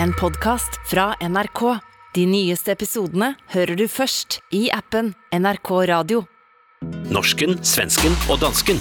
En 0.00 0.12
podcast 0.12 0.80
fra 0.90 1.14
NRK. 1.20 1.60
De 2.14 2.24
nyeste 2.28 2.72
episodene 2.72 3.32
hører 3.52 3.76
du 3.76 3.86
først 3.90 4.40
i 4.54 4.66
appen 4.72 5.12
NRK 5.34 5.70
Radio. 5.90 6.22
Norsken, 7.12 7.58
svensken 7.64 8.14
og 8.32 8.40
dansken. 8.42 8.80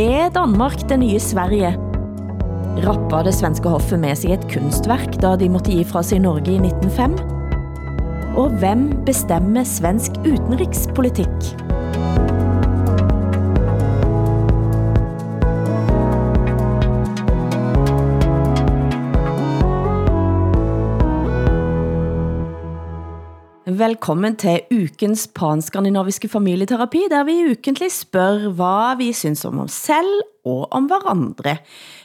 Er 0.00 0.30
Danmark 0.34 0.88
det 0.88 1.00
nye 1.02 1.20
Sverige? 1.20 1.74
Rappa 2.80 3.24
det 3.26 3.34
svenske 3.36 3.68
hoffet 3.68 4.00
med 4.00 4.16
sig 4.16 4.36
et 4.36 4.48
kunstverk, 4.52 5.18
da 5.20 5.34
de 5.36 5.50
måtte 5.52 5.74
gi 5.74 5.84
fra 5.84 6.02
sig 6.06 6.22
Norge 6.22 6.54
i 6.54 6.60
1905? 6.62 7.39
Og 8.40 8.54
hvem 8.56 8.86
bestemmer 9.04 9.66
svensk 9.68 10.14
utenrikspolitik? 10.24 11.42
Velkommen 23.66 24.36
til 24.40 24.60
ukens 24.72 25.28
panskandinaviske 25.34 26.28
familieterapi, 26.28 27.02
der 27.10 27.24
vi 27.28 27.50
ukentlig 27.50 27.92
spørger, 27.92 28.48
hvad 28.56 28.96
vi 28.96 29.12
synes 29.12 29.44
om 29.44 29.58
os 29.58 29.72
selv 29.72 30.20
og 30.44 30.72
om 30.72 30.88
hverandre. 30.88 31.58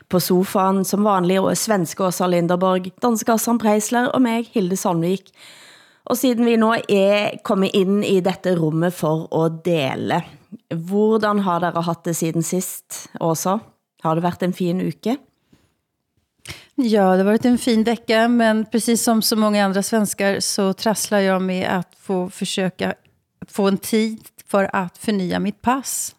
På 0.09 0.20
sofaen 0.20 0.84
som 0.84 1.07
vanlig 1.07 1.40
og 1.40 1.57
svenske 1.57 2.04
Åsa 2.04 2.27
Linderborg, 2.27 2.91
danske 3.02 3.31
Assan 3.31 3.57
Preisler 3.57 4.07
og 4.07 4.21
mig, 4.21 4.49
Hilde 4.54 4.76
Sandvik. 4.76 5.31
Og 6.05 6.18
siden 6.18 6.45
vi 6.45 6.55
nu 6.55 6.72
er 6.90 7.38
kommet 7.44 7.72
ind 7.73 8.04
i 8.05 8.20
dette 8.22 8.55
rummet 8.59 8.94
for 8.94 9.26
at 9.46 9.62
dele, 9.66 10.22
hvordan 10.70 11.40
har 11.40 11.60
dere 11.60 11.82
haft 11.82 12.05
det 12.05 12.16
siden 12.16 12.43
sist, 12.43 13.07
Åsa? 13.20 13.57
Har 14.04 14.16
det 14.16 14.24
været 14.24 14.44
en 14.44 14.54
fin 14.54 14.82
uke? 14.88 15.18
Ja, 16.77 16.84
det 17.16 17.24
har 17.24 17.24
varit 17.24 17.46
en 17.46 17.57
fin 17.57 17.84
vecka, 17.85 18.27
men 18.27 18.66
precis 18.66 19.02
som 19.02 19.21
så 19.21 19.35
många 19.35 19.66
andra 19.66 19.82
svenskar 19.84 20.40
så 20.40 20.74
trasslar 20.74 21.20
jag 21.20 21.41
med 21.41 21.68
att 21.77 21.96
få 21.99 22.29
försöka 22.29 22.94
få 23.48 23.68
en 23.68 23.77
tid 23.77 24.20
för 24.48 24.70
att 24.74 24.98
förnya 24.98 25.40
mitt 25.40 25.62
pass. 25.62 26.16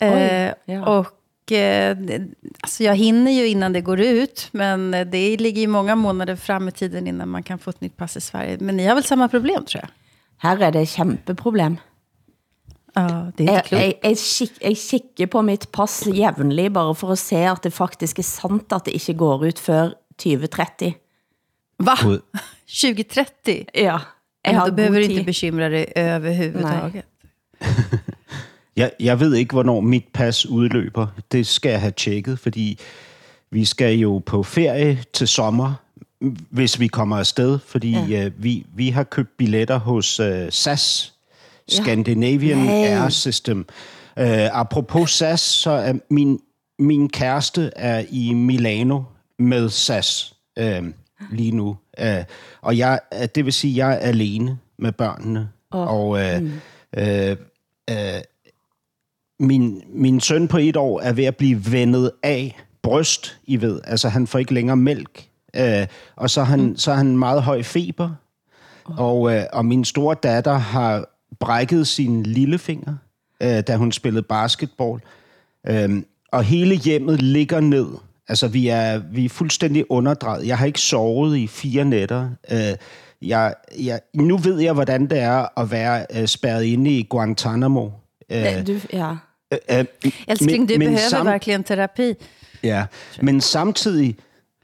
Oj, 0.00 0.08
eh, 0.08 0.52
ja. 0.64 0.98
och 0.98 1.06
eh, 1.06 1.12
det- 1.12 1.19
alltså 2.60 2.84
jag 2.84 2.96
hinner 2.96 3.32
ju 3.32 3.46
innan 3.48 3.72
det 3.72 3.80
går 3.80 4.00
ut, 4.00 4.48
men 4.52 4.90
det 4.90 5.36
ligger 5.36 5.60
ju 5.60 5.66
många 5.66 5.94
månader 5.96 6.36
fram 6.36 6.68
i 6.68 6.72
tiden 6.72 7.06
innan 7.06 7.28
man 7.28 7.42
kan 7.42 7.58
få 7.58 7.70
ett 7.70 7.80
nytt 7.80 7.96
pass 7.96 8.16
i 8.16 8.20
Sverige. 8.20 8.56
Men 8.60 8.76
ni 8.76 8.86
har 8.86 8.94
väl 8.94 9.04
samma 9.04 9.28
problem 9.28 9.64
tror 9.64 9.82
jag? 9.82 9.90
Her 10.42 10.62
er 10.62 10.70
det 10.72 10.86
kæmpeproblem. 10.88 11.76
Ja, 12.94 13.30
det 13.36 13.44
Jeg, 13.44 13.64
klokt. 13.64 13.82
jeg, 13.82 13.94
jeg, 14.02 14.16
kik, 14.18 14.52
jeg 14.62 14.76
kikker 14.76 15.26
på 15.26 15.42
mit 15.42 15.68
pass 15.72 16.06
jævnlig, 16.06 16.72
bare 16.72 16.94
for 16.94 17.12
at 17.12 17.18
se, 17.18 17.36
at 17.36 17.62
det 17.62 17.72
faktisk 17.72 18.18
er 18.18 18.22
sant, 18.26 18.72
at 18.72 18.84
det 18.84 18.94
ikke 18.94 19.14
går 19.14 19.44
ut 19.46 19.58
før 19.58 19.92
2030. 20.18 20.94
Va? 21.78 21.94
Gud. 22.02 22.20
2030? 22.80 23.66
Ja, 23.74 23.98
jeg 24.44 24.52
Men 24.52 24.54
har 24.54 24.68
då 24.68 24.74
behöver 24.74 25.00
du 25.00 25.04
inte 25.04 25.24
bekymra 25.24 25.68
dig 25.68 25.92
överhuvudtaget. 25.96 27.04
Jeg, 28.76 28.90
jeg 29.00 29.20
ved 29.20 29.34
ikke, 29.34 29.52
hvornår 29.52 29.80
mit 29.80 30.04
pas 30.12 30.46
udløber. 30.46 31.06
Det 31.32 31.46
skal 31.46 31.70
jeg 31.70 31.80
have 31.80 31.92
tjekket, 31.96 32.38
fordi 32.38 32.78
vi 33.50 33.64
skal 33.64 33.94
jo 33.94 34.22
på 34.26 34.42
ferie 34.42 35.04
til 35.12 35.28
sommer, 35.28 35.74
hvis 36.50 36.80
vi 36.80 36.86
kommer 36.86 37.16
afsted, 37.16 37.58
fordi 37.66 37.90
ja. 37.90 38.24
øh, 38.24 38.32
vi, 38.38 38.66
vi 38.74 38.88
har 38.88 39.04
købt 39.04 39.36
billetter 39.36 39.78
hos 39.78 40.20
øh, 40.20 40.46
SAS, 40.50 41.14
Scandinavian 41.68 42.58
Nej. 42.58 42.74
Air 42.74 43.08
System. 43.08 43.66
Øh, 44.18 44.58
apropos 44.60 45.10
SAS, 45.10 45.40
så 45.40 45.70
er 45.70 45.92
min, 46.10 46.40
min 46.78 47.08
kæreste 47.08 47.70
er 47.76 48.04
i 48.10 48.34
Milano 48.34 49.02
med 49.38 49.68
SAS 49.68 50.34
øh, 50.58 50.82
lige 51.30 51.52
nu. 51.52 51.76
Øh, 51.98 52.24
og 52.60 52.78
jeg, 52.78 53.00
øh, 53.14 53.28
det 53.34 53.44
vil 53.44 53.52
sige, 53.52 53.72
at 53.72 53.76
jeg 53.76 53.94
er 53.94 54.08
alene 54.08 54.58
med 54.78 54.92
børnene. 54.92 55.48
Oh. 55.70 55.88
Og 55.88 56.20
øh, 56.20 56.42
mm. 56.42 56.52
øh, 56.96 57.36
øh, 57.90 58.20
min, 59.40 59.82
min 59.94 60.20
søn 60.20 60.48
på 60.48 60.58
et 60.58 60.76
år 60.76 61.00
er 61.00 61.12
ved 61.12 61.24
at 61.24 61.36
blive 61.36 61.72
vendet 61.72 62.10
af 62.22 62.60
bryst, 62.82 63.38
I 63.44 63.60
ved. 63.60 63.80
Altså, 63.84 64.08
han 64.08 64.26
får 64.26 64.38
ikke 64.38 64.54
længere 64.54 64.76
mælk. 64.76 65.26
Øh, 65.56 65.86
og 66.16 66.30
så 66.30 66.42
han, 66.42 66.60
mm. 66.60 66.76
så 66.76 66.94
han 66.94 67.18
meget 67.18 67.42
høj 67.42 67.62
feber. 67.62 68.10
Og, 68.84 69.34
øh, 69.34 69.42
og 69.52 69.64
min 69.64 69.84
store 69.84 70.16
datter 70.22 70.54
har 70.54 71.04
brækket 71.40 71.86
sin 71.86 72.22
lillefinger, 72.22 72.94
øh, 73.42 73.60
da 73.60 73.76
hun 73.76 73.92
spillede 73.92 74.22
basketball. 74.22 75.00
Øhm, 75.66 76.04
og 76.32 76.42
hele 76.44 76.74
hjemmet 76.74 77.22
ligger 77.22 77.60
ned. 77.60 77.86
Altså, 78.28 78.48
vi 78.48 78.68
er, 78.68 78.98
vi 78.98 79.24
er 79.24 79.28
fuldstændig 79.28 79.90
underdrejet. 79.90 80.46
Jeg 80.46 80.58
har 80.58 80.66
ikke 80.66 80.80
sovet 80.80 81.36
i 81.36 81.46
fire 81.46 81.84
nætter. 81.84 82.30
Øh, 82.50 82.76
jeg, 83.22 83.54
jeg, 83.78 84.00
nu 84.14 84.36
ved 84.36 84.60
jeg, 84.60 84.72
hvordan 84.72 85.06
det 85.06 85.18
er 85.18 85.60
at 85.60 85.70
være 85.70 86.06
øh, 86.14 86.26
spærret 86.26 86.64
inde 86.64 86.90
i 86.90 87.06
Guantanamo. 87.10 87.90
Øh, 88.30 88.66
Du, 88.66 88.72
ja. 88.92 89.16
Øh, 89.52 89.84
Älskling, 90.28 90.68
du 90.68 90.78
behöver 90.78 90.98
sam- 90.98 91.24
verkligen 91.26 91.64
terapi. 91.64 92.14
Ja, 92.62 92.84
men 93.22 93.40
samtidig 93.40 94.16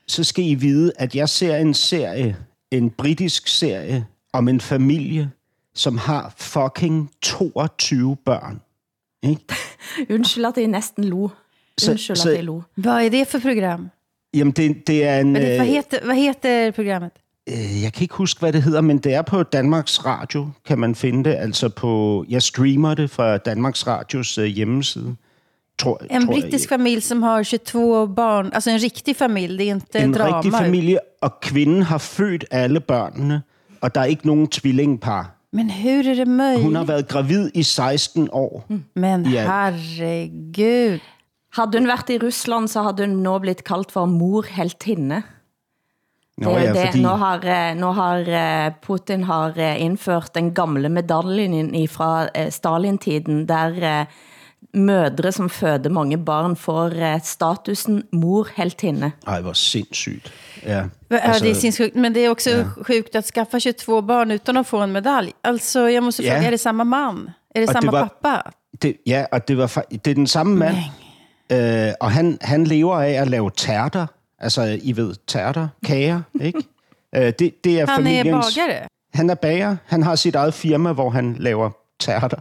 så 0.07 0.25
skal 0.25 0.45
I 0.45 0.55
vide, 0.55 0.93
at 0.99 1.15
jeg 1.15 1.29
ser 1.29 1.57
en 1.57 1.75
serie, 1.75 2.37
en 2.71 2.91
britisk 2.91 3.49
serie, 3.49 4.07
om 4.33 4.49
en 4.49 4.61
familie, 4.61 5.31
som 5.75 5.99
har 5.99 6.35
fucking 6.37 7.11
22 7.23 8.17
børn. 8.17 8.61
Ikke? 9.23 9.45
Undskyld, 10.15 10.45
at 10.45 10.53
jeg 10.57 10.67
næsten 10.67 11.05
lo. 11.05 11.29
Så- 11.79 11.91
Undskyld, 11.91 12.17
så- 12.17 12.29
at 12.31 12.37
jeg 12.37 12.45
lo. 12.45 12.63
Vad 12.77 13.05
är 13.05 13.09
det 13.11 13.29
för 13.29 13.39
program? 13.41 13.89
Jamen, 14.35 14.53
det, 14.53 14.87
det 14.87 15.05
er 15.05 15.21
en... 15.21 15.33
Men 15.33 15.43
det, 15.43 15.59
vad, 15.59 15.67
øh, 15.67 15.73
heter, 15.73 16.07
vad 16.07 16.15
heter 16.17 16.71
programmet? 16.71 17.11
Øh, 17.49 17.83
jeg 17.83 17.93
kan 17.93 18.03
ikke 18.03 18.15
huske, 18.15 18.41
hvad 18.41 18.53
det 18.53 18.63
hedder, 18.63 18.81
men 18.81 18.99
det 18.99 19.15
er 19.15 19.23
på 19.23 19.43
Danmarks 19.43 20.05
Radio, 20.07 20.49
kan 20.67 20.79
man 20.79 20.95
finde 20.95 21.25
det. 21.31 21.37
Altså 21.37 21.69
på, 21.69 22.25
jeg 22.29 22.43
streamer 22.43 22.95
det 22.95 23.11
fra 23.11 23.37
Danmarks 23.39 23.87
Radios 23.87 24.39
øh, 24.39 24.45
hjemmeside. 24.45 25.17
Tror, 25.79 25.99
En 25.99 26.09
tror 26.09 26.33
jeg. 26.35 26.43
brittisk 26.43 26.69
familj 26.69 27.01
som 27.01 27.23
har 27.23 27.43
22 27.43 28.09
barn. 28.17 28.51
Alltså 28.53 28.71
en 28.71 28.83
riktig 28.83 29.17
familj, 29.17 29.59
det 29.59 29.67
är 29.69 29.75
inte 29.75 29.99
En 29.99 30.15
drama. 30.15 30.37
rigtig 30.37 30.53
familie, 30.53 30.99
og 31.23 31.41
kvinden 31.41 31.83
har 31.83 31.99
født 31.99 32.45
alle 32.51 32.81
børnene, 32.81 33.43
og 33.81 33.95
der 33.95 34.01
er 34.01 34.05
ikke 34.05 34.27
nogen 34.27 34.47
tvillingpar. 34.49 35.33
Men 35.53 35.71
hur 35.71 36.03
är 36.07 36.15
det 36.15 36.29
möjligt? 36.29 36.63
Hun 36.65 36.75
har 36.75 36.85
været 36.85 37.09
gravid 37.09 37.51
i 37.55 37.63
16 37.63 38.29
år. 38.33 38.65
Men 38.97 39.27
Ja. 39.27 39.43
herregud. 39.43 40.99
Havde 41.57 41.79
hun 41.79 41.87
været 41.87 42.11
i 42.11 42.19
Rusland, 42.27 42.69
så 42.69 42.83
havde 42.83 43.07
hun 43.09 43.17
nå 43.17 43.39
blitt 43.39 43.65
kaldt 43.65 43.93
for 43.93 44.07
morheltinde. 44.07 45.23
Nå, 46.39 46.51
Det, 46.51 46.59
er 46.59 46.65
ja, 46.67 46.73
det, 46.73 46.87
fordi, 46.87 47.03
Nå 47.03 47.09
har, 47.17 47.45
eh, 47.45 47.75
nå 47.77 47.93
har 47.93 48.19
eh, 48.29 48.73
Putin 48.83 49.23
har 49.25 49.55
eh, 49.57 49.83
indført 49.83 50.35
den 50.35 50.55
gamle 50.55 50.89
medaljen 50.89 51.89
fra 51.89 52.29
Stalin-tiden, 52.51 53.47
der 53.49 54.07
mødre 54.75 55.33
som 55.33 55.49
føder 55.49 55.91
mange 55.91 56.19
barn 56.19 56.57
får 56.57 56.93
statusen 57.25 58.03
morheltinde. 58.13 59.13
ej, 59.27 59.41
hvor 59.41 59.53
sindssygt. 59.53 60.33
Ja. 60.67 60.83
Ja, 61.11 61.19
Alltså, 61.19 61.45
det 61.45 61.51
är 61.51 61.55
sinnessjukt. 61.55 61.95
Men 61.97 62.13
det 62.13 62.21
är 62.25 62.29
också 62.31 62.51
sjukt 62.87 63.15
att 63.17 63.25
skaffa 63.27 63.61
22 63.61 64.03
barn 64.03 64.31
utan 64.31 64.57
att 64.57 64.67
få 64.67 64.79
en 64.79 64.93
medalj. 64.93 65.33
Alltså, 65.45 65.89
jag 65.91 66.03
måste 66.05 66.23
Ja. 66.23 66.33
fråga, 66.35 66.47
är 66.47 66.51
det 66.51 66.59
samma 66.59 66.85
man? 66.85 67.31
Är 67.55 67.61
det 67.61 67.67
Och 67.69 67.75
det 67.75 67.81
samma 67.81 67.93
var- 67.93 68.03
pappa? 68.09 68.51
det, 68.83 68.95
ja, 69.07 69.27
og 69.33 69.41
det, 69.49 69.57
var, 69.57 69.71
det 69.91 70.07
er 70.07 70.15
den 70.15 70.27
samme 70.27 70.57
mand, 70.57 70.77
øh, 71.53 71.93
og 72.01 72.11
han, 72.11 72.39
han 72.41 72.65
lever 72.65 72.95
af 73.01 73.11
at 73.23 73.29
lave 73.29 73.51
tærter. 73.51 74.07
Altså, 74.39 74.79
I 74.83 74.97
ved, 74.97 75.15
tærter, 75.27 75.69
kager, 75.87 76.23
ikke? 76.41 76.63
Øh, 77.17 77.33
det, 77.39 77.65
det 77.65 77.81
er 77.81 77.87
Han 77.87 77.97
familiens... 77.97 78.57
bagare. 78.57 78.89
Han 79.15 79.31
er 79.31 79.35
bager. 79.35 79.77
Han 79.87 80.03
har 80.03 80.15
sit 80.15 80.35
eget 80.35 80.55
firma, 80.55 80.93
hvor 80.93 81.11
han 81.11 81.37
laver 81.39 81.71
tærter. 82.01 82.41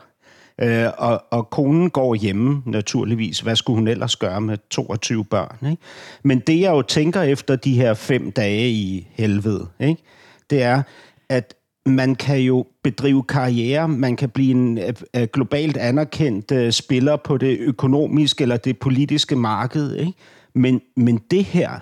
Øh, 0.62 0.88
og, 0.98 1.24
og 1.32 1.50
konen 1.50 1.90
går 1.90 2.16
hjemme, 2.16 2.64
naturligvis. 2.66 3.40
Hvad 3.40 3.56
skulle 3.56 3.78
hun 3.78 3.88
ellers 3.88 4.16
gøre 4.16 4.42
med 4.42 4.58
22 4.70 5.26
børn? 5.26 5.70
Ikke? 5.72 5.82
Men 6.24 6.40
det, 6.40 6.62
jeg 6.62 6.72
jo 6.72 6.82
tænker 6.82 7.22
efter 7.22 7.56
de 7.56 7.74
her 7.74 7.94
fem 7.94 8.32
dage 8.32 8.70
i 8.70 9.08
helvede, 9.12 9.68
ikke? 9.80 10.02
det 10.50 10.64
er, 10.64 10.82
at 11.30 11.54
man 11.86 12.16
kan 12.16 12.40
jo 12.40 12.66
bedrive 12.84 13.24
karriere, 13.24 13.88
man 13.88 14.16
kan 14.16 14.30
blive 14.30 14.52
en 14.52 14.78
øh, 14.78 14.94
øh, 15.16 15.28
globalt 15.34 15.78
anerkendt 15.78 16.52
øh, 16.52 16.72
spiller 16.72 17.16
på 17.16 17.38
det 17.38 17.58
økonomiske 17.60 18.42
eller 18.42 18.58
det 18.58 18.80
politiske 18.80 19.36
marked, 19.36 19.96
ikke? 19.96 20.14
Men, 20.56 20.82
men 20.96 21.22
det 21.32 21.44
her, 21.44 21.80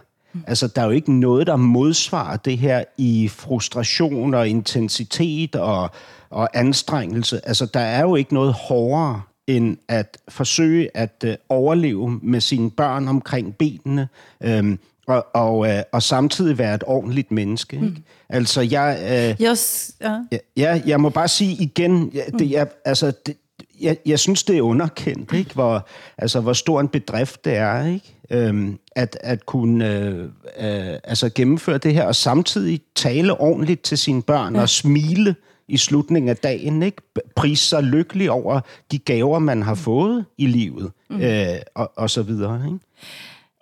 altså 0.48 0.68
der 0.68 0.82
er 0.82 0.86
jo 0.86 0.92
ikke 0.92 1.14
noget, 1.14 1.48
der 1.48 1.56
modsvarer 1.56 2.38
det 2.38 2.58
her 2.58 2.84
i 2.98 3.28
frustration 3.28 4.34
og 4.34 4.50
intensitet 4.50 5.56
og, 5.56 5.90
og 6.30 6.50
anstrengelse. 6.54 7.48
Altså 7.48 7.66
der 7.66 7.80
er 7.80 8.02
jo 8.02 8.16
ikke 8.16 8.34
noget 8.34 8.54
hårdere 8.54 9.22
end 9.48 9.78
at 9.88 10.18
forsøge 10.30 10.98
at 10.98 11.24
øh, 11.26 11.36
overleve 11.50 12.20
med 12.24 12.42
sine 12.42 12.72
børn 12.72 13.08
omkring 13.08 13.56
benene. 13.56 14.08
Øhm, 14.44 14.80
og, 15.08 15.26
og, 15.34 15.68
øh, 15.68 15.84
og 15.92 16.04
samtidig 16.04 16.58
være 16.58 16.76
et 16.76 16.84
ordentligt 16.88 17.32
menneske. 17.32 17.76
Ikke? 17.76 17.88
Mm. 17.88 18.04
Altså, 18.30 18.62
jeg... 18.62 19.00
Øh, 19.40 19.48
Just, 19.48 19.92
ja. 20.02 20.20
Ja, 20.58 20.82
jeg 20.86 21.00
må 21.00 21.10
bare 21.10 21.28
sige 21.28 21.64
igen, 21.64 22.12
ja, 22.14 22.24
det, 22.40 22.52
jeg, 22.52 22.68
altså, 22.86 23.12
det, 23.26 23.38
jeg, 23.82 23.98
jeg 24.06 24.20
synes, 24.20 24.44
det 24.44 24.58
er 24.58 24.62
underkendt, 24.62 25.34
ikke? 25.34 25.54
Hvor, 25.54 25.88
altså, 26.18 26.40
hvor 26.40 26.54
stor 26.54 26.82
en 26.82 26.88
bedrift 26.88 27.46
det 27.46 27.58
er, 27.58 27.86
ikke? 27.86 28.13
Øhm, 28.34 28.80
at, 28.96 29.18
at 29.22 29.46
kunne 29.46 29.98
øh, 29.98 30.24
øh, 30.60 31.00
altså, 31.04 31.30
gennemføre 31.36 31.78
det 31.78 31.94
her, 31.94 32.06
og 32.06 32.16
samtidig 32.16 32.82
tale 32.96 33.40
ordentligt 33.40 33.84
til 33.84 33.98
sine 33.98 34.22
børn, 34.22 34.56
ja. 34.56 34.62
og 34.62 34.70
smile 34.70 35.36
i 35.68 35.78
slutningen 35.78 36.30
af 36.30 36.38
dagen, 36.38 36.84
ikke? 36.84 37.02
Prise 37.36 37.68
sig 37.68 37.84
lykkelig 37.84 38.32
over 38.32 38.60
de 38.92 39.00
gaver, 39.00 39.40
man 39.40 39.64
har 39.64 39.76
fået 39.76 40.26
i 40.38 40.48
livet, 40.48 40.92
mm. 41.10 41.22
øh, 41.22 41.56
og, 41.76 41.92
og 41.96 42.10
så 42.10 42.24
videre, 42.24 42.62
ikke? 42.66 42.80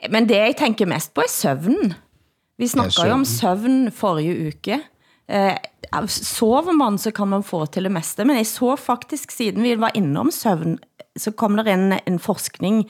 Men 0.09 0.29
det 0.29 0.35
jeg 0.35 0.56
tænker 0.59 0.85
mest 0.85 1.13
på 1.13 1.21
er 1.21 1.29
søvn. 1.29 1.94
Vi 2.57 2.68
snakker 2.68 3.01
ja, 3.03 3.07
jo 3.07 3.13
om 3.13 3.25
søvn 3.25 3.91
forrige 3.91 4.47
uke. 4.47 4.79
Eh, 5.29 5.57
sover 6.07 6.71
man, 6.71 6.97
så 6.97 7.12
kan 7.12 7.27
man 7.27 7.44
få 7.44 7.65
til 7.65 7.83
det 7.83 7.91
meste, 7.91 8.25
men 8.25 8.38
jeg 8.38 8.45
så 8.45 8.75
faktisk, 8.75 9.31
siden 9.31 9.63
vi 9.63 9.79
var 9.79 9.91
innom 9.95 10.31
søvn, 10.31 10.79
så 11.19 11.31
kom 11.35 11.57
der 11.59 11.67
en, 11.73 11.93
en 12.07 12.19
forskning 12.19 12.85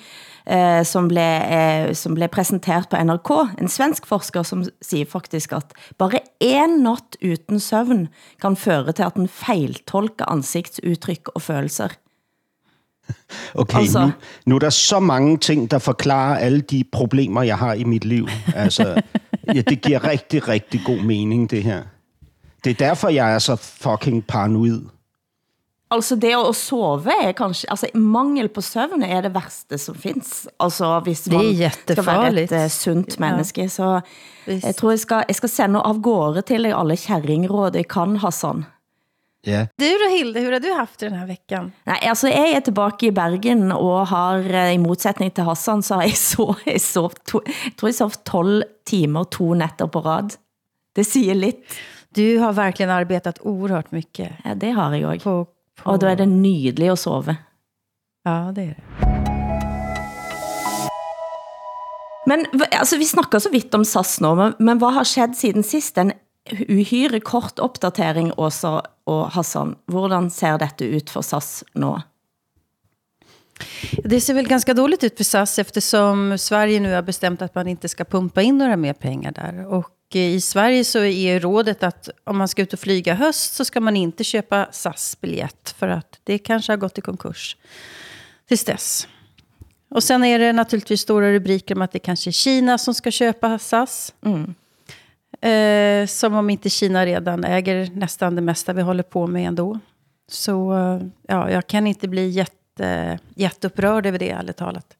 eh, 0.45 0.83
som, 0.85 1.07
ble, 1.09 1.25
eh, 1.41 1.93
som 1.97 2.13
ble 2.17 2.27
presenteret 2.31 2.89
på 2.91 2.99
NRK. 3.01 3.31
En 3.61 3.71
svensk 3.71 4.05
forsker 4.09 4.45
som 4.45 4.63
siger 4.81 5.09
faktisk, 5.09 5.55
at 5.57 5.73
bare 5.97 6.21
en 6.39 6.81
natt 6.85 7.17
uten 7.21 7.59
søvn 7.59 8.07
kan 8.41 8.55
føre 8.55 8.93
til, 8.93 9.07
at 9.09 9.17
den 9.17 9.27
fejltolker 9.27 10.29
ansigtsudtryk 10.29 11.33
og 11.35 11.41
følelser. 11.41 11.97
Okay, 13.55 13.79
altså, 13.79 14.05
nu, 14.05 14.11
nu 14.45 14.55
er 14.55 14.59
der 14.59 14.69
så 14.69 14.99
mange 14.99 15.37
ting, 15.37 15.71
der 15.71 15.79
forklarer 15.79 16.37
alle 16.37 16.61
de 16.61 16.83
problemer, 16.91 17.43
jeg 17.43 17.57
har 17.57 17.73
i 17.73 17.83
mit 17.83 18.05
liv. 18.05 18.27
Altså, 18.55 19.01
ja, 19.55 19.61
det 19.61 19.81
giver 19.81 20.07
rigtig, 20.07 20.47
rigtig 20.47 20.81
god 20.85 21.01
mening, 21.01 21.49
det 21.49 21.63
her. 21.63 21.83
Det 22.63 22.69
er 22.69 22.73
derfor, 22.73 23.09
jeg 23.09 23.33
er 23.33 23.39
så 23.39 23.55
fucking 23.55 24.25
paranoid. 24.27 24.81
Altså 25.91 26.15
det 26.15 26.31
at 26.37 26.55
sove 26.55 27.13
er 27.25 27.31
kanskje, 27.35 27.67
altså 27.69 27.89
mangel 27.93 28.47
på 28.49 28.61
søvn 28.63 29.03
er 29.03 29.25
det 29.25 29.33
værste 29.35 29.77
som 29.77 29.95
findes. 29.95 30.47
Altså 30.59 30.99
hvis 31.03 31.25
man 31.31 31.49
skal 31.83 32.05
være 32.05 32.43
et 32.43 32.51
uh, 32.55 32.67
sundt 32.71 33.19
menneske. 33.19 33.69
Så 33.69 33.99
jeg 34.47 34.75
tror 34.75 34.95
jeg 34.95 34.99
skal, 34.99 35.25
jeg 35.27 35.35
skal 35.35 35.51
sende 35.51 35.81
av 35.83 35.99
gårde 35.99 36.45
til 36.47 36.63
dig 36.63 36.71
alle 36.75 36.95
kärringråd 36.95 37.75
jeg 37.75 37.89
kan, 37.91 38.15
Hassan. 38.23 38.63
Ja. 39.43 39.67
Du 39.75 39.85
då 39.85 40.09
Hilde, 40.17 40.39
hur 40.39 40.51
har 40.51 40.59
du 40.59 40.73
haft 40.73 40.99
den 40.99 41.13
här 41.13 41.27
veckan? 41.27 41.71
Nej, 41.83 41.99
altså 42.01 42.27
jeg 42.27 42.51
er 42.51 42.59
tilbage 42.61 43.07
i 43.07 43.11
Bergen 43.11 43.71
og 43.71 44.07
har 44.07 44.37
eh, 44.53 44.73
i 44.75 44.77
modsætning 44.77 45.33
til 45.33 45.43
Hassan, 45.43 45.81
så 45.81 45.95
har 45.95 46.03
jeg 46.03 46.17
så, 46.31 46.45
jeg 46.65 46.81
sov, 46.81 47.11
to, 47.25 47.41
jeg 47.45 47.73
tror 47.77 47.89
jeg 47.89 47.95
sov 47.95 48.11
12 48.25 48.63
timer, 48.85 49.23
to 49.23 49.53
nætter 49.53 49.89
på 49.89 49.99
rad. 49.99 50.37
Det 50.95 51.05
siger 51.05 51.33
lidt. 51.33 51.79
Du 52.15 52.39
har 52.39 52.51
verkligen 52.51 52.91
arbetat 52.91 53.39
oerhört 53.41 53.91
mycket. 53.91 54.29
Ja, 54.45 54.53
det 54.53 54.73
har 54.73 54.93
jeg 54.93 55.05
også. 55.05 55.23
På, 55.23 55.47
på... 55.83 55.91
Og 55.91 56.01
då 56.01 56.07
er 56.07 56.15
det 56.15 56.29
nydelig 56.29 56.91
at 56.91 56.99
sove. 56.99 57.37
Ja, 58.25 58.51
det 58.55 58.63
er 58.63 58.75
det. 58.75 59.01
Men 62.25 62.45
altså, 62.71 62.97
vi 62.97 63.05
snakker 63.05 63.39
så 63.39 63.49
vidt 63.49 63.73
om 63.75 63.85
SAS 63.85 64.19
nå, 64.21 64.35
men, 64.35 64.53
men 64.59 64.77
hvad 64.77 64.93
har 64.99 65.07
skett 65.09 65.37
siden 65.37 65.65
sidst? 65.65 65.97
En 65.97 66.13
uhyre 66.69 67.19
kort 67.19 67.59
opdatering, 67.59 68.31
Åsa 68.37 68.79
og 69.09 69.31
Hassan. 69.35 69.75
Hvordan 69.91 70.29
ser 70.29 70.57
dette 70.61 70.85
ut 70.85 71.09
for 71.09 71.25
SAS 71.25 71.63
nå? 71.73 71.97
Det 74.03 74.21
ser 74.21 74.33
väl 74.33 74.47
ganska 74.47 74.73
dåligt 74.73 75.03
ut 75.03 75.17
för 75.17 75.23
SAS 75.23 75.59
eftersom 75.59 76.37
Sverige 76.37 76.79
nu 76.79 76.93
har 76.93 77.01
bestämt 77.01 77.41
att 77.41 77.55
man 77.55 77.67
inte 77.67 77.89
ska 77.89 78.03
pumpa 78.03 78.41
in 78.41 78.57
några 78.57 78.77
mer 78.77 78.93
pengar 78.93 79.31
där. 79.31 79.65
Och 79.67 79.89
i 80.15 80.41
Sverige 80.41 80.83
så 80.83 81.03
är 81.03 81.39
rådet 81.39 81.83
att 81.83 82.09
om 82.23 82.37
man 82.37 82.47
ska 82.47 82.61
ut 82.61 82.73
och 82.73 82.79
flyga 82.79 83.13
höst 83.13 83.53
så 83.53 83.65
ska 83.65 83.79
man 83.79 83.97
inte 83.97 84.23
köpa 84.23 84.67
SAS-biljett 84.71 85.75
för 85.77 85.87
att 85.87 86.19
det 86.23 86.37
kanske 86.37 86.71
har 86.71 86.77
gått 86.77 86.97
i 86.97 87.01
konkurs 87.01 87.57
tills 88.47 88.65
dess. 88.65 89.07
Och 89.89 90.03
sen 90.03 90.23
är 90.23 90.39
det 90.39 90.53
naturligtvis 90.53 91.01
stora 91.01 91.31
rubriker 91.31 91.75
om 91.75 91.81
att 91.81 91.91
det 91.91 91.99
kanske 91.99 92.29
är 92.29 92.31
Kina 92.31 92.77
som 92.77 92.93
ska 92.93 93.11
köpa 93.11 93.59
SAS. 93.59 94.13
Mm. 94.25 94.53
Eh, 95.41 96.07
som 96.07 96.35
om 96.35 96.49
inte 96.49 96.69
Kina 96.69 97.05
redan 97.05 97.43
äger 97.43 97.89
nästan 97.95 98.35
det 98.35 98.41
mesta 98.41 98.73
vi 98.73 98.81
håller 98.81 99.03
på 99.03 99.27
med 99.27 99.47
ändå. 99.47 99.79
Så 100.27 100.73
ja, 101.27 101.51
jag 101.51 101.67
kan 101.67 101.87
inte 101.87 102.07
bli 102.07 102.29
jätte, 102.29 103.19
jätteupprörd 103.35 104.05
över 104.05 104.19
det, 104.19 104.29
ärligt 104.29 104.57
talat. 104.57 104.97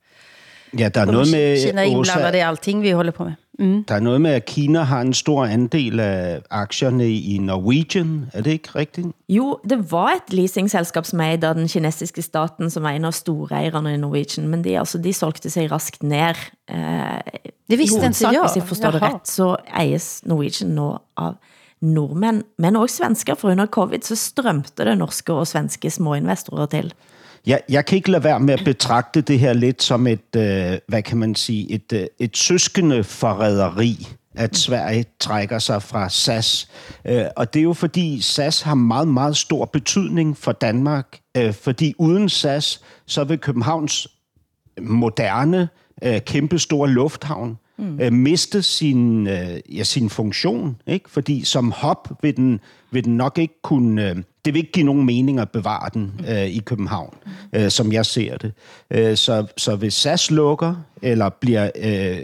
Ja, 0.80 0.90
der 0.90 1.02
er 1.02 1.06
noget 1.06 1.32
med... 1.32 1.66
Kina 1.66 1.82
er 1.82 1.86
indblandet 1.86 2.36
i 2.36 2.42
alting, 2.42 2.82
vi 2.82 2.92
holder 2.92 3.12
på 3.12 3.24
med. 3.24 3.34
Mm. 3.60 3.84
Der 3.84 3.96
er 3.96 4.00
noget 4.00 4.22
med, 4.22 4.32
at 4.32 4.46
Kina 4.46 4.82
har 4.82 5.02
en 5.02 5.14
stor 5.14 5.46
andel 5.46 6.00
af 6.00 6.42
aktierne 6.50 7.12
i 7.12 7.38
Norwegian. 7.38 8.26
Er 8.34 8.42
det 8.42 8.52
ikke 8.52 8.70
rigtigt? 8.76 9.08
Jo, 9.30 9.60
det 9.70 9.92
var 9.92 10.08
et 10.08 10.34
leasingselskab 10.34 11.06
som 11.06 11.20
eide 11.20 11.48
af 11.48 11.56
den 11.56 11.68
kinesiske 11.68 12.22
staten, 12.22 12.70
som 12.70 12.84
var 12.84 12.90
en 12.90 13.06
av 13.06 13.12
storeejerne 13.12 13.94
i 13.94 13.98
Norwegian, 13.98 14.48
men 14.48 14.64
de, 14.64 14.80
altså, 14.80 14.98
de 14.98 15.14
solgte 15.14 15.50
sig 15.50 15.72
raskt 15.72 16.04
ned. 16.04 16.36
Eh, 16.70 16.78
det 17.70 17.78
vidste 17.78 18.06
ikke 18.06 18.18
jeg. 18.22 18.42
Hvis 18.42 18.56
jeg 18.56 18.68
forstår 18.68 18.92
det 18.92 19.02
ret, 19.02 19.28
så 19.28 19.56
eies 19.80 20.22
Norwegian 20.26 20.72
nå 20.72 20.98
av 21.18 21.34
nordmænd, 21.82 22.44
men 22.58 22.76
også 22.76 23.02
svensker, 23.02 23.36
for 23.36 23.52
under 23.52 23.66
covid 23.66 24.02
så 24.06 24.16
strømte 24.16 24.86
det 24.86 24.98
norske 24.98 25.34
og 25.34 25.48
svenske 25.48 25.90
små 25.90 26.14
investorer 26.14 26.66
til. 26.66 26.94
Jeg, 27.46 27.62
jeg 27.70 27.86
kan 27.86 27.96
ikke 27.96 28.12
lade 28.12 28.24
være 28.24 28.40
med 28.40 28.54
at 28.54 28.62
betragte 28.66 29.22
det 29.22 29.40
her 29.40 29.54
lidt 29.54 29.84
som 29.84 30.08
et, 30.08 30.36
øh, 30.36 30.78
hvad 30.88 31.02
kan 31.02 31.18
man 31.18 31.36
sige, 31.36 31.72
et, 31.72 31.94
øh, 31.94 32.06
et 32.20 32.38
søskende 32.38 33.04
forræderi 33.04 34.08
at 34.36 34.58
Sverige 34.58 35.06
trækker 35.20 35.60
sig 35.60 35.84
fra 35.84 36.10
SAS. 36.10 36.70
Øh, 37.06 37.26
og 37.36 37.54
det 37.54 37.60
er 37.60 37.64
jo 37.64 37.74
fordi 37.74 38.22
SAS 38.22 38.62
har 38.62 38.76
meget, 38.76 39.08
meget 39.08 39.38
stor 39.38 39.66
betydning 39.66 40.38
for 40.38 40.52
Danmark, 40.52 41.20
øh, 41.38 41.54
fordi 41.54 41.94
uden 41.98 42.30
SAS, 42.30 42.82
så 43.06 43.24
vil 43.24 43.38
Københavns 43.38 44.08
moderne, 44.82 45.70
øh, 46.04 46.22
kæmpe 46.22 46.60
store 46.60 46.90
lufthavn 46.90 47.58
mm. 47.78 48.00
øh, 48.00 48.14
miste 48.14 48.62
sin, 48.62 49.28
øh, 49.28 49.60
ja, 49.78 49.84
sin 49.84 50.10
funktion, 50.10 50.82
ikke? 50.88 51.10
fordi 51.10 51.46
som 51.46 51.72
hop 51.72 52.10
vil 52.22 52.38
den, 52.38 52.60
vil 52.92 53.06
den 53.06 53.18
nok 53.18 53.38
ikke 53.38 53.62
kunne... 53.62 54.10
Øh, 54.10 54.16
det 54.46 54.54
vil 54.54 54.60
ikke 54.60 54.72
give 54.72 54.86
nogen 54.86 55.06
mening 55.06 55.40
at 55.40 55.50
bevare 55.50 55.90
den 55.94 56.22
øh, 56.30 56.46
i 56.46 56.60
København, 56.60 57.14
øh, 57.54 57.70
som 57.70 57.92
jeg 57.92 58.06
ser 58.06 58.38
det. 58.38 58.54
Øh, 58.92 59.18
så, 59.18 59.46
så 59.58 59.76
hvis 59.76 59.94
SAS 59.94 60.32
lukker, 60.32 60.76
eller 61.02 61.30
bliver 61.30 61.70
øh, 61.76 62.18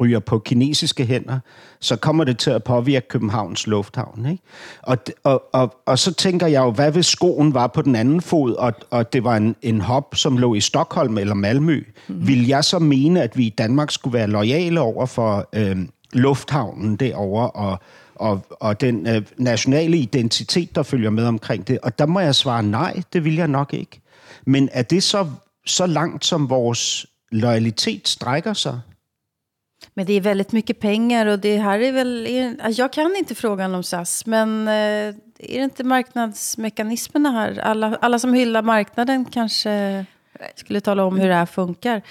ryger 0.00 0.18
på 0.18 0.38
kinesiske 0.38 1.04
hænder, 1.04 1.38
så 1.80 1.96
kommer 1.96 2.24
det 2.24 2.38
til 2.38 2.50
at 2.50 2.64
påvirke 2.64 3.08
Københavns 3.08 3.66
Lufthavn. 3.66 4.26
Ikke? 4.30 4.42
Og, 4.82 4.98
og, 5.24 5.42
og, 5.52 5.74
og 5.86 5.98
så 5.98 6.14
tænker 6.14 6.46
jeg 6.46 6.60
jo, 6.60 6.70
hvad 6.70 6.92
hvis 6.92 7.06
skoen 7.06 7.54
var 7.54 7.66
på 7.66 7.82
den 7.82 7.96
anden 7.96 8.20
fod, 8.20 8.54
og, 8.54 8.72
og 8.90 9.12
det 9.12 9.24
var 9.24 9.36
en, 9.36 9.56
en 9.62 9.80
hop, 9.80 10.14
som 10.14 10.36
lå 10.36 10.54
i 10.54 10.60
Stockholm 10.60 11.18
eller 11.18 11.34
Malmø, 11.34 11.82
mm. 12.08 12.26
vil 12.26 12.46
jeg 12.46 12.64
så 12.64 12.78
mene, 12.78 13.22
at 13.22 13.38
vi 13.38 13.46
i 13.46 13.54
Danmark 13.58 13.90
skulle 13.90 14.14
være 14.14 14.26
lojale 14.26 14.80
over 14.80 15.06
for 15.06 15.48
øh, 15.52 15.76
lufthavnen 16.12 16.96
derovre, 16.96 17.50
og 17.50 17.80
og, 18.20 18.46
og 18.50 18.80
den 18.80 19.06
øh, 19.06 19.22
nationale 19.36 19.96
identitet, 19.96 20.74
der 20.74 20.82
følger 20.82 21.10
med 21.10 21.26
omkring 21.26 21.68
det. 21.68 21.78
Og 21.82 21.98
der 21.98 22.06
må 22.06 22.20
jeg 22.20 22.34
svare 22.34 22.62
nej, 22.62 23.02
det 23.12 23.24
vil 23.24 23.36
jeg 23.36 23.48
nok 23.48 23.74
ikke. 23.74 24.00
Men 24.46 24.68
er 24.72 24.82
det 24.82 25.02
så, 25.02 25.26
så 25.66 25.86
langt, 25.86 26.24
som 26.24 26.50
vores 26.50 27.06
loyalitet 27.32 28.08
strækker 28.08 28.52
sig? 28.52 28.80
Men 29.94 30.06
det 30.06 30.12
är 30.12 30.20
väldigt 30.20 30.52
mycket 30.52 30.80
pengar 30.80 31.26
och 31.26 31.38
det 31.38 31.56
här 31.56 31.80
är 31.80 31.92
väl... 31.92 32.28
Jag 32.78 32.92
kan 32.92 33.16
inte 33.16 33.34
frågan 33.34 33.74
om 33.74 33.82
SAS, 33.82 34.26
men 34.26 34.68
är 34.68 35.08
øh, 35.08 35.14
det 35.36 35.62
inte 35.62 35.84
marknadsmekanismerna 35.84 37.30
här? 37.30 37.58
Alla, 37.58 37.96
alla 38.00 38.18
som 38.18 38.34
hyllar 38.34 38.62
marknaden 38.62 39.24
kanske 39.24 40.04
skulle 40.56 40.80
tala 40.80 41.04
om 41.04 41.18
hur 41.18 41.28
det 41.28 41.34
här 41.34 41.46
funkar. 41.46 42.02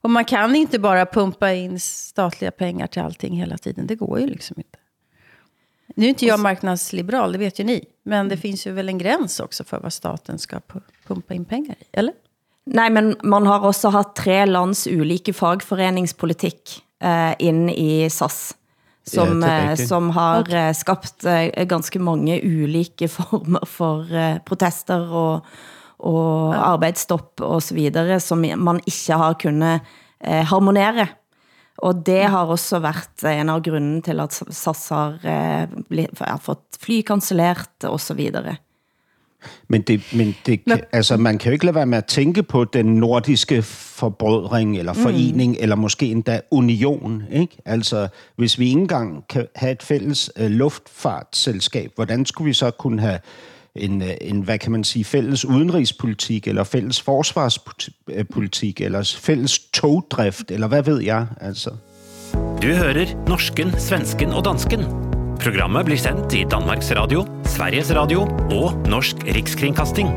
Och 0.00 0.10
man 0.10 0.24
kan 0.24 0.56
inte 0.56 0.78
bara 0.78 1.06
pumpa 1.06 1.52
in 1.52 1.80
statliga 1.80 2.50
pengar 2.50 2.86
till 2.86 3.02
allting 3.02 3.36
hela 3.36 3.58
tiden. 3.58 3.86
Det 3.86 3.94
går 3.94 4.20
ju 4.20 4.26
liksom 4.26 4.54
inte. 4.58 4.77
Nu 5.98 6.04
är 6.04 6.08
inte 6.08 6.26
jag 6.26 6.40
marknadsliberal, 6.40 7.32
det 7.32 7.38
vet 7.38 7.58
ju 7.58 7.64
ni. 7.64 7.84
Men 8.02 8.28
det 8.28 8.36
finns 8.36 8.66
ju 8.66 8.72
väl 8.72 8.88
en 8.88 8.98
gräns 8.98 9.40
också 9.40 9.64
för 9.64 9.80
vad 9.80 9.92
staten 9.92 10.38
ska 10.38 10.60
pumpa 11.06 11.34
in 11.34 11.44
pengar 11.44 11.74
i, 11.80 11.84
eller? 11.92 12.12
Nej, 12.64 12.90
men 12.90 13.16
man 13.22 13.46
har 13.46 13.60
også 13.60 13.88
haft 13.88 14.14
tre 14.16 14.46
lands 14.46 14.86
ulike 14.86 15.32
fagforeningspolitik 15.32 16.82
eh, 17.02 17.34
in 17.38 17.70
i 17.70 18.10
SAS. 18.10 18.54
Som, 19.02 19.42
ja, 19.42 19.76
som 19.76 20.10
har 20.10 20.40
okay. 20.40 20.74
skabt 20.74 21.24
eh, 21.24 21.64
ganske 21.64 21.98
mange 21.98 22.40
ulike 22.44 23.08
former 23.08 23.66
for 23.66 24.14
eh, 24.14 24.38
protester 24.46 25.02
og, 25.02 25.46
og 25.98 26.54
ja. 26.54 26.62
arbeidsstopp 26.76 27.40
og 27.40 27.62
så 27.62 27.74
videre, 27.74 28.20
som 28.20 28.46
man 28.56 28.78
ikke 28.86 29.18
har 29.18 29.34
kunnet 29.34 29.80
eh, 30.20 30.44
harmonere. 30.46 31.08
Og 31.78 32.06
det 32.06 32.22
har 32.22 32.50
også 32.50 32.78
været 32.78 33.40
en 33.40 33.48
av 33.48 33.62
grunden 33.62 34.00
til 34.02 34.20
at 34.20 34.34
SAS 34.34 34.88
har, 34.88 35.18
eh, 35.22 36.06
har 36.20 36.40
fått 36.42 36.80
fly 36.80 37.02
cancellert 37.06 37.84
og 37.84 38.00
så 38.00 38.14
videre. 38.14 38.56
Men, 39.68 39.82
det, 39.82 40.00
men 40.12 40.34
det, 40.46 40.64
kan, 40.64 40.80
altså, 40.92 41.16
man 41.16 41.38
kan 41.38 41.50
jo 41.50 41.52
ikke 41.52 41.64
lade 41.64 41.74
være 41.74 41.86
med 41.86 41.98
at 41.98 42.04
tænke 42.04 42.42
på 42.42 42.64
den 42.64 42.86
nordiske 42.86 43.62
forbrødring, 43.62 44.78
eller 44.78 44.92
forening, 44.92 45.52
mm. 45.52 45.58
eller 45.60 45.76
måske 45.76 46.06
endda 46.06 46.40
union. 46.50 47.22
Ikke? 47.30 47.56
Altså, 47.64 48.08
hvis 48.36 48.58
vi 48.58 48.66
ikke 48.66 48.80
engang 48.80 49.24
kan 49.28 49.46
have 49.56 49.72
et 49.72 49.82
fælles 49.82 50.30
uh, 50.40 50.46
luftfartsselskab, 50.46 51.92
hvordan 51.94 52.26
skulle 52.26 52.46
vi 52.46 52.52
så 52.52 52.70
kunne 52.70 53.00
have 53.00 53.18
en, 53.78 54.02
øh, 54.02 54.08
en, 54.20 54.40
hvad 54.40 54.58
kan 54.58 54.72
man 54.72 54.84
sige, 54.84 55.04
fælles 55.04 55.44
udenrigspolitik, 55.44 56.48
eller 56.48 56.64
fælles 56.64 57.00
forsvarspolitik, 57.00 58.80
eller 58.80 59.16
fælles 59.20 59.58
togdrift, 59.58 60.50
eller 60.50 60.66
hvad 60.66 60.82
ved 60.82 61.02
jeg, 61.02 61.26
altså. 61.40 61.70
Du 62.34 62.66
hører 62.66 63.28
norsken, 63.28 63.72
svensken 63.78 64.28
og 64.28 64.44
dansken. 64.44 64.84
Programmet 65.38 65.84
blir 65.86 65.96
sendt 65.96 66.34
i 66.34 66.44
Danmarks 66.50 66.90
Radio, 66.96 67.26
Sveriges 67.44 67.94
Radio 67.94 68.26
og 68.50 68.88
Norsk 68.90 69.16
Rikskringkasting. 69.34 70.08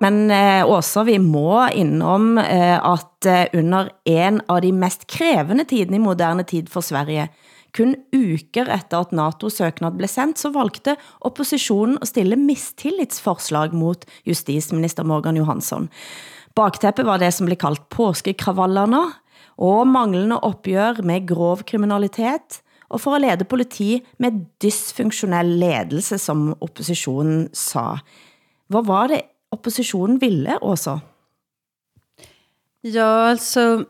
Men 0.00 0.30
eh, 0.30 0.62
Åsa, 0.68 1.02
vi 1.08 1.16
må 1.18 1.64
innom 1.74 2.36
eh, 2.38 2.76
at 2.76 3.26
eh, 3.26 3.46
under 3.58 3.88
en 4.04 4.40
av 4.48 4.60
de 4.62 4.72
mest 4.72 5.06
krævende 5.10 5.64
tidene 5.64 5.96
i 5.96 6.04
moderne 6.04 6.44
tid 6.46 6.68
for 6.70 6.84
Sverige, 6.84 7.28
kun 7.76 7.94
uker 8.16 8.70
efter 8.72 9.04
at 9.04 9.12
NATO-søknad 9.12 9.98
blev 9.98 10.08
sendt, 10.08 10.40
så 10.40 10.50
valgte 10.54 10.96
oppositionen 11.20 11.98
at 12.00 12.08
stille 12.08 12.38
mistillitsforslag 12.40 13.74
mot 13.76 14.06
justisminister 14.26 15.04
Morgan 15.04 15.36
Johansson. 15.36 15.90
Bakteppet 16.56 17.06
var 17.06 17.20
det 17.20 17.34
som 17.34 17.48
blev 17.48 17.60
kaldt 17.60 17.88
påskekravallerne, 17.92 19.04
og 19.56 19.88
manglende 19.88 20.38
opgør 20.44 21.02
med 21.02 21.26
grov 21.28 21.64
kriminalitet, 21.68 22.60
og 22.88 23.00
for 23.00 23.16
at 23.16 23.24
lede 23.24 23.44
politi 23.44 24.02
med 24.18 24.44
dysfunktionel 24.62 25.46
ledelse, 25.60 26.18
som 26.18 26.54
oppositionen 26.60 27.48
sa. 27.52 27.98
Hvad 28.68 28.84
var 28.86 29.06
det 29.10 29.20
oppositionen 29.52 30.20
ville, 30.20 30.58
Åsa? 30.62 30.98
Ja, 32.84 33.26
alltså 33.32 33.84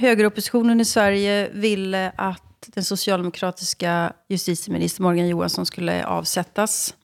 högeroppositionen 0.00 0.80
i 0.80 0.84
Sverige 0.84 1.50
ville 1.52 2.12
att 2.16 2.53
den 2.66 2.84
socialdemokratiska 2.84 4.12
justitieminister 4.28 5.02
Morgan 5.02 5.28
Johansson 5.28 5.66
skulle 5.66 6.06
avsättas. 6.06 6.94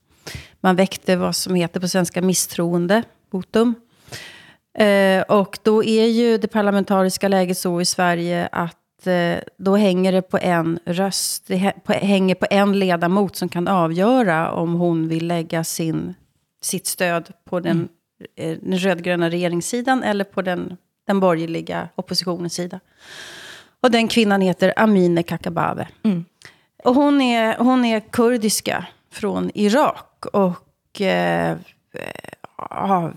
Man 0.60 0.76
väckte 0.76 1.16
vad 1.16 1.36
som 1.36 1.54
heter 1.54 1.80
på 1.80 1.88
svenska 1.88 2.22
misstroende, 2.22 3.02
votum. 3.30 3.74
Eh, 4.78 5.22
och 5.22 5.58
då 5.62 5.84
är 5.84 6.06
ju 6.06 6.38
det 6.38 6.48
parlamentariska 6.48 7.28
läget 7.28 7.58
så 7.58 7.80
i 7.80 7.84
Sverige 7.84 8.48
att 8.52 9.06
eh, 9.06 9.36
då 9.58 9.76
hänger 9.76 10.12
det 10.12 10.22
på 10.22 10.38
en 10.38 10.78
röst. 10.84 11.44
Det 11.46 11.56
hänger 11.86 12.34
på 12.34 12.46
en 12.50 12.78
ledamot 12.78 13.36
som 13.36 13.48
kan 13.48 13.68
avgöra 13.68 14.52
om 14.52 14.74
hon 14.74 15.08
vill 15.08 15.26
lägga 15.26 15.64
sin, 15.64 16.14
sitt 16.62 16.86
stöd 16.86 17.32
på 17.44 17.60
den, 17.60 17.88
mm. 18.36 18.52
eh, 18.52 18.58
den 18.62 18.78
rödgröna 18.78 19.30
regeringssidan 19.30 20.02
eller 20.02 20.24
på 20.24 20.42
den, 20.42 20.76
den 21.06 21.20
borgerliga 21.20 21.88
oppositionens 21.94 22.54
sida. 22.54 22.80
Och 23.82 23.90
den 23.90 24.08
kvinnan 24.08 24.40
heter 24.40 24.72
Amine 24.76 25.22
Kakabave. 25.22 25.88
Mm. 26.02 26.24
Och 26.84 26.94
hon 26.94 27.20
är, 27.20 27.56
hon 27.58 27.84
är 27.84 28.00
kurdiska 28.00 28.86
från 29.12 29.50
Irak. 29.54 30.26
Och 30.32 31.00
eh, 31.00 31.56
har 32.56 33.14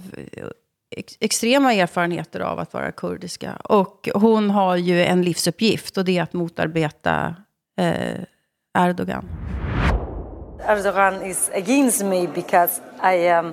ex 0.96 1.18
extrema 1.20 1.74
erfarenheter 1.74 2.40
av 2.40 2.60
att 2.60 2.74
vara 2.74 2.92
kurdiska. 2.92 3.56
Och 3.64 4.10
hon 4.14 4.50
har 4.50 4.76
ju 4.76 5.04
en 5.04 5.22
livsuppgift 5.22 5.98
och 5.98 6.06
det 6.06 6.18
är 6.18 6.24
att 6.24 6.34
motarbeta 6.34 7.36
eh, 7.78 8.20
Erdogan. 8.78 9.30
Erdogan 10.68 11.26
is 11.26 11.52
against 11.54 12.04
me 12.04 12.28
because 12.28 12.82
I 13.04 13.28
am 13.28 13.46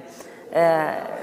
uh, 0.56 1.19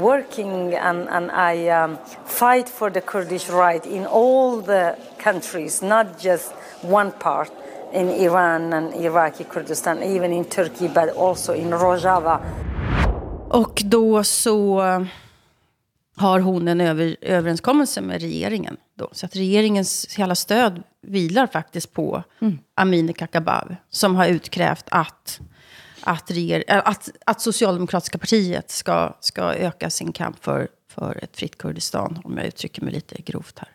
working 0.00 0.74
and, 0.74 1.08
and 1.08 1.30
I 1.30 1.68
um, 1.68 1.98
fight 2.26 2.68
for 2.68 2.90
the 2.90 3.00
Kurdish 3.00 3.48
right 3.48 3.86
in 3.86 4.06
all 4.06 4.60
the 4.60 4.96
countries, 5.18 5.82
not 5.82 6.06
just 6.20 6.52
one 6.82 7.12
part 7.12 7.50
in 7.92 8.08
Iran 8.08 8.72
and 8.72 8.94
Iraqi 8.94 9.44
Kurdistan, 9.44 10.02
even 10.02 10.32
in 10.32 10.44
Turkey, 10.44 10.88
but 10.88 11.16
also 11.16 11.54
in 11.54 11.70
Rojava. 11.70 12.40
Och 13.50 13.82
då 13.84 14.24
så 14.24 14.82
har 16.16 16.40
hon 16.40 16.68
en 16.68 16.80
över, 16.80 17.16
överenskommelse 17.20 18.00
med 18.00 18.20
regeringen. 18.20 18.76
Då. 18.94 19.08
Så 19.12 19.26
att 19.26 19.36
regeringens 19.36 20.14
hela 20.16 20.34
stöd 20.34 20.82
vilar 21.02 21.46
faktiskt 21.46 21.92
på 21.92 22.22
mm. 22.40 22.58
Amineh 22.74 23.14
Kakabaveh. 23.14 23.76
Som 23.90 24.16
har 24.16 24.26
utkrävt 24.26 24.84
att, 24.90 25.40
att, 26.00 26.30
reger, 26.30 26.64
äh, 26.68 26.82
att, 26.84 27.10
att 27.26 27.40
Socialdemokratiska 27.40 28.18
partiet 28.18 28.70
ska, 28.70 29.16
ska 29.20 29.54
öka 29.54 29.90
sin 29.90 30.12
kamp 30.12 30.44
för, 30.44 30.68
för 30.92 31.24
ett 31.24 31.36
fritt 31.36 31.58
Kurdistan. 31.58 32.20
Om 32.24 32.36
jag 32.38 32.46
uttrycker 32.46 32.82
mig 32.82 32.92
lite 32.92 33.22
grovt 33.22 33.58
här. 33.58 33.68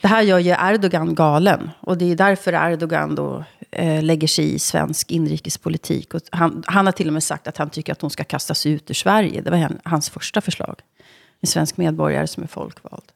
Det 0.00 0.08
här 0.08 0.22
gör 0.22 0.38
ju 0.38 0.50
Erdogan 0.50 1.14
galen. 1.14 1.70
Och 1.80 1.98
det 1.98 2.12
är 2.12 2.16
därför 2.16 2.52
Erdogan 2.72 3.14
då 3.14 3.44
eh, 3.70 4.02
lägger 4.02 4.28
sig 4.28 4.54
i 4.54 4.58
svensk 4.58 5.10
inrikespolitik. 5.10 6.14
Och 6.14 6.20
han, 6.30 6.64
han 6.66 6.86
har 6.86 6.92
till 6.92 7.06
och 7.06 7.12
med 7.12 7.22
sagt 7.22 7.46
att 7.46 7.56
han 7.56 7.70
tycker 7.70 7.92
att 7.92 8.00
hon 8.00 8.10
ska 8.10 8.24
kastas 8.24 8.66
ut 8.66 8.90
ur 8.90 8.94
Sverige. 8.94 9.40
Det 9.40 9.50
var 9.50 9.78
hans 9.84 10.10
första 10.10 10.40
förslag 10.40 10.82
en 11.40 11.46
svensk 11.46 11.76
medborgare 11.76 12.26
som 12.26 12.42
är 12.42 12.46
folkvald. 12.46 13.12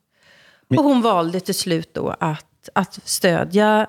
Och 0.76 0.84
hon 0.84 1.02
valde 1.02 1.40
till 1.40 1.54
slut 1.54 1.94
då 1.94 2.16
att, 2.20 2.68
att 2.74 2.98
stödja 3.04 3.86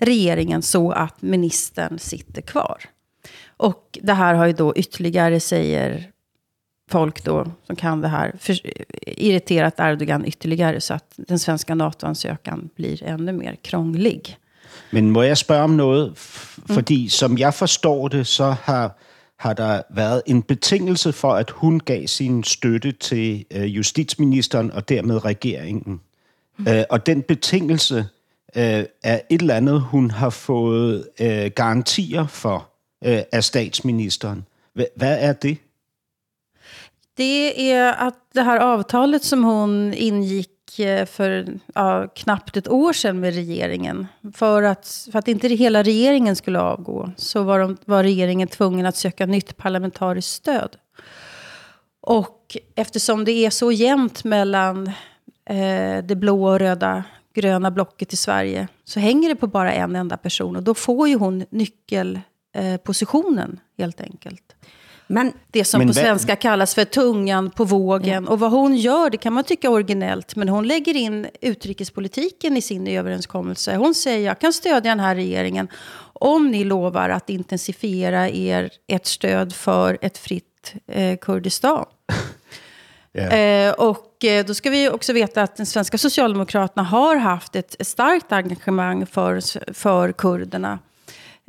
regeringen 0.00 0.62
så 0.62 0.90
att 0.92 1.22
ministern 1.22 1.98
sitter 1.98 2.42
kvar. 2.42 2.84
Och 3.62 3.98
det 4.02 4.12
här 4.12 4.34
har 4.34 4.46
ju 4.46 4.52
då 4.52 4.72
ytterligare, 4.76 5.40
säger 5.40 6.10
folk 6.90 7.24
då 7.24 7.46
som 7.66 7.76
kan 7.76 8.00
det 8.00 8.08
här, 8.08 8.32
för, 8.38 8.60
irriterat 9.06 9.80
Erdogan 9.80 10.26
ytterligare 10.26 10.80
så 10.80 10.94
att 10.94 11.14
den 11.16 11.38
svenska 11.38 11.74
NATO-ansökan 11.74 12.70
blir 12.76 13.02
ännu 13.02 13.32
mer 13.32 13.56
krånglig. 13.62 14.36
Men 14.90 15.10
må 15.10 15.22
jeg 15.22 15.38
spørge 15.38 15.62
om 15.62 15.76
noget? 15.76 16.12
Fordi 16.66 17.02
mm. 17.02 17.08
som 17.08 17.38
jeg 17.38 17.54
forstår 17.54 18.08
det, 18.08 18.26
så 18.26 18.56
har 18.62 18.90
har 19.36 19.52
der 19.52 19.82
været 19.90 20.22
en 20.26 20.42
betingelse 20.42 21.12
for, 21.12 21.32
at 21.32 21.50
hun 21.50 21.80
gav 21.80 22.06
sin 22.06 22.44
støtte 22.44 22.92
til 22.92 23.44
øh, 23.50 23.76
justitsministeren 23.76 24.72
og 24.72 24.88
dermed 24.88 25.24
regeringen. 25.24 26.00
Mm. 26.58 26.66
Øh, 26.68 26.84
og 26.90 27.06
den 27.06 27.22
betingelse 27.22 28.06
øh, 28.56 28.84
er 29.02 29.20
et 29.30 29.40
eller 29.40 29.54
andet, 29.54 29.80
hun 29.80 30.10
har 30.10 30.30
fået 30.30 31.08
øh, 31.20 31.50
garantier 31.56 32.26
for 32.26 32.71
øh, 33.04 33.22
af 33.32 33.44
statsministeren. 33.44 34.44
H- 34.76 34.92
hvad 34.96 35.18
er 35.20 35.32
det? 35.32 35.58
Det 37.16 37.72
är 37.72 37.92
att 37.92 38.14
det 38.34 38.44
här 38.44 38.58
avtalet 38.58 39.24
som 39.24 39.44
hon 39.44 39.94
ingick 39.94 40.50
øh, 40.80 41.06
för 41.06 41.46
ja, 41.74 42.08
knappt 42.14 42.56
ett 42.56 42.68
år 42.68 42.92
sedan 42.92 43.20
med 43.20 43.34
regeringen. 43.34 44.06
För 44.34 44.62
att, 44.62 45.08
för 45.12 45.18
att 45.18 45.28
inte 45.28 45.48
hela 45.48 45.82
regeringen 45.82 46.36
skulle 46.36 46.60
avgå 46.60 47.12
så 47.16 47.42
var, 47.42 47.58
de, 47.58 47.76
var 47.84 48.02
regeringen 48.02 48.48
tvungen 48.48 48.86
att 48.86 48.96
söka 48.96 49.26
nytt 49.26 49.56
parlamentariskt 49.56 50.32
stöd. 50.32 50.76
Och 52.00 52.56
eftersom 52.74 53.24
det 53.24 53.32
är 53.32 53.50
så 53.50 53.72
jämnt 53.72 54.24
mellan 54.24 54.86
eh, 55.44 56.04
det 56.04 56.16
blå 56.16 56.48
och 56.48 56.58
röda 56.58 57.04
gröna 57.34 57.70
blocket 57.70 58.12
i 58.12 58.16
Sverige 58.16 58.68
så 58.84 59.00
hänger 59.00 59.28
det 59.28 59.36
på 59.36 59.46
bara 59.46 59.72
en 59.72 59.96
enda 59.96 60.16
person. 60.16 60.56
Och 60.56 60.62
då 60.62 60.74
får 60.74 61.08
ju 61.08 61.16
hon 61.16 61.44
nyckel 61.50 62.20
eh, 62.52 62.78
helt 63.78 64.00
enkelt. 64.00 64.54
Men 65.12 65.32
det 65.50 65.64
som 65.64 65.78
men 65.78 65.88
på 65.88 65.94
svenska 65.94 66.36
kallas 66.36 66.74
för 66.74 66.84
tungan 66.84 67.50
på 67.50 67.64
vågen. 67.64 68.28
Och 68.28 68.40
vad 68.40 68.50
hon 68.50 68.76
gör, 68.76 69.10
det 69.10 69.16
kan 69.16 69.32
man 69.32 69.44
tycka 69.44 69.70
originellt. 69.70 70.36
Men 70.36 70.48
hon 70.48 70.68
lägger 70.68 70.96
in 70.96 71.26
utrikespolitiken 71.40 72.56
i 72.56 72.62
sin 72.62 72.86
överenskommelse. 72.86 73.76
Hon 73.76 73.94
säger, 73.94 74.26
jag 74.26 74.38
kan 74.38 74.52
stödja 74.52 74.80
den 74.80 75.00
här 75.00 75.14
regeringen 75.14 75.68
om 76.12 76.50
ni 76.50 76.64
lovar 76.64 77.08
att 77.08 77.30
intensifiera 77.30 78.28
er, 78.28 78.70
ett 78.86 79.06
stöd 79.06 79.54
för 79.54 79.98
ett 80.00 80.18
fritt 80.18 80.74
eh, 80.86 81.16
Kurdistan. 81.16 81.86
yeah. 83.14 83.68
eh, 83.68 83.74
och 83.74 84.24
eh, 84.24 84.46
då 84.46 84.54
ska 84.54 84.70
vi 84.70 84.88
också 84.88 85.12
veta 85.12 85.42
att 85.42 85.56
den 85.56 85.66
svenska 85.66 85.98
Socialdemokraterna 85.98 86.82
har 86.82 87.16
haft 87.16 87.56
ett 87.56 87.76
starkt 87.80 88.32
engagemang 88.32 89.06
för, 89.06 89.40
för 89.74 90.12
kurderna. 90.12 90.78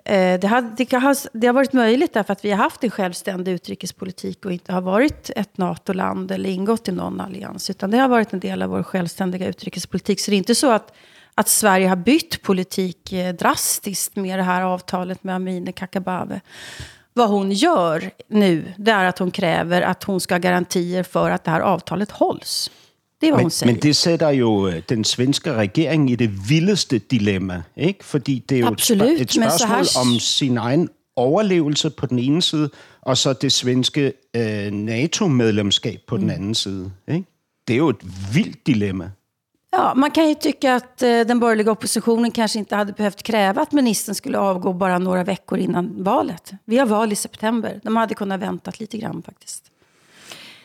Eh, 0.05 0.39
det, 0.39 0.48
har, 0.48 0.62
det, 0.62 0.93
har, 0.93 1.38
det 1.38 1.48
har 1.48 1.53
varit 1.53 1.74
möjligt 1.74 2.13
därför 2.13 2.33
att 2.33 2.45
vi 2.45 2.51
har 2.51 2.57
haft 2.57 2.83
en 2.83 2.91
självständig 2.91 3.51
utrikespolitik 3.51 4.45
och 4.45 4.51
inte 4.51 4.74
har 4.74 4.81
varit 4.81 5.29
ett 5.36 5.57
NATO-land 5.57 6.31
eller 6.31 6.50
ingått 6.50 6.88
i 6.88 6.91
någon 6.91 7.22
allians. 7.22 7.69
Utan 7.69 7.91
det 7.91 7.98
har 7.98 8.07
varit 8.07 8.33
en 8.33 8.39
del 8.39 8.62
av 8.62 8.69
vår 8.69 8.83
självständiga 8.83 9.48
utrikespolitik. 9.48 10.19
Så 10.19 10.31
det 10.31 10.36
är 10.36 10.38
inte 10.38 10.55
så 10.55 10.72
att, 10.72 10.93
att 11.36 11.48
Sverige 11.48 11.88
har 11.88 11.95
bytt 11.95 12.41
politik 12.41 13.13
eh, 13.13 13.33
drastiskt 13.33 14.15
med 14.15 14.39
det 14.39 14.43
här 14.43 14.62
avtalet 14.62 15.24
med 15.24 15.36
Amineh 15.36 15.74
Kakabaveh. 15.74 16.39
Vad 17.13 17.29
hon 17.29 17.51
gör 17.51 18.12
nu, 18.27 18.74
det 18.77 18.91
är 18.91 19.05
att 19.05 19.19
hon 19.19 19.31
kräver 19.31 19.81
att 19.81 20.03
hon 20.03 20.19
ska 20.19 20.33
ha 20.33 20.39
garantier 20.39 21.03
för 21.03 21.31
att 21.31 21.43
det 21.43 21.51
här 21.51 21.62
avtalet 21.62 22.12
hålls. 22.12 22.72
Det 23.24 23.32
var 23.32 23.38
men, 23.38 23.46
hun 23.46 23.51
Men 23.65 23.75
det 23.75 23.96
sætter 23.96 24.30
jo 24.30 24.68
øh, 24.68 24.82
den 24.89 25.03
svenske 25.03 25.53
regering 25.53 26.12
i 26.12 26.15
det 26.15 26.50
vildeste 26.50 26.98
dilemma, 26.98 27.62
ikke? 27.77 28.06
Fordi 28.06 28.44
det 28.50 28.56
er 28.56 28.60
jo 28.60 28.68
Absolut, 28.68 29.22
et, 29.22 29.32
spørgsmål 29.32 29.70
her... 29.70 30.00
om 30.01 30.20
sin 30.20 30.58
egen 30.58 30.89
overlevelse 31.15 31.89
på 31.89 32.06
den 32.06 32.20
ene 32.20 32.42
side, 32.42 32.70
og 33.01 33.18
så 33.18 33.34
det 33.34 33.51
svenske 33.51 34.13
øh, 34.36 34.72
NATO-medlemskab 34.72 36.00
på 36.08 36.15
mm. 36.15 36.22
den 36.22 36.30
anden 36.30 36.56
side. 36.56 36.92
Ikke? 37.08 37.25
Det 37.68 37.74
er 37.74 37.77
jo 37.77 37.89
et 37.89 38.34
vildt 38.34 38.68
dilemma. 38.68 39.10
Ja, 39.72 39.94
man 39.96 40.12
kan 40.12 40.30
ju 40.30 40.36
tycka 40.36 40.75
att 40.75 41.01
eh, 41.01 41.20
den 41.20 41.39
borgerliga 41.39 41.72
oppositionen 41.72 42.32
kanske 42.32 42.60
inte 42.60 42.75
hade 42.75 42.94
behövt 42.94 43.24
kräva 43.24 43.62
att 43.62 43.72
ministern 43.72 44.15
skulle 44.15 44.38
avgå 44.38 44.74
bara 44.74 44.98
några 44.98 45.24
veckor 45.24 45.60
innan 45.60 46.03
valet. 46.03 46.51
Vi 46.65 46.77
har 46.77 46.86
val 46.86 47.12
i 47.12 47.15
september. 47.15 47.80
De 47.84 47.96
hade 47.96 48.15
kunnat 48.15 48.39
väntat 48.39 48.80
lite 48.80 48.98
grann 48.98 49.22
faktiskt. 49.22 49.73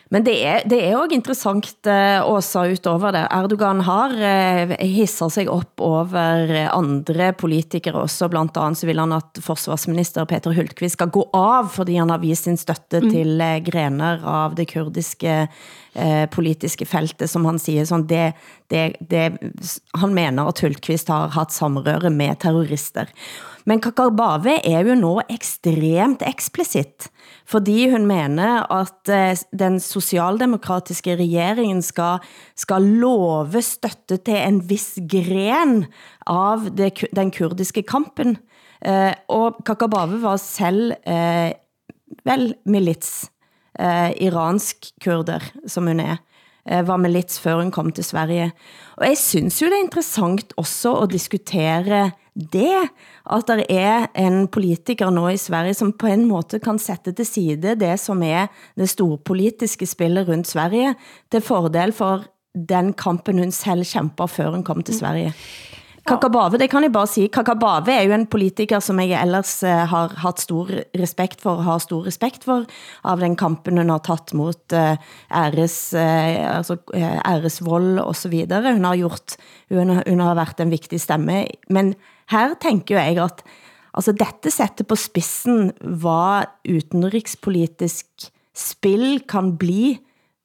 Men 0.08 0.24
det 0.24 0.36
er, 0.40 0.62
det 0.68 0.78
er 0.80 0.94
også 0.96 1.16
interessant, 1.16 1.68
eh, 1.90 2.24
Åsa, 2.24 2.62
utover 2.72 3.12
det. 3.12 3.26
Erdogan 3.34 3.82
har 3.84 4.14
eh, 4.16 4.72
hisser 4.80 5.28
sig 5.28 5.50
op 5.52 5.82
over 5.84 6.54
andre 6.72 7.32
politikere 7.36 8.06
også. 8.06 8.30
Blandt 8.32 8.56
andet 8.56 8.80
så 8.80 8.88
vil 8.88 9.02
han, 9.02 9.12
at 9.12 9.40
forsvarsminister 9.44 10.24
Peter 10.28 10.54
Hultqvist 10.56 10.96
skal 10.96 11.12
gå 11.12 11.26
av, 11.36 11.68
fordi 11.74 11.98
han 12.00 12.08
har 12.08 12.22
vist 12.24 12.48
sin 12.48 12.56
støtte 12.56 13.02
mm. 13.04 13.10
til 13.12 13.44
eh, 13.44 13.58
grener 13.66 14.24
av 14.24 14.56
det 14.56 14.70
kurdiske 14.72 15.34
eh, 15.44 16.24
politiske 16.32 16.88
feltet, 16.88 17.28
som 17.28 17.44
han 17.44 17.60
siger. 17.60 17.84
Sådan, 17.84 18.08
det, 18.08 18.32
det, 18.72 18.96
det, 19.12 19.28
han 20.00 20.16
mener, 20.16 20.48
at 20.48 20.64
Hultqvist 20.64 21.12
har 21.12 21.36
haft 21.36 21.52
samrøre 21.52 22.08
med 22.08 22.40
terrorister. 22.40 23.12
Men 23.68 23.82
Kakarbave 23.84 24.56
er 24.64 24.88
jo 24.88 24.96
nå 24.96 25.18
ekstremt 25.28 26.24
eksplicit, 26.24 27.10
fordi 27.48 27.86
hun 27.92 28.04
mener, 28.08 28.66
at 28.72 29.08
eh, 29.12 29.38
den 29.56 29.78
socialdemokratiske 29.80 31.16
regeringen 31.16 31.80
skal, 31.84 32.20
skal 32.58 32.84
love 33.00 33.62
støtte 33.64 34.20
til 34.26 34.36
en 34.36 34.60
vis 34.68 34.98
gren 35.08 35.86
av 36.28 36.68
det, 36.76 36.92
den 37.16 37.32
kurdiske 37.32 37.86
kampen. 37.88 38.36
Eh, 38.84 39.14
og 39.32 39.62
Kakabave 39.64 40.20
var 40.22 40.36
selv 40.42 40.92
eh, 41.08 41.56
vel 42.28 42.52
milits, 42.68 43.30
eh, 43.78 44.12
iransk 44.28 44.92
kurder, 45.04 45.44
som 45.66 45.88
hun 45.88 46.04
er 46.04 46.18
eh, 46.68 46.84
var 46.84 47.00
milits 47.00 47.40
før 47.40 47.62
hun 47.62 47.72
kom 47.74 47.92
til 47.96 48.04
Sverige. 48.04 48.52
Og 49.00 49.08
jeg 49.08 49.20
synes 49.24 49.60
jo 49.62 49.70
det 49.70 49.80
er 49.80 49.86
interessant 49.86 50.52
også 50.60 50.98
at 51.02 51.16
diskutere 51.16 52.10
det, 52.38 52.88
at 53.26 53.48
der 53.48 53.64
er 53.68 54.06
en 54.14 54.46
politiker 54.48 55.10
nå 55.10 55.28
i 55.34 55.40
Sverige, 55.40 55.74
som 55.74 55.92
på 55.92 56.06
en 56.06 56.24
måte 56.28 56.60
kan 56.62 56.78
sætte 56.78 57.12
til 57.12 57.26
side 57.26 57.74
det, 57.80 57.96
som 58.00 58.22
er 58.22 58.46
det 58.78 58.88
store 58.88 59.18
politiske 59.18 59.86
spillet 59.86 60.28
rundt 60.28 60.48
Sverige, 60.48 60.94
til 61.30 61.42
fordel 61.42 61.92
for 61.92 62.28
den 62.54 62.92
kampen 62.92 63.38
hun 63.38 63.50
selv 63.50 63.84
kæmper, 63.84 64.26
før 64.26 64.50
hun 64.50 64.64
kom 64.64 64.82
til 64.82 64.94
Sverige. 64.94 65.34
Kakabave, 66.08 66.58
det 66.58 66.70
kan 66.72 66.82
jeg 66.82 66.92
bare 66.92 67.06
sige. 67.10 67.28
Kakabave 67.28 67.92
er 67.92 68.06
jo 68.06 68.14
en 68.16 68.26
politiker, 68.30 68.80
som 68.80 69.00
jeg 69.02 69.20
ellers 69.20 69.58
uh, 69.62 69.84
har 69.90 70.14
haft 70.22 70.40
stor 70.46 70.70
respekt 70.96 71.42
for, 71.44 71.60
har 71.66 71.82
stor 71.84 72.06
respekt 72.06 72.46
for, 72.48 72.64
av 73.04 73.20
den 73.20 73.36
kampen 73.36 73.76
hun 73.78 73.92
har 73.92 74.00
taget 74.06 74.32
mot 74.38 74.72
uh, 74.72 74.96
æres, 75.28 75.76
uh, 75.92 76.56
altså, 76.56 76.78
æresvold 76.96 77.98
og 78.00 78.16
så 78.16 78.32
videre. 78.32 78.72
Hun 78.72 78.84
har 78.88 78.96
gjort, 78.96 79.36
hun, 79.68 79.98
hun 80.00 80.24
har 80.24 80.38
været 80.38 80.64
en 80.64 80.72
vigtig 80.72 81.00
stemme, 81.00 81.44
men 81.68 81.94
her 82.30 82.54
tænker 82.62 82.98
jeg 83.00 83.18
at 83.24 83.42
altså 83.94 84.12
dette 84.12 84.50
sætte 84.50 84.84
på 84.84 84.96
spidsen, 84.96 85.72
hvad 85.80 86.48
utenrikspolitisk 86.68 88.06
spil 88.56 89.20
kan 89.28 89.56
bli 89.58 89.98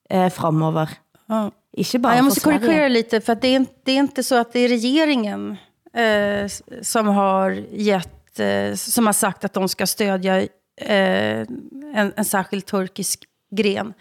eh, 0.09 0.31
fremover. 0.31 0.87
Ja. 1.29 1.49
Ikke 1.73 1.99
bare 1.99 2.13
ja, 2.13 2.17
jag 2.17 2.25
måste 2.25 2.41
korrigera 2.41 2.87
lite, 2.87 3.21
för 3.21 3.35
det 3.35 3.55
är, 3.55 3.65
det 3.83 3.91
är 3.91 3.99
inte 3.99 4.23
så 4.23 4.35
att 4.35 4.53
det 4.53 4.59
är 4.59 4.67
regeringen 4.67 5.57
eh, 5.93 6.47
som 6.81 7.07
har 7.07 7.51
gett, 7.71 8.39
eh, 8.39 8.75
som 8.75 9.05
har 9.05 9.13
sagt 9.13 9.45
att 9.45 9.53
de 9.53 9.69
ska 9.69 9.87
stödja 9.87 10.41
eh, 10.41 11.45
en, 11.93 12.13
en 12.15 12.25
särskild 12.25 12.65
turkisk 12.65 13.23
gren. 13.55 13.93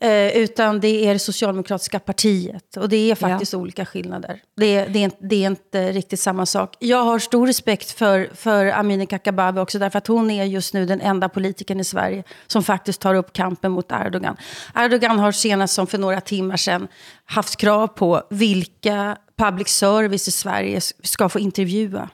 Eh, 0.00 0.36
utan 0.36 0.80
det 0.80 1.06
är 1.06 1.12
det 1.12 1.18
socialdemokratiska 1.18 1.98
partiet. 1.98 2.76
Och 2.76 2.88
det 2.88 3.10
är 3.10 3.14
faktiskt 3.14 3.52
ja. 3.52 3.58
olika 3.58 3.86
skillnader. 3.86 4.40
Det 4.56 4.76
är, 4.76 4.88
det, 4.88 5.04
är, 5.04 5.10
det 5.20 5.44
är 5.44 5.46
inte 5.46 5.92
riktigt 5.92 6.20
samma 6.20 6.46
sak. 6.46 6.76
Jag 6.78 7.04
har 7.04 7.18
stor 7.18 7.46
respekt 7.46 7.90
för, 7.90 8.30
för 8.34 8.66
Amineh 8.66 9.06
Kakabaveh 9.06 9.62
också. 9.62 9.78
Därför 9.78 9.98
att 9.98 10.06
hon 10.06 10.30
är 10.30 10.44
just 10.44 10.74
nu 10.74 10.86
den 10.86 11.00
enda 11.00 11.28
politikern 11.28 11.80
i 11.80 11.84
Sverige 11.84 12.24
som 12.46 12.62
faktiskt 12.62 13.00
tar 13.00 13.14
upp 13.14 13.32
kampen 13.32 13.72
mot 13.72 13.92
Erdogan. 13.92 14.36
Erdogan 14.74 15.18
har 15.18 15.32
senast 15.32 15.74
som 15.74 15.86
för 15.86 15.98
några 15.98 16.20
timmar 16.20 16.56
sedan 16.56 16.88
haft 17.24 17.56
krav 17.56 17.86
på 17.86 18.22
vilka 18.30 19.16
public 19.38 19.68
service 19.68 20.28
i 20.28 20.30
Sverige 20.30 20.80
ska 21.02 21.28
få 21.28 21.38
intervjua. 21.38 22.08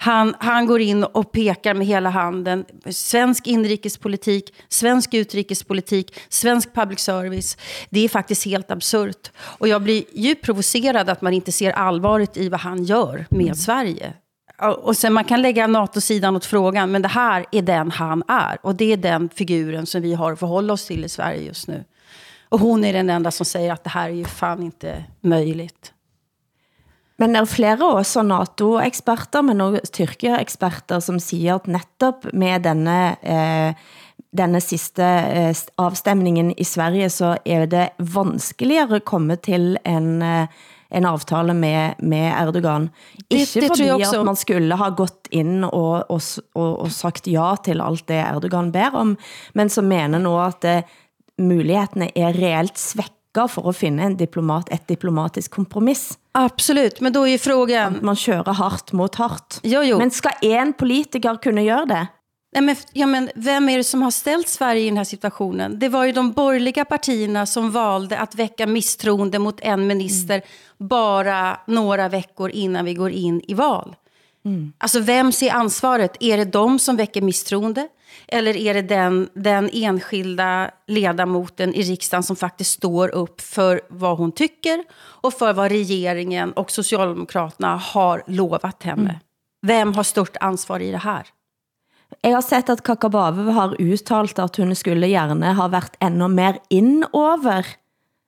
Han, 0.00 0.34
han 0.38 0.66
går 0.66 0.80
in 0.80 1.04
och 1.04 1.32
pekar 1.32 1.74
med 1.74 1.86
hela 1.86 2.10
handen. 2.10 2.64
Svensk 2.86 3.46
inrikespolitik, 3.46 4.54
svensk 4.68 5.14
utrikespolitik, 5.14 6.20
svensk 6.28 6.74
public 6.74 7.00
service. 7.00 7.56
Det 7.90 8.00
är 8.00 8.08
faktiskt 8.08 8.44
helt 8.44 8.70
absurt. 8.70 9.30
Och 9.38 9.68
jag 9.68 9.82
blir 9.82 10.04
djupt 10.12 10.44
provocerad 10.44 11.10
att 11.10 11.22
man 11.22 11.32
inte 11.32 11.52
ser 11.52 11.72
allvaret 11.72 12.36
i 12.36 12.48
vad 12.48 12.60
han 12.60 12.84
gör 12.84 13.26
med 13.30 13.40
mm. 13.40 13.54
Sverige. 13.54 14.12
Och 14.82 14.96
sen 14.96 15.12
man 15.12 15.24
kan 15.24 15.42
lägga 15.42 15.66
NATO-sidan 15.66 16.36
åt 16.36 16.44
frågan, 16.44 16.90
men 16.90 17.02
det 17.02 17.08
här 17.08 17.46
är 17.52 17.62
den 17.62 17.90
han 17.90 18.22
är. 18.28 18.58
Och 18.62 18.74
det 18.74 18.92
är 18.92 18.96
den 18.96 19.28
figuren 19.28 19.86
som 19.86 20.02
vi 20.02 20.14
har 20.14 20.32
att 20.32 20.38
förhålla 20.38 20.72
oss 20.72 20.86
till 20.86 21.04
i 21.04 21.08
Sverige 21.08 21.42
just 21.42 21.68
nu. 21.68 21.84
Och 22.48 22.60
hon 22.60 22.84
är 22.84 22.92
den 22.92 23.10
enda 23.10 23.30
som 23.30 23.46
säger 23.46 23.72
att 23.72 23.84
det 23.84 23.90
här 23.90 24.08
är 24.08 24.14
ju 24.14 24.24
fan 24.24 24.62
inte 24.62 25.04
möjligt. 25.20 25.92
Men 27.18 27.34
der 27.34 27.42
er 27.42 27.50
flere 27.50 27.82
også 27.82 28.22
NATO-eksperter, 28.22 29.42
men 29.42 29.60
også 29.60 29.90
Tyrkia-eksperter, 29.92 31.02
som 31.02 31.18
siger, 31.18 31.58
at 31.58 31.66
netop 31.66 32.28
med 32.32 32.62
denne, 32.62 33.16
eh, 33.22 33.74
denne 34.38 34.60
sidste 34.62 35.02
eh, 35.02 35.54
afstemningen 35.78 36.52
i 36.54 36.64
Sverige, 36.64 37.10
så 37.10 37.36
er 37.44 37.66
det 37.66 37.88
vanskeligere 37.98 39.00
at 39.00 39.04
komme 39.04 39.36
til 39.36 39.76
en, 39.82 40.22
eh, 40.22 40.46
en 40.94 41.04
avtale 41.04 41.54
med, 41.54 41.98
med 41.98 42.30
Erdogan. 42.30 42.88
Ikke 43.28 43.44
det, 43.44 43.62
det 43.62 43.72
fordi 43.74 43.90
at 43.90 44.24
man 44.24 44.38
skulle 44.38 44.78
ha 44.78 44.88
gått 44.88 45.28
ind 45.30 45.64
og, 45.64 46.06
og, 46.08 46.22
og, 46.54 46.70
og 46.86 46.94
sagt 46.94 47.26
ja 47.26 47.50
til 47.64 47.82
alt 47.82 48.06
det 48.08 48.22
Erdogan 48.22 48.70
ber 48.72 48.94
om, 48.94 49.16
men 49.54 49.68
som 49.68 49.90
mener 49.90 50.22
nu, 50.22 50.38
at 50.38 50.62
det, 50.62 50.84
mulighederne 51.38 52.10
er 52.18 52.34
reelt 52.34 52.78
svækket 52.78 53.17
for 53.48 53.70
at 53.70 53.76
finde 53.76 54.02
en 54.02 54.16
diplomat, 54.16 54.68
et 54.72 54.88
diplomatisk 54.88 55.50
kompromiss. 55.50 56.18
Absolut, 56.32 57.00
men 57.00 57.12
då 57.12 57.22
är 57.22 57.30
ju 57.30 57.38
frågan... 57.38 57.98
Man 58.02 58.16
kører 58.16 58.52
hårt 58.52 58.92
mot 58.92 59.14
hårt. 59.14 59.54
Jo, 59.62 59.82
jo. 59.82 59.98
Men 59.98 60.10
ska 60.10 60.28
en 60.30 60.72
politiker 60.72 61.36
kunna 61.42 61.62
göra 61.62 61.86
det? 61.86 62.06
Nej, 62.52 62.62
men, 62.62 62.76
ja, 62.92 63.06
men 63.06 63.30
vem 63.34 63.68
är 63.68 63.76
det 63.76 63.84
som 63.84 64.02
har 64.02 64.10
ställt 64.10 64.48
Sverige 64.48 64.82
i 64.82 64.88
den 64.88 64.96
här 64.96 65.04
situationen? 65.04 65.78
Det 65.78 65.88
var 65.88 66.04
ju 66.04 66.12
de 66.12 66.32
borgerliga 66.32 66.84
partierna 66.84 67.46
som 67.46 67.70
valde 67.70 68.18
att 68.18 68.34
väcka 68.34 68.66
misstroende 68.66 69.38
mot 69.38 69.60
en 69.60 69.86
minister 69.86 70.34
mm. 70.34 70.88
bara 70.88 71.60
några 71.66 72.08
veckor 72.08 72.50
innan 72.50 72.84
vi 72.84 72.94
går 72.94 73.10
in 73.10 73.42
i 73.48 73.54
val. 73.54 73.96
Mm. 74.44 74.72
Alltså 74.78 75.00
vem 75.00 75.32
ser 75.32 75.50
ansvaret? 75.50 76.16
Är 76.20 76.36
det 76.36 76.44
de 76.44 76.78
som 76.78 76.96
väcker 76.96 77.22
misstroende? 77.22 77.88
Eller 78.28 78.56
är 78.56 78.74
det 78.74 78.82
den, 78.82 79.28
den 79.34 79.70
enskilda 79.72 80.70
ledamoten 80.86 81.74
i 81.74 81.82
riksdagen 81.82 82.22
som 82.22 82.36
faktiskt 82.36 82.70
står 82.70 83.14
upp 83.14 83.40
för 83.40 83.80
vad 83.88 84.18
hon 84.18 84.32
tycker 84.32 84.84
och 85.22 85.34
för 85.34 85.52
vad 85.52 85.70
regeringen 85.70 86.52
och 86.52 86.70
Socialdemokraterna 86.70 87.76
har 87.76 88.22
lovat 88.26 88.82
henne? 88.82 89.10
Mm. 89.10 89.16
Vem 89.62 89.94
har 89.94 90.02
stort 90.02 90.36
ansvar 90.40 90.80
i 90.80 90.90
det 90.90 90.98
här? 90.98 91.26
Jeg 92.22 92.34
har 92.34 92.42
sett 92.42 92.70
at 92.70 92.82
Kakabave 92.82 93.52
har 93.52 93.76
uttalt 93.78 94.38
at 94.38 94.56
hun 94.56 94.74
skulle 94.74 95.08
gerne 95.08 95.52
ha 95.54 95.68
været 95.68 95.96
endnu 96.00 96.28
mer 96.28 96.58
ind 96.68 97.04
over 97.12 97.66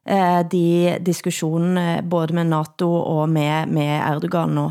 eh, 0.06 0.40
de 0.50 0.98
diskussionene 1.00 2.02
både 2.02 2.34
med 2.34 2.46
NATO 2.46 2.86
og 2.86 3.28
med, 3.28 3.68
med 3.68 4.00
Erdogan 4.00 4.54
nu. 4.54 4.70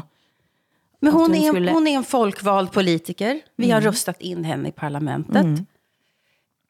Men 0.99 1.13
hon, 1.13 1.35
är, 1.35 1.47
skulle... 1.47 1.71
hon 1.71 1.87
är 1.87 1.95
en 1.95 2.03
folkvald 2.03 2.71
politiker. 2.71 3.41
Vi 3.55 3.65
mm. 3.65 3.73
har 3.73 3.81
röstat 3.81 4.21
in 4.21 4.43
henne 4.43 4.69
i 4.69 4.71
parlamentet. 4.71 5.35
Mm. 5.35 5.65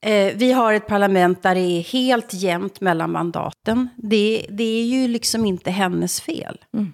Eh, 0.02 0.34
vi 0.36 0.52
har 0.52 0.74
ett 0.74 0.88
parlament 0.88 1.44
där 1.44 1.56
det 1.56 1.62
är 1.62 1.82
helt 1.82 2.34
jämnt 2.34 2.82
mellan 2.82 3.12
mandaten. 3.12 3.90
Det, 3.96 4.46
det 4.50 4.64
är 4.64 4.86
ju 4.86 5.08
liksom 5.08 5.46
inte 5.46 5.72
hennes 5.72 6.22
fel. 6.22 6.58
Mm. 6.74 6.94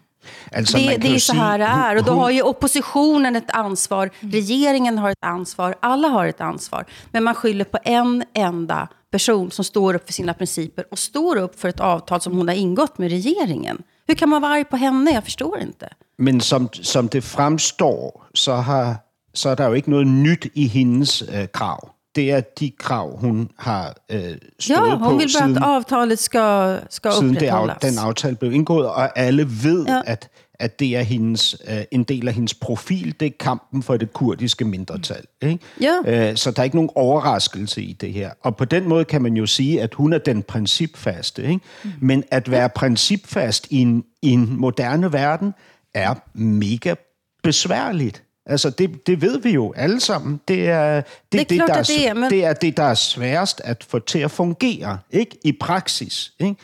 Alltså, 0.55 0.77
det, 0.77 0.97
det 0.97 1.15
är 1.15 1.19
så 1.19 1.33
här 1.33 1.59
det 1.59 1.65
är. 1.65 1.95
Och 1.95 2.03
då 2.03 2.11
har 2.11 2.29
ju 2.29 2.41
oppositionen 2.41 3.35
ett 3.35 3.51
ansvar, 3.51 4.09
mm. 4.19 4.31
regeringen 4.31 4.97
har 4.97 5.09
ett 5.09 5.23
ansvar, 5.25 5.75
alla 5.79 6.07
har 6.07 6.25
ett 6.25 6.41
ansvar. 6.41 6.85
Men 7.11 7.23
man 7.23 7.35
skyller 7.35 7.65
på 7.65 7.77
en 7.83 8.23
enda 8.33 8.87
person 9.11 9.51
som 9.51 9.65
står 9.65 9.93
upp 9.93 10.05
för 10.05 10.13
sina 10.13 10.33
principer 10.33 10.85
och 10.91 10.99
står 10.99 11.35
upp 11.35 11.59
för 11.59 11.69
ett 11.69 11.79
avtal 11.79 12.21
som 12.21 12.37
hon 12.37 12.47
har 12.47 12.55
ingått 12.55 12.97
med 12.97 13.09
regeringen. 13.09 13.83
Hur 14.07 14.15
kan 14.15 14.29
man 14.29 14.41
vara 14.41 14.53
arg 14.53 14.65
på 14.69 14.77
henne? 14.77 15.11
Jag 15.11 15.23
förstår 15.23 15.59
inte. 15.59 15.89
Men 16.17 16.41
som, 16.41 16.69
som 16.73 17.07
det 17.07 17.21
fremstår, 17.21 18.25
så, 18.33 18.53
har, 18.53 18.95
så 19.33 19.49
er 19.49 19.55
der 19.55 19.67
jo 19.67 19.73
ikke 19.73 19.89
noget 19.89 20.07
nyt 20.07 20.47
i 20.53 20.67
hendes 20.67 21.21
øh, 21.21 21.47
krav. 21.53 21.89
Det 22.15 22.31
er 22.31 22.41
de 22.59 22.71
krav, 22.79 23.19
hun 23.19 23.49
har 23.57 23.95
øh, 24.11 24.19
stået 24.59 24.77
ja, 24.77 24.95
hun 24.95 24.99
på. 24.99 25.17
vil 25.17 25.29
bare, 25.39 25.49
at 25.49 25.57
avtalet 25.63 26.19
skal, 26.19 26.79
skal 26.89 27.11
siden 27.11 27.35
det, 27.35 27.81
den 27.81 27.97
aftale 27.97 28.35
blev 28.35 28.53
indgået, 28.53 28.87
og 28.87 29.19
alle 29.19 29.43
ved, 29.63 29.85
ja. 29.85 30.01
at, 30.05 30.29
at 30.59 30.79
det 30.79 30.95
er 30.97 31.01
hendes, 31.01 31.55
øh, 31.69 31.77
en 31.91 32.03
del 32.03 32.27
af 32.27 32.33
hendes 32.33 32.53
profil, 32.53 33.15
det 33.19 33.25
er 33.25 33.31
kampen 33.39 33.83
for 33.83 33.97
det 33.97 34.13
kurdiske 34.13 34.65
mindretal. 34.65 35.23
Ikke? 35.41 35.59
Ja. 35.81 36.29
Øh, 36.29 36.37
så 36.37 36.51
der 36.51 36.59
er 36.59 36.63
ikke 36.63 36.75
nogen 36.77 36.89
overraskelse 36.95 37.81
i 37.81 37.93
det 37.93 38.13
her. 38.13 38.31
Og 38.41 38.57
på 38.57 38.65
den 38.65 38.89
måde 38.89 39.05
kan 39.05 39.21
man 39.21 39.37
jo 39.37 39.45
sige, 39.45 39.81
at 39.81 39.93
hun 39.93 40.13
er 40.13 40.17
den 40.17 40.43
principfaste. 40.43 41.43
Ikke? 41.43 41.59
Men 42.01 42.23
at 42.31 42.51
være 42.51 42.69
principfast 42.69 43.67
i 43.69 43.77
en, 43.77 44.03
i 44.21 44.29
en 44.31 44.55
moderne 44.59 45.13
verden 45.13 45.53
er 45.93 46.13
mega 46.33 46.95
besværligt. 47.43 48.21
Altså, 48.45 48.69
det, 48.69 49.07
det 49.07 49.21
ved 49.21 49.39
vi 49.41 49.49
jo 49.51 49.73
alle 49.75 49.99
sammen. 49.99 50.39
Det 50.47 50.69
er 50.69 50.95
det, 51.31 51.49
Det 51.49 51.51
er 51.51 51.65
klart, 51.65 51.69
der 51.69 51.75
at 51.75 51.87
det 51.87 52.07
er, 52.07 52.13
men- 52.13 52.29
det 52.29 52.45
er 52.45 52.53
det, 52.53 52.77
der 52.77 52.83
er 52.83 52.93
sværest 52.93 53.61
at 53.63 53.83
få 53.89 53.99
til 53.99 54.19
at 54.19 54.31
fungere, 54.31 54.99
ikke? 55.11 55.37
I 55.43 55.51
praksis, 55.51 56.33
ikke? 56.39 56.55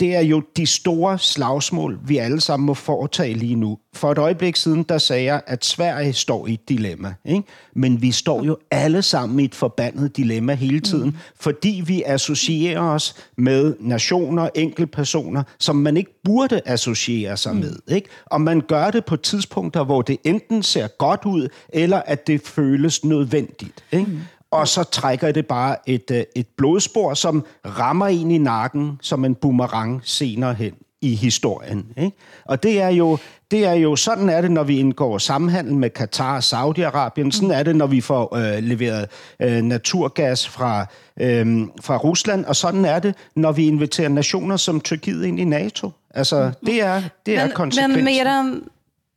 Det 0.00 0.14
er 0.14 0.20
jo 0.20 0.42
de 0.56 0.66
store 0.66 1.18
slagsmål, 1.18 1.98
vi 2.06 2.16
alle 2.16 2.40
sammen 2.40 2.66
må 2.66 2.74
foretage 2.74 3.34
lige 3.34 3.54
nu. 3.54 3.78
For 3.92 4.12
et 4.12 4.18
øjeblik 4.18 4.56
siden, 4.56 4.82
der 4.82 4.98
sagde 4.98 5.24
jeg, 5.24 5.42
at 5.46 5.64
Sverige 5.64 6.12
står 6.12 6.46
i 6.46 6.54
et 6.54 6.68
dilemma. 6.68 7.14
Ikke? 7.24 7.42
Men 7.74 8.02
vi 8.02 8.12
står 8.12 8.44
jo 8.44 8.56
alle 8.70 9.02
sammen 9.02 9.40
i 9.40 9.44
et 9.44 9.54
forbandet 9.54 10.16
dilemma 10.16 10.54
hele 10.54 10.80
tiden, 10.80 11.10
mm. 11.10 11.16
fordi 11.40 11.82
vi 11.86 12.02
associerer 12.06 12.80
os 12.80 13.14
med 13.36 13.74
nationer, 13.80 14.48
enkeltpersoner, 14.54 15.42
som 15.58 15.76
man 15.76 15.96
ikke 15.96 16.20
burde 16.24 16.60
associere 16.66 17.36
sig 17.36 17.54
mm. 17.54 17.60
med. 17.60 17.76
Ikke? 17.88 18.08
Og 18.26 18.40
man 18.40 18.60
gør 18.60 18.90
det 18.90 19.04
på 19.04 19.16
tidspunkter, 19.16 19.84
hvor 19.84 20.02
det 20.02 20.16
enten 20.24 20.62
ser 20.62 20.86
godt 20.86 21.24
ud, 21.24 21.48
eller 21.68 22.02
at 22.06 22.26
det 22.26 22.40
føles 22.40 23.04
nødvendigt. 23.04 23.84
Ikke? 23.92 24.06
Mm 24.06 24.20
og 24.50 24.68
så 24.68 24.82
trækker 24.82 25.32
det 25.32 25.46
bare 25.46 25.76
et, 25.86 26.10
øh, 26.10 26.22
et 26.36 26.46
blodspor, 26.56 27.14
som 27.14 27.44
rammer 27.66 28.06
en 28.06 28.30
i 28.30 28.38
nakken 28.38 28.98
som 29.02 29.24
en 29.24 29.34
boomerang 29.34 30.00
senere 30.04 30.54
hen 30.54 30.74
i 31.02 31.14
historien. 31.14 31.86
Ikke? 31.96 32.16
Og 32.44 32.62
det 32.62 32.80
er, 32.80 32.88
jo, 32.88 33.18
det 33.50 33.66
er 33.66 33.72
jo, 33.72 33.96
sådan 33.96 34.28
er 34.28 34.40
det, 34.40 34.50
når 34.50 34.62
vi 34.62 34.78
indgår 34.78 35.18
samhandel 35.18 35.74
med 35.74 35.90
Katar 35.90 36.36
og 36.36 36.42
Saudi-Arabien. 36.42 37.30
Sådan 37.30 37.50
er 37.50 37.62
det, 37.62 37.76
når 37.76 37.86
vi 37.86 38.00
får 38.00 38.36
øh, 38.36 38.62
leveret 38.62 39.08
øh, 39.42 39.62
naturgas 39.62 40.48
fra, 40.48 40.86
øh, 41.20 41.66
fra 41.80 41.96
Rusland. 41.96 42.44
Og 42.44 42.56
sådan 42.56 42.84
er 42.84 42.98
det, 42.98 43.14
når 43.36 43.52
vi 43.52 43.66
inviterer 43.66 44.08
nationer 44.08 44.56
som 44.56 44.80
Tyrkiet 44.80 45.24
ind 45.24 45.40
i 45.40 45.44
NATO. 45.44 45.90
Altså, 46.14 46.52
det 46.66 46.82
er, 46.82 47.02
det 47.26 47.38
er 47.38 47.44
Men, 47.44 47.54
konsekvensen. 47.54 48.04
men 48.04 48.04
med 48.04 48.26
eran, 48.26 48.62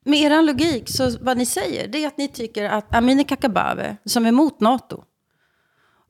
med 0.05 0.17
eran 0.17 0.45
logik, 0.45 0.83
så 0.87 1.17
vad 1.21 1.37
ni 1.37 1.45
säger, 1.45 1.87
det 1.87 2.03
är 2.03 2.07
att 2.07 2.17
ni 2.17 2.27
tycker 2.27 2.69
att 2.69 2.85
Amineh 2.91 3.25
Kakabaveh, 3.25 3.93
som 4.05 4.25
är 4.25 4.29
emot 4.29 4.61
NATO, 4.61 5.03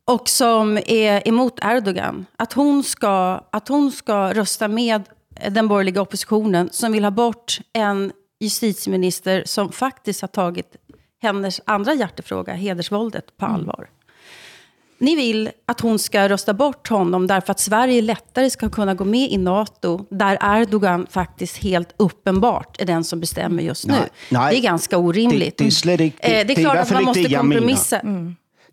och 0.05 0.29
som 0.29 0.77
är 0.85 1.27
emot 1.27 1.59
Erdogan, 1.63 2.25
att 2.37 2.53
hon 2.53 2.83
ska, 2.83 3.43
att 3.51 3.67
hon 3.67 3.91
ska 3.91 4.33
rösta 4.33 4.67
med 4.67 5.01
den 5.49 5.67
borgerliga 5.67 6.01
oppositionen 6.01 6.69
som 6.71 6.91
vill 6.91 7.03
ha 7.03 7.11
bort 7.11 7.59
en 7.73 8.11
justitieminister 8.39 9.43
som 9.45 9.71
faktiskt 9.71 10.21
har 10.21 10.27
tagit 10.27 10.75
hennes 11.21 11.61
andra 11.65 11.93
hjärtefråga, 11.93 12.53
hedersvåldet, 12.53 13.37
på 13.37 13.45
allvar. 13.45 13.89
Ni 14.97 15.15
vill 15.15 15.49
att 15.65 15.79
hon 15.79 15.99
ska 15.99 16.29
rösta 16.29 16.53
bort 16.53 16.87
honom 16.89 17.27
därför 17.27 17.51
att 17.51 17.59
Sverige 17.59 18.01
lättare 18.01 18.49
ska 18.49 18.69
kunna 18.69 18.93
gå 18.93 19.05
med 19.05 19.31
i 19.31 19.37
NATO, 19.37 20.05
där 20.09 20.37
Erdogan 20.61 21.07
faktiskt 21.09 21.57
helt 21.57 21.93
uppenbart 21.97 22.81
är 22.81 22.85
den 22.85 23.03
som 23.03 23.19
bestämmer 23.19 23.63
just 23.63 23.87
nu. 23.87 23.93
Nej, 23.93 24.09
nej. 24.31 24.51
det 24.53 24.59
är 24.59 24.61
ganska 24.63 24.97
orimligt. 24.97 25.57
Det- 25.57 25.63
det 25.63 25.67
är 25.69 25.71
slet 25.71 25.99
ikke- 25.99 26.13
det- 26.21 26.27
Eh, 26.27 26.37
det 26.37 26.43
det 26.43 26.53
är 26.53 26.57
är 26.59 26.63
klart 26.63 26.77
att 26.77 26.91
man 26.91 27.03
måste 27.03 27.23
det, 27.23 27.35
kompromissa. 27.37 28.01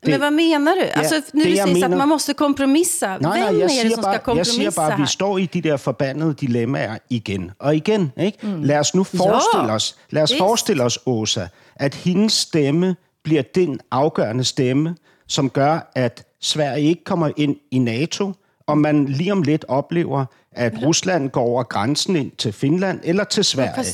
Det- 0.02 0.10
Men 0.10 0.20
vad 0.20 0.32
menar 0.32 0.74
du? 0.74 0.86
Alltså, 0.94 1.14
nu 1.34 1.44
det, 1.44 1.50
säger 1.56 1.62
att 1.66 1.72
mener- 1.72 1.96
man 1.96 2.08
måste 2.08 2.34
kompromissa. 2.34 3.06
Nej, 3.06 3.18
Vem 3.18 3.30
nej, 3.30 3.40
är 3.40 3.52
jeg 3.52 3.68
det 3.68 3.70
siger, 3.70 3.90
som 3.90 4.02
ska 4.02 4.02
bare, 4.02 4.12
jeg 4.12 4.22
kompromissa 4.22 4.52
siger 4.52 4.70
bare, 4.70 4.92
at 4.92 5.00
vi 5.00 5.06
står 5.06 5.38
i 5.38 5.46
de 5.46 5.60
der 5.60 5.76
forbandede 5.76 6.34
dilemmaer 6.34 6.98
igen 7.10 7.50
og 7.58 7.76
igen. 7.76 8.12
Ikke? 8.20 8.38
Mm. 8.46 8.62
Lad 8.62 8.78
os 8.78 8.94
nu 8.94 9.04
forestille 9.04 9.66
Ja, 9.66 9.74
os, 9.74 9.96
lad 10.10 10.22
os 10.22 10.30
vist. 10.32 10.38
forestille 10.38 10.82
os, 10.84 10.98
Åsa, 11.06 11.46
at 11.76 11.94
hendes 11.94 12.32
stemme 12.32 12.96
bliver 13.24 13.42
den 13.42 13.80
afgørende 13.90 14.44
stemme, 14.44 14.96
som 15.28 15.50
gør, 15.50 15.90
at 15.94 16.24
Sverige 16.40 16.88
ikke 16.88 17.04
kommer 17.04 17.30
ind 17.36 17.56
i 17.70 17.78
NATO, 17.78 18.32
og 18.66 18.78
man 18.78 19.06
lige 19.06 19.32
om 19.32 19.42
lidt 19.42 19.64
oplever, 19.68 20.24
at 20.52 20.72
Rusland 20.82 21.30
går 21.30 21.42
over 21.42 21.62
grænsen 21.62 22.16
ind 22.16 22.30
til 22.38 22.52
Finland 22.52 23.00
eller 23.02 23.24
til 23.24 23.44
Sverige. 23.44 23.84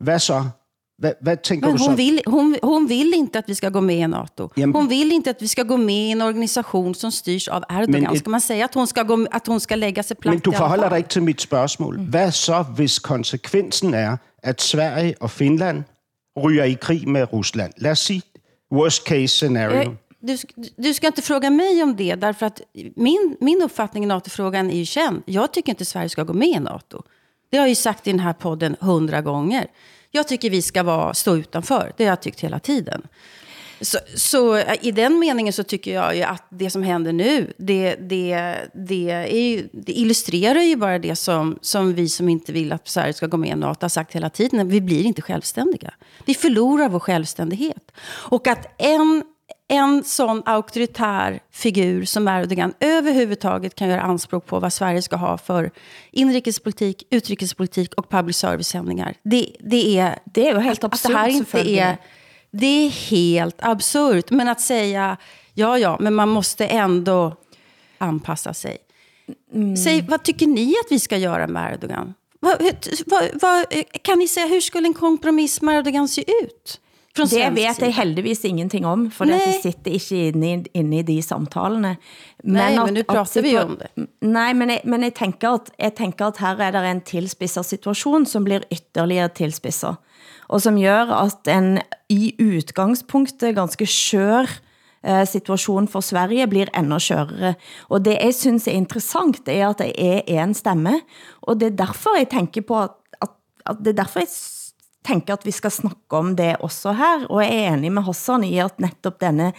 Hvad 0.00 0.18
så? 0.18 0.44
Hvad, 0.98 1.12
hvad 1.20 1.36
tænker 1.36 1.66
Men 1.66 1.76
du 1.76 1.78
så? 1.78 1.88
hon 1.88 1.96
vill, 1.96 2.20
hon, 2.26 2.56
hon 2.62 2.88
vill 2.88 3.14
inte 3.14 3.38
att 3.38 3.48
vi 3.48 3.54
ska 3.54 3.68
gå 3.68 3.80
med 3.80 3.96
i 3.96 4.06
NATO. 4.06 4.50
Hon 4.56 4.88
vill 4.88 5.12
inte 5.12 5.30
att 5.30 5.42
vi 5.42 5.48
ska 5.48 5.62
gå 5.62 5.76
med 5.76 5.94
i 5.94 6.10
en 6.10 6.22
organisation 6.22 6.94
som 6.94 7.10
styrs 7.10 7.48
av 7.48 7.62
Erdogan. 7.70 8.02
Men 8.02 8.18
Ska 8.18 8.30
man 8.30 8.40
säga 8.40 8.64
att 8.64 8.74
hon 8.74 8.86
ska, 8.86 9.02
gå, 9.02 9.26
att 9.30 9.46
hon 9.46 9.60
ska 9.60 9.76
lägga 9.76 10.02
sig 10.02 10.16
platt 10.16 10.34
Men 10.34 10.40
du 10.40 10.52
forholder 10.52 10.88
dig 10.90 10.98
ikke 10.98 11.08
til 11.08 11.22
mit 11.22 11.40
spørgsmål. 11.40 11.98
Hvad 11.98 12.32
så, 12.32 12.62
hvis 12.76 12.98
konsekvensen 12.98 13.94
er, 13.94 14.16
at 14.42 14.62
Sverige 14.62 15.14
og 15.20 15.30
Finland 15.30 15.82
ryger 16.36 16.64
i 16.64 16.76
krig 16.80 17.08
med 17.08 17.32
Rusland? 17.32 17.72
Lad 17.76 17.90
os 17.92 17.98
sige 17.98 18.22
worst 18.72 19.04
case 19.04 19.28
scenario. 19.28 19.90
Eh, 19.90 19.96
Du, 20.26 20.36
du 20.76 20.94
ska 20.94 21.06
inte 21.06 21.22
fråga 21.22 21.50
mig 21.50 21.82
om 21.82 21.96
det, 21.96 22.14
därför 22.14 22.46
att 22.46 22.60
min, 22.96 23.36
min 23.40 23.62
uppfattning 23.62 24.04
i 24.04 24.06
NATO-frågan 24.06 24.70
är 24.70 24.76
ju 24.76 24.84
känd. 24.84 25.22
Jag 25.26 25.52
tycker 25.52 25.72
inte 25.72 25.84
Sverige 25.84 26.08
ska 26.08 26.22
gå 26.22 26.32
med 26.32 26.48
i 26.48 26.60
NATO. 26.60 27.02
Det 27.50 27.56
har 27.58 27.64
jag 27.64 27.68
ju 27.68 27.74
sagt 27.74 28.06
i 28.06 28.10
den 28.10 28.20
här 28.20 28.32
podden 28.32 28.76
hundra 28.80 29.20
gånger. 29.20 29.66
Jag 30.16 30.28
tycker 30.28 30.50
vi 30.50 30.62
ska 30.62 30.82
vara, 30.82 31.14
stå 31.14 31.36
utanför. 31.36 31.92
Det 31.96 32.04
har 32.04 32.10
jag 32.10 32.22
tyckt 32.22 32.40
hela 32.40 32.58
tiden. 32.58 33.02
Så, 33.80 33.98
så 34.16 34.56
eh, 34.56 34.74
i 34.80 34.90
den 34.90 35.18
meningen 35.18 35.52
så 35.52 35.62
tycker 35.62 35.94
jag 35.94 36.16
ju 36.16 36.22
att 36.22 36.46
det 36.48 36.70
som 36.70 36.82
händer 36.82 37.12
nu, 37.12 37.52
det, 37.56 37.94
det, 37.94 38.54
det, 38.74 39.10
är 39.10 39.38
ju, 39.38 39.68
det 39.72 39.92
illustrerar 39.92 40.60
ju 40.60 40.76
bara 40.76 40.98
det 40.98 41.16
som, 41.16 41.58
som 41.60 41.94
vi 41.94 42.08
som 42.08 42.28
inte 42.28 42.52
vill 42.52 42.72
att 42.72 42.88
Sverige 42.88 43.12
ska 43.12 43.26
gå 43.26 43.36
med 43.36 43.50
i 43.50 43.54
NATO 43.54 43.84
har 43.84 43.88
sagt 43.88 44.12
hela 44.12 44.30
tiden. 44.30 44.68
Vi 44.68 44.80
blir 44.80 45.06
inte 45.06 45.22
självständiga. 45.22 45.94
Vi 46.24 46.34
förlorar 46.34 46.88
vår 46.88 47.00
självständighet. 47.00 47.92
Och 48.06 48.46
att 48.46 48.82
en, 48.82 49.22
en 49.68 50.04
sån 50.04 50.42
auktoritär 50.46 51.40
figur 51.50 52.04
som 52.04 52.28
Erdogan 52.28 52.74
överhuvudtaget 52.80 53.74
kan 53.74 53.88
göra 53.88 54.02
anspråk 54.02 54.46
på 54.46 54.60
vad 54.60 54.72
Sverige 54.72 55.02
ska 55.02 55.16
ha 55.16 55.38
för 55.38 55.70
inrikespolitik, 56.10 57.02
utrikespolitik 57.10 57.94
och 57.94 58.10
public 58.10 58.36
service-sändningar. 58.36 59.14
Det, 59.22 59.56
det 59.60 59.98
är... 59.98 60.18
Det 60.24 60.48
är 60.48 60.54
ju 60.54 60.60
helt 60.60 60.84
att 60.84 61.02
det 61.02 61.12
här 61.12 61.28
absurt, 61.28 61.54
inte 61.54 61.70
är... 61.80 61.96
Det 62.50 62.66
är 62.86 62.90
helt 62.90 63.56
absurt. 63.58 64.30
Men 64.30 64.48
att 64.48 64.60
säga, 64.60 65.16
ja, 65.54 65.78
ja, 65.78 65.96
men 66.00 66.14
man 66.14 66.28
måste 66.28 66.66
ändå 66.66 67.36
anpassa 67.98 68.54
sig. 68.54 68.78
Säg, 69.84 70.02
vad 70.08 70.22
tycker 70.22 70.46
ni 70.46 70.74
att 70.84 70.92
vi 70.92 71.00
ska 71.00 71.16
göra 71.16 71.46
med 71.46 71.72
Erdogan? 71.74 72.14
Vad, 72.40 72.62
vad, 73.06 73.30
vad, 73.34 73.66
kan 74.02 74.18
ni 74.18 74.28
säga, 74.28 74.46
hur 74.46 74.60
skulle 74.60 74.86
en 74.86 74.94
kompromiss 74.94 75.62
med 75.62 75.78
Erdogan 75.78 76.08
se 76.08 76.24
ut? 76.42 76.80
Från 77.16 77.28
Det 77.30 77.50
vet 77.54 77.78
jeg 77.78 77.94
heldigvis 77.94 78.40
ingenting 78.44 78.86
om, 78.86 79.10
for 79.10 79.24
det 79.24 79.36
vi 79.46 79.52
sitter 79.62 79.90
ikke 79.94 80.28
inne, 80.32 80.48
i- 80.54 80.70
inne 80.74 80.98
i 80.98 81.02
de 81.02 81.22
samtalene. 81.22 81.96
Nej, 82.44 82.72
at- 82.74 82.84
men 82.84 82.94
nu 82.94 83.00
at 83.00 83.06
prater 83.06 83.42
vi 83.42 83.52
situa- 83.52 83.62
om 83.64 83.76
det. 83.78 84.08
Nej, 84.20 84.52
men 84.52 84.70
jeg, 84.70 84.80
men 84.84 85.02
jeg, 85.02 85.14
tenker 85.14 85.48
at, 85.54 85.70
jeg 85.78 85.94
tenker 85.94 86.26
at 86.26 86.38
her 86.38 86.56
er 86.60 86.70
der 86.70 86.82
en 86.90 87.00
tilspidset 87.00 87.64
situation, 87.64 88.26
som 88.26 88.44
blir 88.44 88.60
ytterligere 88.72 89.28
tilspidset, 89.28 89.96
og 90.48 90.60
som 90.62 90.76
gør 90.80 91.14
at 91.22 91.48
en 91.56 91.78
i 92.10 92.34
udgangspunktet 92.40 93.54
ganske 93.54 93.86
skør 93.86 94.46
eh, 95.06 95.26
situation 95.26 95.88
for 95.88 96.00
Sverige 96.00 96.46
blir 96.48 96.66
endnu 96.78 96.98
skørere. 96.98 97.54
Og 97.88 98.04
det 98.04 98.18
jeg 98.20 98.34
synes 98.34 98.66
er 98.68 98.72
interessant, 98.72 99.40
er 99.48 99.68
at 99.68 99.78
det 99.78 99.92
er 99.98 100.42
en 100.44 100.54
stemme, 100.54 101.00
og 101.42 101.60
det 101.60 101.72
er 101.72 101.76
derfor 101.86 102.18
jeg 102.18 102.28
tænker 102.28 102.60
på 102.62 102.80
at, 102.82 102.90
at, 103.22 103.28
at 103.66 103.76
det 103.84 103.88
er 103.98 104.02
derfor 104.02 104.20
jeg 104.20 104.28
tænker 105.06 105.36
at 105.36 105.46
vi 105.46 105.52
skal 105.54 105.70
snakke 105.70 106.16
om 106.16 106.34
det 106.36 106.56
også 106.64 106.92
her, 106.96 107.26
og 107.30 107.42
jeg 107.42 107.64
er 107.64 107.74
enig 107.74 107.92
med 107.92 108.06
Hassan 108.06 108.44
i 108.44 108.58
at 108.62 108.80
netop 108.82 109.20
denne 109.20 109.52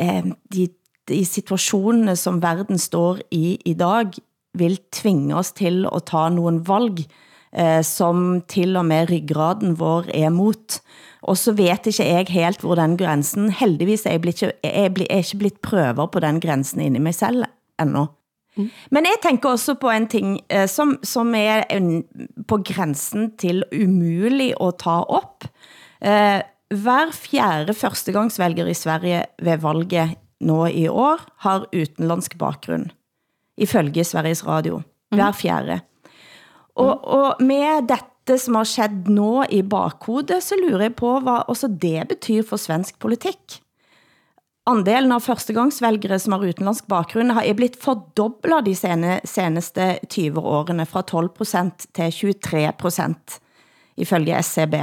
eh, 0.00 0.24
de, 0.54 0.68
de 1.08 1.24
situationene 1.24 2.16
som 2.16 2.42
verden 2.42 2.78
står 2.78 3.18
i 3.30 3.58
i 3.64 3.74
dag, 3.74 4.12
vil 4.58 4.78
tvinge 4.92 5.36
os 5.36 5.52
til 5.52 5.86
at 5.92 6.06
ta 6.08 6.28
nogle 6.32 6.62
valg, 6.66 7.04
eh, 7.52 7.82
som 7.84 8.42
til 8.48 8.76
og 8.76 8.86
med 8.88 9.10
ryggraden 9.10 9.78
vår 9.78 10.08
er 10.14 10.30
mot. 10.34 10.80
Og 11.22 11.36
så 11.36 11.52
vet 11.52 11.86
ikke 11.86 12.04
jeg 12.06 12.26
helt 12.30 12.60
hvor 12.60 12.74
den 12.78 12.96
grænsen, 12.96 13.50
heldigvis 13.50 14.06
er 14.06 14.16
jeg, 14.16 14.20
blitt, 14.20 14.42
jeg, 14.42 14.52
er 14.62 14.88
bli- 14.88 15.10
er 15.10 15.22
ikke 15.22 15.38
blitt 15.38 15.60
prøver 15.62 16.06
på 16.06 16.20
den 16.20 16.40
grænsen 16.40 16.80
inde 16.80 16.96
i 16.96 17.02
mig 17.02 17.14
selv 17.14 17.44
endnu. 17.80 18.06
Men 18.90 19.06
jeg 19.06 19.18
tænker 19.22 19.48
også 19.54 19.74
på 19.74 19.90
en 19.90 20.08
ting, 20.08 20.40
eh, 20.50 20.68
som, 20.68 20.98
som 21.02 21.34
er 21.34 21.62
en, 21.70 22.04
på 22.48 22.60
grænsen 22.64 23.30
til 23.38 23.64
umulig 23.72 24.54
at 24.60 24.78
ta 24.82 25.00
op. 25.08 25.44
Eh, 26.02 26.40
hver 26.68 27.12
fjerde 27.12 27.74
førstegangsvælger 27.74 28.66
i 28.66 28.74
Sverige 28.74 29.24
ved 29.42 29.58
valget 29.58 30.16
nå 30.40 30.66
i 30.66 30.86
år 30.88 31.18
har 31.44 31.66
utenlandsk 31.72 32.38
bakgrund, 32.38 32.90
ifølge 33.56 34.04
Sveriges 34.04 34.46
Radio. 34.46 34.82
Hver 35.10 35.32
fjerde. 35.32 35.80
Og, 36.76 37.04
og 37.04 37.42
med 37.42 37.88
dette 37.88 38.36
som 38.38 38.58
har 38.58 38.68
skjedd 38.68 39.08
nå 39.08 39.46
i 39.50 39.62
bakhodet, 39.62 40.42
så 40.44 40.58
lurer 40.60 40.90
jeg 40.90 40.94
på, 40.94 41.14
hvad 41.24 41.48
også 41.48 41.70
det 41.82 42.04
betyder 42.08 42.46
for 42.48 42.60
svensk 42.60 42.98
politik. 43.00 43.62
Andelen 44.68 45.14
av 45.14 45.24
førstegangsvælgere, 45.24 46.18
som 46.20 46.34
har 46.36 46.44
utenlandsk 46.44 46.88
bakgrund, 46.90 47.32
har 47.32 47.46
er 47.46 47.56
blitt 47.56 47.78
fordoblet 47.80 48.66
de 48.66 48.74
seneste 48.76 49.86
20 50.04 50.42
årene, 50.44 50.84
fra 50.88 51.02
12% 51.08 51.88
til 51.96 52.12
23% 52.12 53.38
ifølge 54.04 54.42
SCB. 54.44 54.74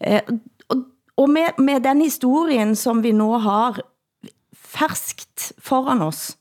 Eh, 0.00 0.32
og, 0.68 0.82
og 1.16 1.30
med, 1.32 1.56
med 1.58 1.86
den 1.86 2.04
historien, 2.04 2.76
som 2.76 3.00
vi 3.02 3.14
nu 3.16 3.32
har 3.40 3.80
ferskt 4.52 5.52
foran 5.62 6.04
oss, 6.04 6.34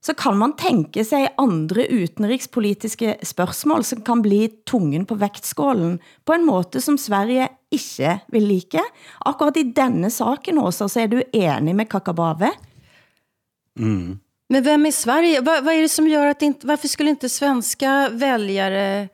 så 0.00 0.14
kan 0.16 0.38
man 0.40 0.54
tænke 0.56 1.04
sig 1.04 1.28
andre 1.38 1.84
utenrikspolitiske 1.92 3.16
spørgsmål, 3.22 3.84
som 3.84 4.00
kan 4.02 4.22
blive 4.24 4.48
tungen 4.66 5.04
på 5.06 5.14
vægtskålen 5.20 5.98
på 6.24 6.32
en 6.32 6.46
måde, 6.46 6.80
som 6.80 6.96
Sverige 6.98 7.48
ikke 7.70 8.16
vil 8.32 8.48
like. 8.48 8.80
Akkurat 9.20 9.56
i 9.60 9.66
denne 9.76 10.10
saken 10.10 10.58
også, 10.58 10.88
så 10.88 11.00
er 11.00 11.12
du 11.12 11.22
enig 11.32 11.76
med 11.76 11.88
Kakabave? 11.90 12.50
Mm. 13.78 14.18
Men 14.50 14.64
vem 14.64 14.86
är 14.86 14.90
Sverige? 14.90 15.40
Vad, 15.40 15.64
vad 15.64 15.74
är 15.74 15.82
det 15.82 15.88
som 15.88 16.08
gör 16.08 16.26
att 16.26 16.42
inte, 16.42 16.66
varför 16.66 16.88
skulle 16.88 17.10
inte 17.10 17.28
svenska 17.28 18.08
väljare, 18.08 19.08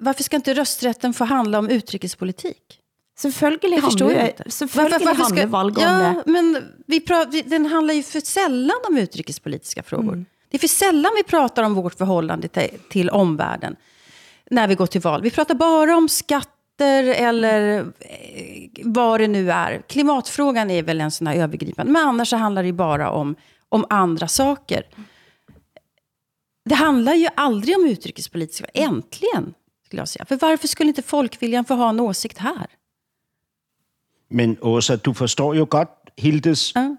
varför 0.00 0.22
ska 0.22 0.36
inte 0.36 0.54
rösträtten 0.54 1.14
få 1.14 1.24
handla 1.24 1.58
om 1.58 1.68
utrikespolitik? 1.68 2.83
Selvfølgelig 3.16 3.80
handler, 3.80 4.50
selvfølgelig 4.50 4.92
varför, 4.92 5.06
varför 5.06 5.22
handler 5.22 5.42
ska, 5.42 5.46
valg 5.46 5.78
om 5.78 5.84
ja, 5.84 6.22
det. 6.26 6.32
Men 6.32 6.72
vi 6.86 7.00
pratar, 7.00 7.30
vi, 7.30 7.42
den 7.42 7.66
handlar 7.66 7.94
ju 7.94 8.02
för 8.02 8.20
sällan 8.20 8.76
om 8.88 8.96
utrikespolitiska 8.98 9.82
frågor. 9.82 10.12
Mm. 10.12 10.26
Det 10.50 10.56
är 10.56 10.58
för 10.58 10.68
sällan 10.68 11.12
vi 11.16 11.22
pratar 11.22 11.62
om 11.62 11.74
vårt 11.74 11.94
förhållande 11.94 12.48
till, 12.48 12.68
till 12.90 13.10
omvärlden 13.10 13.76
när 14.50 14.68
vi 14.68 14.74
går 14.74 14.86
till 14.86 15.00
val. 15.00 15.22
Vi 15.22 15.30
pratar 15.30 15.54
bara 15.54 15.96
om 15.96 16.08
skatter 16.08 17.04
eller 17.04 17.78
eh, 17.78 17.84
vad 18.84 19.20
det 19.20 19.28
nu 19.28 19.50
är. 19.50 19.82
Klimatfrågan 19.88 20.70
är 20.70 20.82
väl 20.82 21.00
en 21.00 21.10
sån 21.10 21.26
här 21.26 21.36
övergripande. 21.36 21.92
Men 21.92 22.08
annars 22.08 22.28
så 22.28 22.36
handlar 22.36 22.62
det 22.62 22.72
bara 22.72 23.10
om, 23.10 23.36
om 23.68 23.86
andra 23.90 24.28
saker. 24.28 24.82
Det 26.64 26.74
handlar 26.74 27.14
ju 27.14 27.28
aldrig 27.34 27.76
om 27.76 27.86
utrikespolitiska. 27.86 28.66
Äntligen, 28.74 29.54
skulle 29.86 30.00
jag 30.00 30.08
säga. 30.08 30.24
För 30.24 30.36
varför 30.36 30.68
skulle 30.68 30.88
inte 30.88 31.02
folkviljan 31.02 31.64
få 31.64 31.74
ha 31.74 31.88
en 31.88 32.00
åsikt 32.00 32.38
här? 32.38 32.66
Men 34.34 34.58
Åsa, 34.62 34.96
du 34.96 35.12
forstår 35.12 35.54
jo 35.54 35.66
godt 35.70 35.88
Hildes 36.18 36.72
ja. 36.76 36.90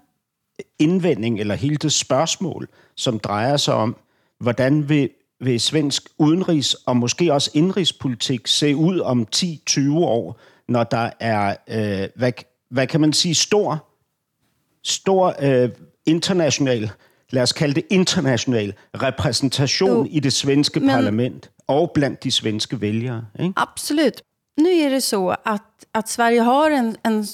indvending, 0.78 1.40
eller 1.40 1.54
Hildes 1.54 1.94
spørgsmål, 1.94 2.68
som 2.94 3.18
drejer 3.18 3.56
sig 3.56 3.74
om, 3.74 3.96
hvordan 4.40 4.88
vil, 4.88 5.10
vil 5.40 5.60
svensk 5.60 6.08
udenrigs- 6.18 6.74
og 6.86 6.96
måske 6.96 7.32
også 7.32 7.50
indrigspolitik 7.54 8.46
se 8.46 8.76
ud 8.76 9.00
om 9.00 9.26
10-20 9.36 9.94
år, 9.94 10.40
når 10.68 10.84
der 10.84 11.10
er, 11.20 11.56
øh, 11.68 12.08
hvad, 12.16 12.32
hvad 12.70 12.86
kan 12.86 13.00
man 13.00 13.12
sige, 13.12 13.34
stor, 13.34 13.86
stor 14.84 15.34
øh, 15.42 15.70
international, 16.06 16.90
lad 17.30 17.42
os 17.42 17.52
kalde 17.52 17.74
det 17.74 17.84
international 17.90 18.74
repræsentation 18.94 20.06
jo, 20.06 20.12
i 20.12 20.20
det 20.20 20.32
svenske 20.32 20.80
men, 20.80 20.88
parlament 20.88 21.50
og 21.66 21.90
blandt 21.94 22.24
de 22.24 22.30
svenske 22.30 22.80
vælgere. 22.80 23.24
Ikke? 23.40 23.52
Absolut. 23.56 24.22
Nu 24.56 24.70
är 24.70 24.90
det 24.90 25.00
så 25.00 25.30
att, 25.30 25.86
att 25.92 26.08
Sverige 26.08 26.40
har 26.40 26.70
en, 26.70 26.96
en, 27.02 27.26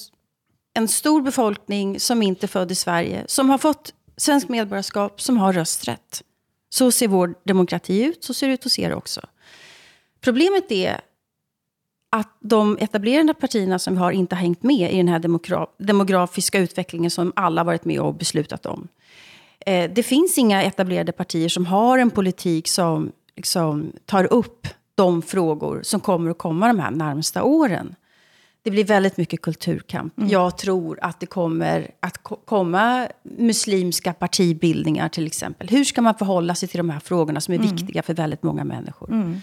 en 0.75 0.89
stor 0.89 1.23
befolkning 1.23 2.01
som 2.01 2.23
inte 2.23 2.47
är 2.47 2.49
född 2.49 2.73
i 2.73 2.75
Sverige, 2.75 3.25
som 3.27 3.51
har 3.51 3.59
fått 3.59 3.95
svensk 4.17 4.49
medborgarskap, 4.49 5.21
som 5.21 5.37
har 5.39 5.53
rösträtt. 5.53 6.23
Så 6.69 6.91
ser 6.91 7.09
vår 7.09 7.35
demokrati 7.45 8.05
ut, 8.05 8.25
så 8.25 8.35
ser 8.35 8.49
det 8.49 8.55
ut 8.55 8.65
hos 8.65 8.79
er 8.79 8.95
också. 8.95 9.21
Problemet 10.21 10.73
är 10.73 11.01
att 12.11 12.37
de 12.41 12.79
etablerade 12.81 13.35
partierna 13.35 13.79
som 13.79 13.95
vi 13.95 14.01
har 14.01 14.13
inte 14.13 14.35
har 14.35 14.41
hängt 14.41 14.63
med 14.63 14.93
i 14.93 14.97
den 14.97 15.09
här 15.09 15.19
demogra 15.19 15.67
demografiska 15.79 16.59
utvecklingen 16.59 17.11
som 17.11 17.33
alla 17.37 17.65
varit 17.65 17.85
med 17.85 18.01
och 18.01 18.15
beslutat 18.15 18.67
om. 18.67 18.89
Eh, 19.67 19.91
det 19.91 20.03
finns 20.03 20.39
inga 20.39 20.63
etablerade 20.63 21.13
partier 21.13 21.49
som 21.49 21.67
har 21.67 21.99
en 21.99 22.11
politik 22.11 22.69
som 22.69 23.13
liksom, 23.37 23.93
tar 24.07 24.33
upp 24.33 24.69
de 24.95 25.23
frågor 25.23 25.81
som 25.83 26.01
kommer 26.01 26.31
att 26.31 26.39
komma 26.39 26.67
de 26.67 26.79
här 26.79 26.91
närmsta 26.91 27.43
åren. 27.43 27.95
Det 28.65 28.71
blir 28.71 28.85
väldigt 28.85 29.17
mycket 29.17 29.43
kulturkamp. 29.43 30.19
Mm. 30.19 30.31
Jag 30.31 30.59
tror 30.59 30.99
att 31.03 31.21
det 31.21 31.27
kommer 31.27 31.91
att 32.01 32.19
komma 32.45 33.09
muslimska 33.39 34.13
partibildningar 34.13 35.09
till 35.09 35.27
exempel. 35.27 35.69
Hur 35.69 35.85
ska 35.85 36.03
man 36.03 36.15
förhålla 36.15 36.55
sig 36.55 36.69
till 36.69 36.79
de 36.79 36.91
här 36.91 37.01
frågorna 37.01 37.41
som 37.41 37.55
är 37.55 37.59
mm. 37.59 37.77
viktiga 37.77 38.03
för 38.03 38.15
väldigt 38.15 38.43
många 38.43 38.65
människor? 38.65 39.11
Mm. 39.11 39.41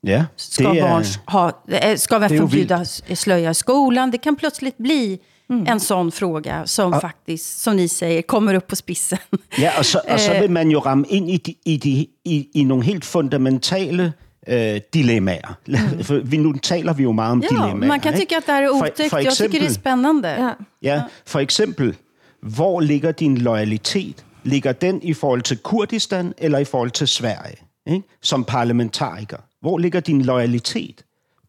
Ja, 0.00 0.24
ska, 0.36 0.64
barn 0.64 1.04
ha, 1.26 1.64
eh, 1.68 1.96
ska 1.96 2.18
vi 2.18 2.28
förbjuda 2.38 2.84
slöja 3.14 3.50
i 3.50 3.54
skolan? 3.54 4.10
Det 4.10 4.18
kan 4.18 4.36
plötsligt 4.36 4.78
bli 4.78 5.20
mm. 5.50 5.66
en 5.66 5.80
sån 5.80 6.12
fråga 6.12 6.66
som 6.66 6.92
ja. 6.92 7.00
faktiskt, 7.00 7.58
som 7.58 7.76
ni 7.76 7.88
säger, 7.88 8.22
kommer 8.22 8.54
upp 8.54 8.66
på 8.66 8.76
spidsen. 8.76 9.18
Ja, 9.58 9.78
och 9.78 9.86
så, 9.86 9.98
och 9.98 10.20
så 10.20 10.40
vill 10.40 10.50
man 10.50 10.70
ju 10.70 10.76
ramme 10.76 11.06
in 11.08 11.28
i, 11.28 11.40
i, 11.64 11.72
i, 11.72 12.08
i, 12.24 12.60
i 12.60 12.64
nogle 12.64 12.84
helt 12.84 13.04
fundamentale 13.04 14.12
øh, 14.50 14.80
dilemmaer. 14.94 15.58
Mm. 15.66 16.04
For 16.04 16.18
vi, 16.24 16.36
nu 16.36 16.52
taler 16.52 16.92
vi 16.92 17.02
jo 17.02 17.12
meget 17.12 17.32
om 17.32 17.42
ja, 17.42 17.48
dilemmaer. 17.48 17.88
man 17.88 18.00
kan 18.00 18.14
tycka, 18.14 18.34
at 18.36 18.42
det 18.46 18.54
er. 18.54 18.68
For, 18.68 18.78
for 18.78 18.86
eksempel, 18.86 19.24
Jeg 19.24 19.32
tycker, 19.32 19.58
det 19.58 19.68
er 19.68 19.72
spændende. 19.72 20.28
Ja. 20.28 20.50
ja, 20.82 21.02
for 21.26 21.38
eksempel, 21.38 21.96
hvor 22.42 22.80
ligger 22.80 23.12
din 23.12 23.38
loyalitet? 23.38 24.24
Ligger 24.42 24.72
den 24.72 25.02
i 25.02 25.12
forhold 25.12 25.42
til 25.42 25.56
Kurdistan 25.58 26.34
eller 26.38 26.58
i 26.58 26.64
forhold 26.64 26.90
til 26.90 27.08
Sverige? 27.08 27.56
Ikke? 27.86 28.02
Som 28.22 28.44
parlamentariker. 28.44 29.36
Hvor 29.60 29.78
ligger 29.78 30.00
din 30.00 30.22
loyalitet? 30.22 31.04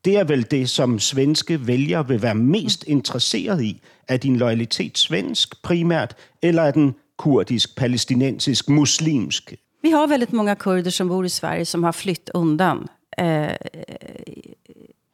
Det 0.05 0.17
er 0.17 0.23
vel 0.23 0.51
det, 0.51 0.69
som 0.69 0.99
svenske 0.99 1.67
vælgere 1.67 2.07
vil 2.07 2.21
være 2.21 2.35
mest 2.35 2.83
interesseret 2.87 3.63
i. 3.63 3.81
Er 4.07 4.17
din 4.17 4.35
loyalitet 4.35 4.97
svensk 4.97 5.63
primært, 5.63 6.15
eller 6.41 6.63
er 6.63 6.71
den 6.71 6.95
kurdisk, 7.17 7.75
palæstinensisk, 7.77 8.69
muslimsk? 8.69 9.53
Vi 9.81 9.91
har 9.91 10.07
väldigt 10.07 10.31
många 10.31 10.55
kurder 10.55 10.91
som 10.91 11.07
bor 11.07 11.25
i 11.25 11.29
Sverige 11.29 11.65
som 11.65 11.83
har 11.83 11.91
flytt 11.91 12.29
undan 12.29 12.87
eh, 13.17 13.51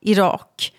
Irak, 0.02 0.74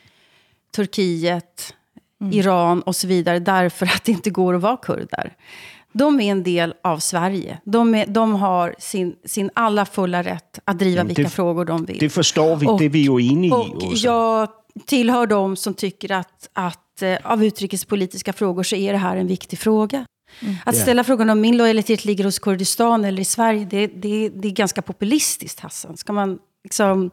Turkiet, 0.77 1.75
mm. 2.21 2.33
Iran 2.33 2.83
och 2.83 2.97
så 2.97 3.07
vidare 3.07 3.39
därför 3.39 3.87
att 3.87 4.05
det 4.05 4.13
inte 4.13 4.31
går 4.31 4.55
att 4.55 4.63
vara 4.63 4.77
kurder. 4.77 5.37
De 5.93 6.21
är 6.21 6.31
en 6.31 6.43
del 6.43 6.75
av 6.83 6.99
Sverige. 6.99 7.59
De, 7.65 7.95
är, 7.95 8.07
de 8.07 8.35
har 8.35 8.75
sin, 8.79 9.17
sin 9.25 9.51
alla 9.55 9.87
fulla 9.87 10.23
rätt 10.23 10.59
att 10.65 10.79
driva 10.79 10.97
Jamen, 10.97 11.07
vilka 11.07 11.23
det, 11.23 11.29
frågor 11.29 11.65
de 11.65 11.85
vill. 11.85 11.99
Det 11.99 12.11
förstår 12.11 12.57
vi, 12.57 12.67
och, 12.67 12.79
det 12.79 12.85
är 12.85 12.89
vi 12.89 12.99
ju 12.99 13.21
inne 13.21 13.47
i. 13.47 13.51
Och 13.51 13.93
jag 13.95 14.49
tillhör 14.87 15.27
de 15.27 15.57
som 15.57 15.75
tycker 15.75 16.13
att, 16.13 16.49
att 16.53 17.03
eh, 17.03 17.17
av 17.25 17.45
utrikespolitiska 17.45 18.33
frågor 18.33 18.63
så 18.63 18.77
är 18.77 18.93
det 18.93 18.99
här 18.99 19.17
en 19.17 19.27
viktig 19.27 19.59
fråga. 19.59 20.05
Mm. 20.41 20.55
Att 20.67 20.77
ställa 20.77 21.05
frågan 21.05 21.31
om 21.31 21.41
min 21.41 21.57
lojalitet 21.57 22.05
ligger 22.05 22.25
hos 22.25 22.39
Kurdistan 22.39 23.05
eller 23.05 23.23
i 23.23 23.25
Sverige, 23.25 23.67
det, 23.71 23.87
det, 23.87 24.29
det 24.29 24.49
är 24.49 24.53
ganska 24.53 24.83
populistiskt, 24.83 25.61
Hassan. 25.61 25.97
Ska 25.97 26.13
man 26.13 26.39
liksom... 26.65 27.11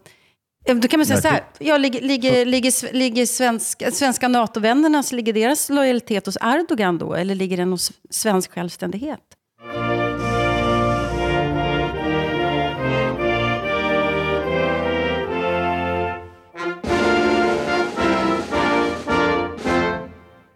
Då 0.67 0.87
kan 0.87 0.99
man 0.99 1.05
säga 1.05 1.21
så 1.21 1.27
här, 1.27 1.43
ja, 1.59 1.77
ligger, 1.77 2.01
ligger, 2.01 2.45
ligger, 2.45 2.93
ligger 2.93 3.25
svenska, 3.25 3.91
svenska 3.91 4.27
NATO-vännerna, 4.27 5.03
ligger 5.11 5.33
deras 5.33 5.69
lojalitet 5.69 6.25
hos 6.25 6.37
Erdogan 6.41 6.97
då? 6.97 7.13
Eller 7.13 7.35
ligger 7.35 7.57
den 7.57 7.71
hos 7.71 7.91
svensk 8.09 8.51
självständighet? 8.51 9.21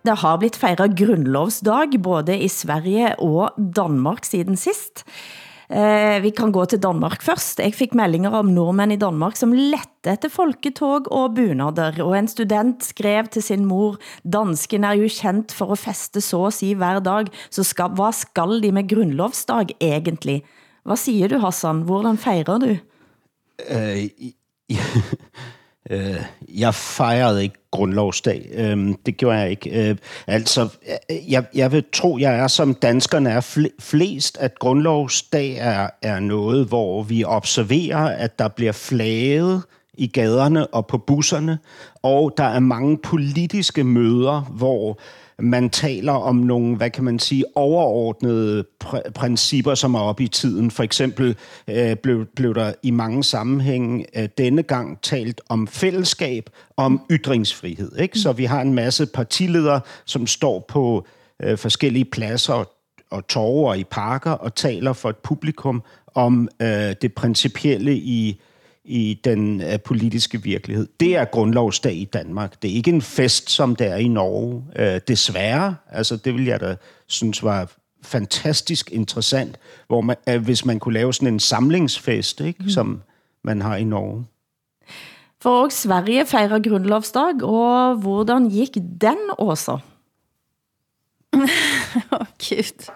Det 0.09 0.15
har 0.23 0.39
blitt 0.41 0.55
fejret 0.57 0.95
grundlovsdag 0.97 1.93
både 2.01 2.33
i 2.41 2.47
Sverige 2.49 3.11
og 3.21 3.53
Danmark 3.77 4.25
siden 4.25 4.55
sist. 4.57 5.03
Eh, 5.69 6.17
vi 6.23 6.31
kan 6.33 6.49
gå 6.49 6.63
til 6.65 6.81
Danmark 6.81 7.21
først. 7.21 7.61
Jeg 7.61 7.75
fik 7.77 7.93
meldinger 7.93 8.33
om 8.33 8.49
nordmænd 8.49 8.95
i 8.95 8.97
Danmark, 8.97 9.37
som 9.37 9.53
lette 9.53 10.09
efter 10.09 10.33
folketog 10.33 11.05
og 11.13 11.35
bunader, 11.37 12.01
og 12.01 12.17
en 12.17 12.31
student 12.31 12.87
skrev 12.89 13.29
til 13.29 13.45
sin 13.45 13.69
mor, 13.69 13.99
dansken 14.25 14.83
er 14.83 14.97
jo 14.97 15.05
kendt 15.13 15.53
for 15.53 15.77
at 15.77 15.83
feste 15.83 16.25
så 16.25 16.41
at 16.49 16.57
sige 16.57 16.75
hver 16.81 16.99
dag, 17.05 17.29
så 17.53 17.63
skal, 17.63 17.93
hvad 17.93 18.13
skal 18.17 18.63
de 18.63 18.71
med 18.71 18.89
grundlovsdag 18.89 19.77
egentlig? 19.77 20.41
Hvad 20.89 20.97
siger 20.97 21.29
du, 21.29 21.37
Hassan? 21.37 21.85
Hvordan 21.85 22.17
fejrer 22.17 22.57
du? 22.57 22.77
Øh, 23.69 24.09
Øh, 25.89 26.23
jeg 26.63 26.73
fejrede 26.73 27.43
ikke 27.43 27.58
grundlovsdag. 27.71 28.49
Øh, 28.53 28.95
det 29.05 29.17
gjorde 29.17 29.37
jeg 29.37 29.49
ikke. 29.49 29.89
Øh, 29.89 29.95
altså, 30.27 30.69
jeg, 31.27 31.45
jeg 31.55 31.71
vil 31.71 31.83
tro, 31.93 32.17
jeg 32.17 32.35
er 32.35 32.47
som 32.47 32.73
danskerne 32.73 33.29
er 33.29 33.69
flest, 33.79 34.37
at 34.37 34.59
grundlovsdag 34.59 35.57
er, 35.59 35.89
er 36.01 36.19
noget, 36.19 36.67
hvor 36.67 37.03
vi 37.03 37.23
observerer, 37.23 38.05
at 38.05 38.39
der 38.39 38.47
bliver 38.47 38.71
flaget 38.71 39.63
i 39.93 40.07
gaderne 40.07 40.67
og 40.67 40.87
på 40.87 40.97
busserne, 40.97 41.59
og 42.03 42.33
der 42.37 42.43
er 42.43 42.59
mange 42.59 42.97
politiske 42.97 43.83
møder, 43.83 44.41
hvor 44.41 44.99
man 45.41 45.69
taler 45.69 46.13
om 46.13 46.35
nogle, 46.35 46.75
hvad 46.75 46.89
kan 46.89 47.03
man 47.03 47.19
sige, 47.19 47.45
overordnede 47.55 48.65
pr- 48.83 49.11
principper, 49.11 49.75
som 49.75 49.95
er 49.95 49.99
oppe 49.99 50.23
i 50.23 50.27
tiden. 50.27 50.71
For 50.71 50.83
eksempel 50.83 51.35
øh, 51.67 51.95
blev, 51.95 52.25
blev 52.35 52.55
der 52.55 52.73
i 52.83 52.91
mange 52.91 53.23
sammenhænge 53.23 54.05
øh, 54.17 54.29
denne 54.37 54.63
gang 54.63 55.01
talt 55.01 55.41
om 55.49 55.67
fællesskab, 55.67 56.49
om 56.77 57.01
ytringsfrihed. 57.11 57.97
Ikke? 57.99 58.19
Så 58.19 58.31
vi 58.31 58.45
har 58.45 58.61
en 58.61 58.73
masse 58.73 59.05
partiledere, 59.05 59.81
som 60.05 60.27
står 60.27 60.65
på 60.67 61.05
øh, 61.43 61.57
forskellige 61.57 62.05
pladser 62.05 62.65
og 63.11 63.27
torve 63.27 63.69
og 63.69 63.77
i 63.77 63.83
parker 63.83 64.31
og 64.31 64.55
taler 64.55 64.93
for 64.93 65.09
et 65.09 65.17
publikum 65.17 65.83
om 66.15 66.49
øh, 66.61 66.95
det 67.01 67.13
principielle 67.13 67.95
i 67.95 68.41
i 68.89 69.19
den 69.23 69.61
uh, 69.61 69.79
politiske 69.85 70.43
virkelighed. 70.43 70.87
Det 70.99 71.15
er 71.15 71.25
grundlovsdag 71.25 71.93
i 71.93 72.05
Danmark. 72.05 72.61
Det 72.61 72.71
er 72.71 72.75
ikke 72.75 72.91
en 72.91 73.01
fest, 73.01 73.49
som 73.49 73.75
det 73.75 73.87
er 73.87 73.95
i 73.95 74.07
Norge. 74.07 74.63
Uh, 74.79 75.01
desværre. 75.07 75.75
Altså, 75.91 76.15
det 76.15 76.33
vil 76.33 76.45
jeg 76.45 76.59
da 76.59 76.75
synes 77.07 77.43
var 77.43 77.71
fantastisk 78.01 78.91
interessant, 78.91 79.59
hvor 79.87 80.01
man, 80.01 80.15
uh, 80.29 80.35
hvis 80.35 80.65
man 80.65 80.79
kunne 80.79 80.93
lave 80.93 81.13
sådan 81.13 81.33
en 81.33 81.39
samlingsfest, 81.39 82.41
ikke, 82.41 82.63
mm. 82.63 82.69
som 82.69 83.01
man 83.43 83.61
har 83.61 83.75
i 83.75 83.83
Norge. 83.83 84.25
For 85.41 85.63
også 85.63 85.77
Sverige 85.77 86.25
fejrer 86.25 86.69
grundlovsdag, 86.69 87.43
og 87.43 87.95
hvordan 87.95 88.49
gik 88.49 88.75
den 89.01 89.17
også? 89.37 89.71
oh, 92.11 92.25
Gud. 92.49 92.91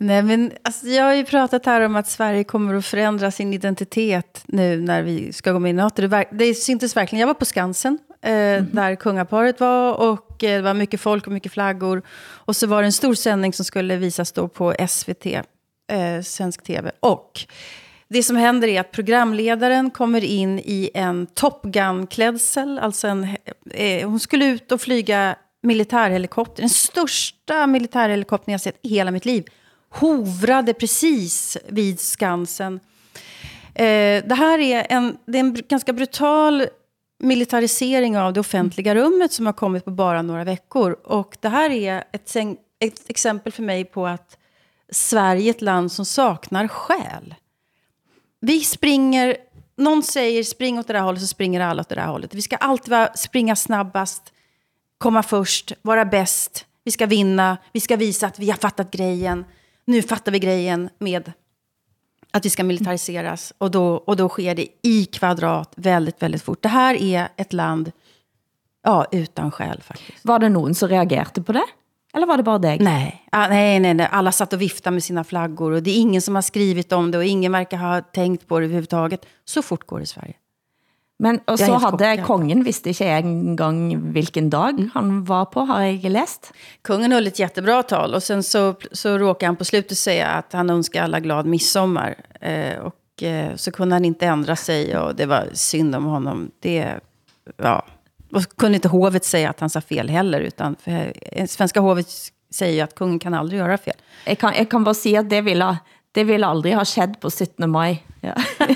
Nej, 0.00 0.22
men 0.22 0.52
alltså, 0.62 0.86
jag 0.86 1.04
har 1.04 1.14
ju 1.14 1.24
pratat 1.24 1.66
här 1.66 1.80
om 1.80 1.96
att 1.96 2.08
Sverige 2.08 2.44
kommer 2.44 2.74
att 2.74 2.86
förändra 2.86 3.30
sin 3.30 3.54
identitet 3.54 4.42
nu 4.46 4.80
när 4.80 5.02
vi 5.02 5.32
ska 5.32 5.52
gå 5.52 5.58
med 5.58 5.70
i 5.70 5.72
NATO. 5.72 6.02
Det, 6.02 6.24
det 6.32 6.54
syntes 6.54 6.96
verkligen. 6.96 7.20
Jag 7.20 7.26
var 7.26 7.34
på 7.34 7.44
Skansen, 7.44 7.98
eh, 8.22 8.32
mm. 8.32 8.66
där 8.72 8.94
kungaparet 8.94 9.60
var. 9.60 9.92
Och 9.92 10.44
eh, 10.44 10.56
det 10.56 10.62
var 10.62 10.74
mycket 10.74 11.00
folk 11.00 11.26
och 11.26 11.32
mycket 11.32 11.52
flaggor. 11.52 12.02
Och 12.18 12.56
så 12.56 12.66
var 12.66 12.82
det 12.82 12.88
en 12.88 12.92
stor 12.92 13.14
sändning 13.14 13.52
som 13.52 13.64
skulle 13.64 13.96
visas 13.96 14.32
då 14.32 14.48
på 14.48 14.74
SVT, 14.88 15.26
eh, 15.26 16.22
svensk 16.24 16.62
tv. 16.62 16.90
Och 17.00 17.40
det 18.08 18.22
som 18.22 18.36
händer 18.36 18.68
är 18.68 18.80
att 18.80 18.92
programledaren 18.92 19.90
kommer 19.90 20.24
in 20.24 20.58
i 20.58 20.90
en 20.94 21.26
Top 21.26 21.64
Gun-klädsel. 21.64 22.78
Alltså 22.78 23.08
en, 23.08 23.36
eh, 23.70 24.08
hon 24.08 24.20
skulle 24.20 24.46
ut 24.46 24.72
och 24.72 24.80
flyga 24.80 25.36
militärhelikopter. 25.62 26.62
Den 26.62 26.70
största 26.70 27.66
militärhelikoptern 27.66 28.52
jag 28.52 28.60
sett 28.60 28.78
i 28.82 28.88
hela 28.88 29.10
mitt 29.10 29.24
liv. 29.24 29.44
Hovrade 29.90 30.74
precis 30.74 31.56
vid 31.68 32.00
Skansen. 32.00 32.80
Eh, 33.74 34.24
det 34.24 34.34
här 34.34 34.58
är 34.58 34.86
en, 34.90 35.18
det 35.26 35.38
är 35.38 35.40
en 35.40 35.54
ganska 35.68 35.92
brutal 35.92 36.66
militarisering 37.18 38.18
av 38.18 38.32
det 38.32 38.40
offentliga 38.40 38.94
rummet 38.94 39.32
som 39.32 39.46
har 39.46 39.52
kommit 39.52 39.84
på 39.84 39.90
bara 39.90 40.22
några 40.22 40.44
veckor. 40.44 40.92
Och 40.92 41.36
det 41.40 41.48
här 41.48 41.70
är 41.70 42.04
ett, 42.12 42.36
ett 42.80 43.10
exempel 43.10 43.52
för 43.52 43.62
mig 43.62 43.84
på 43.84 44.06
att 44.06 44.38
Sverige 44.90 45.50
är 45.50 45.50
ett 45.50 45.62
land 45.62 45.92
som 45.92 46.04
saknar 46.04 46.68
själ. 46.68 47.34
Vi 48.40 48.60
springer, 48.60 49.36
någon 49.76 50.02
säger 50.02 50.42
spring 50.42 50.78
åt 50.78 50.86
det 50.86 50.92
där 50.92 51.00
hållet 51.00 51.20
så 51.20 51.26
springer 51.26 51.60
alla 51.60 51.80
åt 51.80 51.88
det 51.88 51.94
där 51.94 52.06
hållet. 52.06 52.34
Vi 52.34 52.42
ska 52.42 52.56
alltid 52.56 52.94
springa 53.14 53.56
snabbast, 53.56 54.32
komma 54.98 55.22
först, 55.22 55.72
vara 55.82 56.04
bäst. 56.04 56.66
Vi 56.84 56.90
ska 56.90 57.06
vinna, 57.06 57.56
vi 57.72 57.80
ska 57.80 57.96
visa 57.96 58.26
att 58.26 58.38
vi 58.38 58.50
har 58.50 58.58
fattat 58.58 58.90
grejen. 58.90 59.44
Nu 59.88 60.02
fattar 60.02 60.32
vi 60.32 60.38
grejen 60.38 60.90
med 60.98 61.32
att 62.30 62.44
vi 62.44 62.50
ska 62.50 62.64
militariseras. 62.64 63.52
Och 63.58 63.70
då, 63.70 63.94
och 63.94 64.16
då 64.16 64.28
sker 64.28 64.54
det 64.54 64.66
i 64.82 65.04
kvadrat 65.04 65.72
väldigt, 65.76 66.22
väldigt 66.22 66.42
fort. 66.42 66.62
Det 66.62 66.68
här 66.68 66.94
är 66.94 67.28
ett 67.36 67.52
land 67.52 67.92
ja, 68.82 69.06
utan 69.12 69.50
själ 69.50 69.82
faktiskt. 69.82 70.24
Var 70.24 70.38
det 70.38 70.48
någon 70.48 70.74
som 70.74 70.88
reagerade 70.88 71.42
på 71.42 71.52
det? 71.52 71.64
Eller 72.14 72.26
var 72.26 72.36
det 72.36 72.42
bara 72.42 72.58
dig? 72.58 72.78
Nej. 72.80 73.24
Ah, 73.32 73.48
nej, 73.48 73.80
nej, 73.80 73.94
nej. 73.94 74.08
Alla 74.10 74.32
satt 74.32 74.52
och 74.52 74.60
viftade 74.60 74.94
med 74.94 75.04
sina 75.04 75.24
flaggor. 75.24 75.72
Och 75.72 75.82
det 75.82 75.90
är 75.90 76.00
ingen 76.00 76.22
som 76.22 76.34
har 76.34 76.42
skrivit 76.42 76.92
om 76.92 77.10
det. 77.10 77.18
Och 77.18 77.24
ingen 77.24 77.52
verkar 77.52 77.76
ha 77.76 78.00
tänkt 78.00 78.48
på 78.48 78.58
det 78.58 78.64
överhuvudtaget. 78.64 79.26
Så 79.44 79.62
fort 79.62 79.86
går 79.86 79.98
det 79.98 80.02
i 80.02 80.06
Sverige. 80.06 80.34
Men 81.18 81.40
og 81.50 81.58
så 81.58 81.74
hade 81.82 82.12
kongen, 82.22 82.60
visste 82.62 82.92
ikke 82.92 83.08
en 83.18 83.56
gång 83.58 83.78
vilken 84.14 84.50
dag 84.50 84.78
han 84.94 85.24
var 85.24 85.44
på, 85.44 85.60
har 85.66 85.82
jag 85.82 86.12
läst. 86.12 86.52
Kungen 86.82 87.12
höll 87.12 87.26
ett 87.26 87.38
jättebra 87.38 87.82
tal 87.82 88.14
och 88.14 88.22
sen 88.22 88.42
så, 88.42 88.74
så 88.92 89.18
råkade 89.18 89.46
han 89.48 89.56
på 89.56 89.64
slutet 89.64 89.98
säga 89.98 90.26
att 90.26 90.52
han 90.52 90.70
önskar 90.70 91.02
alla 91.02 91.20
glad 91.20 91.46
midsommar. 91.46 92.14
Eh, 92.40 92.78
och 92.78 93.22
eh, 93.22 93.56
så 93.56 93.70
kunde 93.70 93.94
han 93.94 94.04
inte 94.04 94.26
ändra 94.26 94.56
sig 94.56 94.98
och 94.98 95.14
det 95.14 95.26
var 95.26 95.48
synd 95.52 95.94
om 95.94 96.04
honom. 96.04 96.50
Det, 96.60 96.94
ja. 97.56 97.86
Och 98.32 98.56
kunde 98.56 98.74
inte 98.74 98.88
hovet 98.88 99.24
säga 99.24 99.50
att 99.50 99.60
han 99.60 99.70
sa 99.70 99.80
fel 99.80 100.08
heller, 100.08 100.40
utan 100.40 100.76
för, 100.76 101.12
eh, 101.22 101.46
svenska 101.46 101.80
hovet 101.80 102.06
säger 102.50 102.74
ju 102.74 102.80
att 102.80 102.94
kungen 102.94 103.18
kan 103.18 103.34
aldrig 103.34 103.60
göra 103.60 103.78
fel. 103.78 103.96
Jag 104.24 104.38
kan, 104.38 104.52
jag 104.56 104.70
kan 104.70 104.84
bara 104.84 104.94
säga 104.94 105.20
att 105.20 105.30
det 105.30 105.40
ville, 105.40 105.76
det 106.12 106.24
ville 106.24 106.46
aldrig 106.46 106.74
ha 106.74 106.84
skett 106.84 107.20
på 107.20 107.30
17. 107.30 107.70
maj. 107.70 108.04
Ja. 108.20 108.34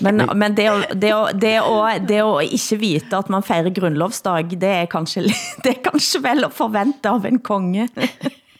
Men, 0.00 0.22
men 0.36 0.56
det, 0.56 0.66
å, 0.70 0.80
det, 0.92 1.12
å, 1.14 1.28
det, 1.32 1.54
å, 1.62 1.76
det 2.08 2.18
å 2.24 2.34
ikke 2.44 2.78
vite 2.80 3.18
at 3.18 3.30
man 3.32 3.44
fejrer 3.46 3.72
grundlovsdag, 3.74 4.56
det 4.60 4.72
er 4.82 4.90
kanskje, 4.90 5.26
det 5.64 5.76
er 5.76 5.80
kanskje 5.84 6.22
vel 6.24 6.46
at 6.48 6.56
forvente 6.56 7.10
av 7.10 7.26
en 7.28 7.40
konge. 7.44 7.88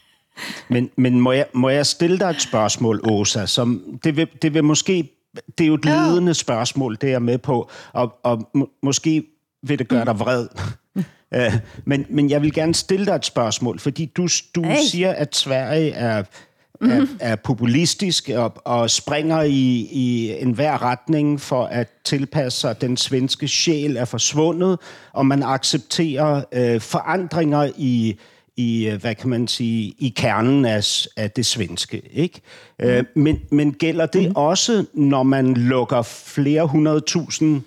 men 0.72 0.90
men 0.96 1.20
må, 1.20 1.36
jeg, 1.36 1.50
må 1.52 1.72
jeg 1.72 1.86
stille 1.86 2.18
dig 2.20 2.38
et 2.38 2.46
spørgsmål, 2.46 3.00
Åsa? 3.10 3.46
Som, 3.46 3.78
det, 4.04 4.16
vil, 4.16 4.28
det 4.42 4.54
vil 4.54 4.64
måske... 4.64 5.02
Det 5.36 5.66
er 5.66 5.68
jo 5.68 5.74
et 5.74 5.84
ledende 5.84 6.34
spørgsmål, 6.34 6.94
det 6.96 7.10
er 7.10 7.18
jeg 7.18 7.22
med 7.22 7.38
på, 7.44 7.58
og, 7.92 8.14
og 8.24 8.50
må, 8.54 8.70
måske 8.82 9.22
vil 9.62 9.78
det 9.78 9.88
gøre 9.88 10.04
dig 10.04 10.18
vred. 10.18 10.48
Uh, 10.96 11.54
men, 11.90 12.06
men 12.08 12.30
jeg 12.30 12.42
vil 12.42 12.52
gerne 12.52 12.74
stille 12.74 13.06
dig 13.06 13.14
et 13.14 13.26
spørgsmål, 13.26 13.78
fordi 13.78 14.06
du, 14.16 14.28
du 14.54 14.62
hey. 14.62 14.76
siger, 14.90 15.12
at 15.12 15.36
Sverige 15.36 15.92
er 15.92 16.22
er, 16.80 17.00
mhm. 17.00 17.18
er 17.20 17.36
populistisk 17.36 18.28
og, 18.28 18.52
og 18.64 18.90
springer 18.90 19.42
i, 19.42 19.88
i 19.92 20.36
enhver 20.40 20.82
retning 20.82 21.40
for 21.40 21.64
at 21.64 21.88
tilpasse 22.04 22.60
sig. 22.60 22.80
Den 22.80 22.96
svenske 22.96 23.48
sjæl 23.48 23.96
er 23.96 24.04
forsvundet, 24.04 24.78
og 25.12 25.26
man 25.26 25.42
accepterer 25.42 26.42
øh, 26.52 26.80
forandringer 26.80 27.70
i 27.76 28.18
i, 28.56 28.96
hvad 29.00 29.14
kan 29.14 29.30
man 29.30 29.48
sige, 29.48 29.94
i 29.98 30.08
kernen 30.16 30.64
af, 30.64 30.84
af 31.16 31.30
det 31.30 31.46
svenske. 31.46 32.02
Ikke? 32.12 32.40
Mm. 32.78 32.84
Øh, 32.84 33.04
men, 33.14 33.40
men 33.50 33.72
gælder 33.72 34.06
det 34.06 34.28
mm. 34.28 34.36
også, 34.36 34.84
når 34.94 35.22
man 35.22 35.54
lukker 35.54 36.02
flere 36.02 36.66
hundredtusind 36.66 37.62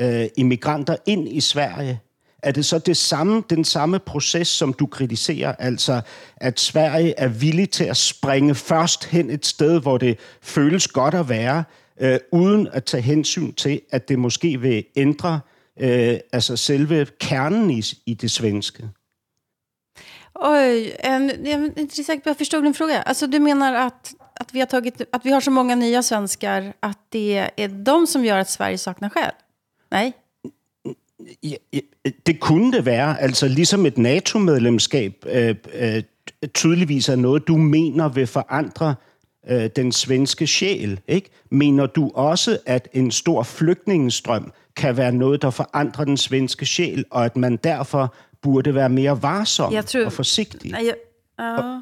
øh, 0.00 0.26
immigranter 0.36 0.96
ind 1.06 1.28
i 1.28 1.40
Sverige? 1.40 2.00
Er 2.42 2.52
det 2.52 2.64
så 2.64 2.78
det 2.78 2.96
samme, 2.96 3.42
den 3.50 3.64
samme 3.64 3.98
proces, 3.98 4.48
som 4.48 4.72
du 4.72 4.86
kritiserer, 4.86 5.54
altså 5.58 6.00
at 6.36 6.60
Sverige 6.60 7.14
er 7.18 7.28
villig 7.28 7.70
til 7.70 7.84
at 7.84 7.96
springe 7.96 8.54
først 8.54 9.04
hen 9.04 9.30
et 9.30 9.46
sted, 9.46 9.80
hvor 9.80 9.98
det 9.98 10.18
føles 10.42 10.88
godt 10.88 11.14
at 11.14 11.28
være, 11.28 11.64
øh, 12.00 12.18
uden 12.32 12.68
at 12.72 12.84
tage 12.84 13.02
hensyn 13.02 13.52
til, 13.52 13.80
at 13.90 14.08
det 14.08 14.18
måske 14.18 14.60
vil 14.60 14.84
ændre 14.96 15.40
øh, 15.80 16.18
altså 16.32 16.56
selve 16.56 17.06
kernen 17.20 17.70
i, 17.70 17.82
i 18.06 18.14
det 18.14 18.30
svenske? 18.30 18.88
Oj, 20.34 20.92
en, 21.04 21.46
jag 21.46 21.60
är 21.60 21.78
inte 21.78 22.04
säker 22.04 22.20
på 22.20 22.30
jag 22.30 22.36
förstod 22.36 22.62
din 22.62 22.74
fråga. 22.74 23.02
Alltså, 23.02 23.26
du 23.26 23.38
menar 23.38 23.74
att, 23.74 24.14
att, 24.40 24.54
vi 24.54 24.60
har 24.60 24.66
tagit, 24.66 25.02
att 25.12 25.26
vi 25.26 25.30
har 25.30 25.40
så 25.40 25.50
många 25.50 25.74
nya 25.74 26.02
svenskar 26.02 26.72
att 26.80 26.98
det 27.08 27.50
är 27.56 27.68
de 27.68 28.06
som 28.06 28.24
gör 28.24 28.38
att 28.38 28.50
Sverige 28.50 28.78
saknar 28.78 29.08
själ? 29.08 29.32
Nej? 29.90 30.12
Ja, 31.42 31.56
det 32.26 32.40
kunne 32.40 32.72
det 32.72 32.86
være. 32.86 33.20
Altså 33.20 33.48
ligesom 33.48 33.86
et 33.86 33.98
NATO-medlemskab 33.98 35.24
øh, 35.26 35.54
øh, 35.74 36.02
tydeligvis 36.54 37.08
er 37.08 37.16
noget, 37.16 37.48
du 37.48 37.56
mener 37.56 38.08
vil 38.08 38.26
forandre 38.26 38.94
øh, 39.48 39.70
den 39.76 39.92
svenske 39.92 40.46
sjæl. 40.46 41.00
Ikke? 41.08 41.30
Mener 41.50 41.86
du 41.86 42.10
også, 42.14 42.58
at 42.66 42.88
en 42.92 43.10
stor 43.10 43.42
flygtningestrøm 43.42 44.52
kan 44.76 44.96
være 44.96 45.12
noget, 45.12 45.42
der 45.42 45.50
forandrer 45.50 46.04
den 46.04 46.16
svenske 46.16 46.66
sjæl, 46.66 47.04
og 47.10 47.24
at 47.24 47.36
man 47.36 47.56
derfor 47.56 48.14
burde 48.42 48.74
være 48.74 48.88
mere 48.88 49.22
varsom 49.22 49.72
jeg 49.72 49.86
tror, 49.86 50.04
og 50.04 50.12
forsigtig? 50.12 50.70
Nej, 50.70 50.84
jeg, 50.86 50.94
uh, 51.40 51.80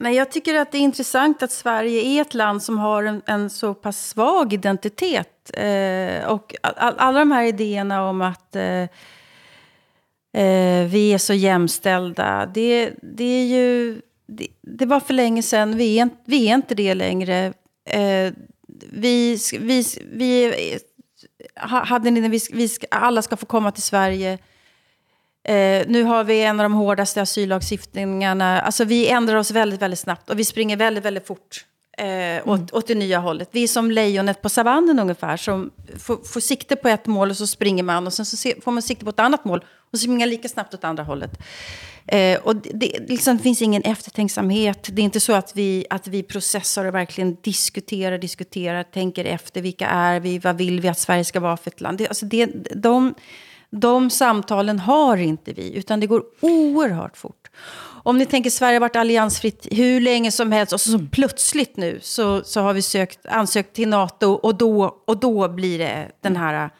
nej, 0.00 0.14
jag 0.14 0.30
tycker 0.30 0.60
att 0.60 0.72
det 0.72 0.78
är 0.78 0.82
intressant 0.82 1.42
att 1.42 1.52
Sverige 1.52 2.00
är 2.02 2.20
ett 2.20 2.34
land 2.34 2.62
som 2.62 2.78
har 2.78 3.02
en, 3.02 3.22
en 3.28 3.50
så 3.50 3.72
pass 3.72 4.08
svag 4.08 4.52
identitet 4.52 5.28
Eh, 5.50 6.26
och 6.26 6.54
all, 6.60 6.94
alla 6.98 7.18
de 7.18 7.30
här 7.30 7.44
idéerna 7.44 8.08
om 8.08 8.22
att 8.22 8.56
eh, 8.56 8.82
eh, 10.42 10.86
vi 10.88 11.12
är 11.12 11.18
så 11.18 11.34
jämställda, 11.34 12.50
det, 12.54 12.92
det 13.02 13.24
är 13.24 13.44
ju... 13.44 14.00
Det, 14.28 14.46
det 14.62 14.86
var 14.86 15.00
för 15.00 15.14
länge 15.14 15.42
sedan, 15.42 15.76
vi 15.76 15.98
är, 15.98 16.08
vi 16.24 16.48
är 16.48 16.54
inte 16.54 16.74
det 16.74 16.94
längre. 16.94 17.52
Eh, 17.90 18.32
vi, 18.90 19.38
vi, 19.60 19.84
vi 20.12 20.54
hade 21.60 22.10
ni, 22.10 22.28
vi, 22.28 22.40
vi, 22.52 22.68
alla 22.90 23.22
ska 23.22 23.36
få 23.36 23.46
komma 23.46 23.72
till 23.72 23.82
Sverige. 23.82 24.38
Eh, 25.44 25.86
nu 25.88 26.02
har 26.02 26.24
vi 26.24 26.42
en 26.42 26.60
av 26.60 26.64
de 26.64 26.72
hårdaste 26.72 27.22
asyllagstiftningarna. 27.22 28.60
Alltså 28.60 28.84
vi 28.84 29.08
ändrar 29.08 29.36
oss 29.36 29.50
väldigt, 29.50 29.82
väldigt 29.82 30.00
snabbt 30.00 30.30
och 30.30 30.38
vi 30.38 30.44
springer 30.44 30.76
väldigt, 30.76 31.04
väldigt 31.04 31.26
fort 31.26 31.64
eh, 31.96 32.48
åt, 32.48 32.72
åt 32.72 32.86
det 32.86 32.94
nya 32.94 33.18
hållet. 33.18 33.48
Vi 33.52 33.62
är 33.62 33.68
som 33.68 33.90
lejonet 33.90 34.42
på 34.42 34.48
savannen 34.48 34.98
ungefär, 34.98 35.36
som 35.36 35.70
får, 35.98 36.16
får 36.16 36.40
sikte 36.40 36.76
på 36.76 36.88
ett 36.88 37.06
mål 37.06 37.30
och 37.30 37.36
så 37.36 37.46
springer 37.46 37.82
man 37.82 38.06
och 38.06 38.12
sen 38.12 38.26
så 38.26 38.50
får 38.64 38.72
man 38.72 38.82
sikte 38.82 39.04
på 39.04 39.10
ett 39.10 39.20
annat 39.20 39.44
mål 39.44 39.64
och 39.92 39.98
så 39.98 40.02
springer 40.02 40.26
lika 40.26 40.48
snabbt 40.48 40.74
åt 40.74 40.84
andra 40.84 41.02
hållet. 41.02 41.38
Eh, 42.08 42.38
och 42.40 42.56
det, 42.56 42.70
det, 42.74 43.08
liksom, 43.08 43.36
det 43.36 43.42
finns 43.42 43.62
ingen 43.62 43.82
eftertänksamhet. 43.82 44.88
Det 44.92 45.02
är 45.02 45.04
inte 45.04 45.20
så 45.20 45.32
att 45.32 45.56
vi, 45.56 45.86
att 45.90 46.06
vi 46.08 46.22
processar 46.22 46.84
och 46.84 46.94
verkligen 46.94 47.36
diskuterar, 47.40 48.18
diskuterar, 48.18 48.82
tänker 48.82 49.24
efter. 49.24 49.62
Vilka 49.62 49.86
är 49.86 50.20
vi? 50.20 50.38
Vad 50.38 50.56
vill 50.56 50.80
vi 50.80 50.88
att 50.88 50.98
Sverige 50.98 51.24
ska 51.24 51.40
vara 51.40 51.56
för 51.56 51.70
ett 51.70 51.80
land? 51.80 51.98
Det, 51.98 52.08
alltså 52.08 52.26
det, 52.26 52.46
de, 52.74 53.14
De 53.70 54.10
samtalen 54.10 54.78
har 54.78 55.16
inte 55.16 55.52
vi, 55.52 55.74
utan 55.74 56.00
det 56.00 56.06
går 56.06 56.24
oerhört 56.40 57.16
fort. 57.16 57.48
Om 58.06 58.18
ni 58.18 58.26
tänker 58.26 58.50
Sverige 58.50 58.74
har 58.74 58.80
varit 58.80 58.96
alliansfritt 58.96 59.66
hur 59.70 60.00
länge 60.00 60.32
som 60.32 60.52
helst 60.52 60.72
och 60.72 60.80
så, 60.80 60.90
så 60.90 61.06
plötsligt 61.12 61.76
nu 61.76 61.98
så, 62.02 62.44
så 62.44 62.60
har 62.60 62.74
vi 62.74 62.82
sökt, 62.82 63.26
ansökt 63.26 63.72
till 63.72 63.88
NATO 63.88 64.26
och 64.26 64.54
då, 64.54 65.00
och 65.06 65.20
då 65.20 65.48
blir 65.48 65.78
det 65.78 66.08
den 66.22 66.36
här 66.36 66.70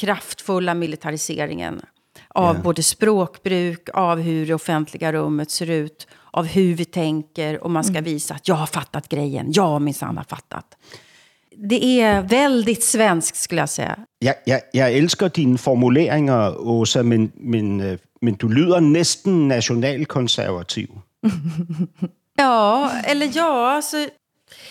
kraftfulla 0.00 0.74
militariseringen 0.74 1.80
av 2.28 2.56
Ja. 2.56 2.62
både 2.62 2.82
språkbruk, 2.82 3.88
av 3.94 4.20
hur 4.20 4.46
det 4.46 4.54
offentliga 4.54 5.12
rummet 5.12 5.50
ser 5.50 5.70
ut, 5.70 6.06
av 6.30 6.46
hur 6.46 6.74
vi 6.74 6.84
tänker 6.84 7.64
och 7.64 7.70
man 7.70 7.84
ska 7.84 8.00
visa 8.00 8.34
att 8.34 8.48
jag 8.48 8.54
har 8.54 8.66
fattat 8.66 9.08
grejen, 9.08 9.46
jag 9.52 9.82
minsann 9.82 10.16
har 10.16 10.24
fattat. 10.24 10.76
Det 11.56 12.00
är 12.00 12.22
väldigt 12.22 12.84
svenskt 12.84 13.36
skulle 13.36 13.60
jag 13.60 13.68
säga. 13.68 13.96
Jeg, 14.20 14.34
jeg, 14.46 14.60
jeg 14.72 14.98
elsker 14.98 15.28
dine 15.28 15.58
formuleringer, 15.58 16.58
Åsa, 16.58 17.02
men, 17.02 17.32
men, 17.34 17.80
øh, 17.80 17.98
men 18.20 18.34
du 18.34 18.48
lyder 18.48 18.80
næsten 18.80 19.48
nationalkonservativ. 19.48 20.88
Ja, 22.40 22.90
eller 23.04 23.30
ja, 23.34 23.70
alltså, 23.70 23.96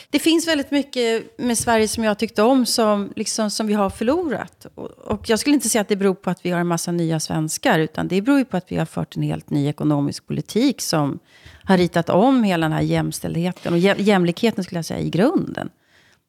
det 0.10 0.20
finns 0.20 0.48
väldigt 0.48 0.72
mycket 0.72 1.38
med 1.39 1.58
Sverige 1.58 1.88
som 1.88 2.04
jag 2.04 2.20
tyckte 2.20 2.43
om 2.43 2.66
som, 2.66 3.14
liksom, 3.16 3.50
som 3.50 3.68
vi 3.68 3.74
har 3.74 3.89
förlorat. 3.89 4.68
Och, 4.76 4.89
och 4.89 5.30
jag 5.30 5.39
skulle 5.39 5.54
inte 5.54 5.70
säga 5.70 5.82
att 5.82 5.88
det 5.88 5.95
beror 5.95 6.14
på 6.14 6.30
att 6.30 6.45
vi 6.45 6.52
har 6.52 6.60
en 6.60 6.68
massa 6.68 6.91
nya 6.91 7.20
svenskar, 7.20 7.80
utan 7.80 8.08
det 8.08 8.22
beror 8.22 8.38
ju 8.39 8.45
på 8.45 8.58
att 8.58 8.72
vi 8.72 8.76
har 8.76 8.86
fört 8.86 9.16
en 9.16 9.24
helt 9.24 9.50
ny 9.50 9.68
ekonomisk 9.68 10.28
politik 10.28 10.82
som 10.82 11.20
har 11.64 11.78
ritat 11.78 12.10
om 12.10 12.43
hela 12.43 12.66
den 12.66 12.74
här 12.74 12.82
jämställdheten 12.82 13.74
och 13.74 13.80
jämlikheten 13.80 14.64
skulle 14.64 14.78
jag 14.78 14.86
säga 14.86 15.00
i 15.00 15.10
grunden. 15.10 15.70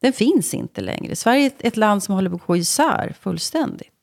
Den 0.01 0.13
finns 0.13 0.53
inte 0.53 0.81
längre. 0.81 1.15
Sverige 1.15 1.43
är 1.43 1.47
ett, 1.47 1.61
ett 1.65 1.77
land 1.77 2.03
som 2.03 2.15
håller 2.15 2.29
på 2.29 2.35
att 2.35 2.45
gå 2.45 2.57
isär 2.57 3.15
fullständigt. 3.19 3.98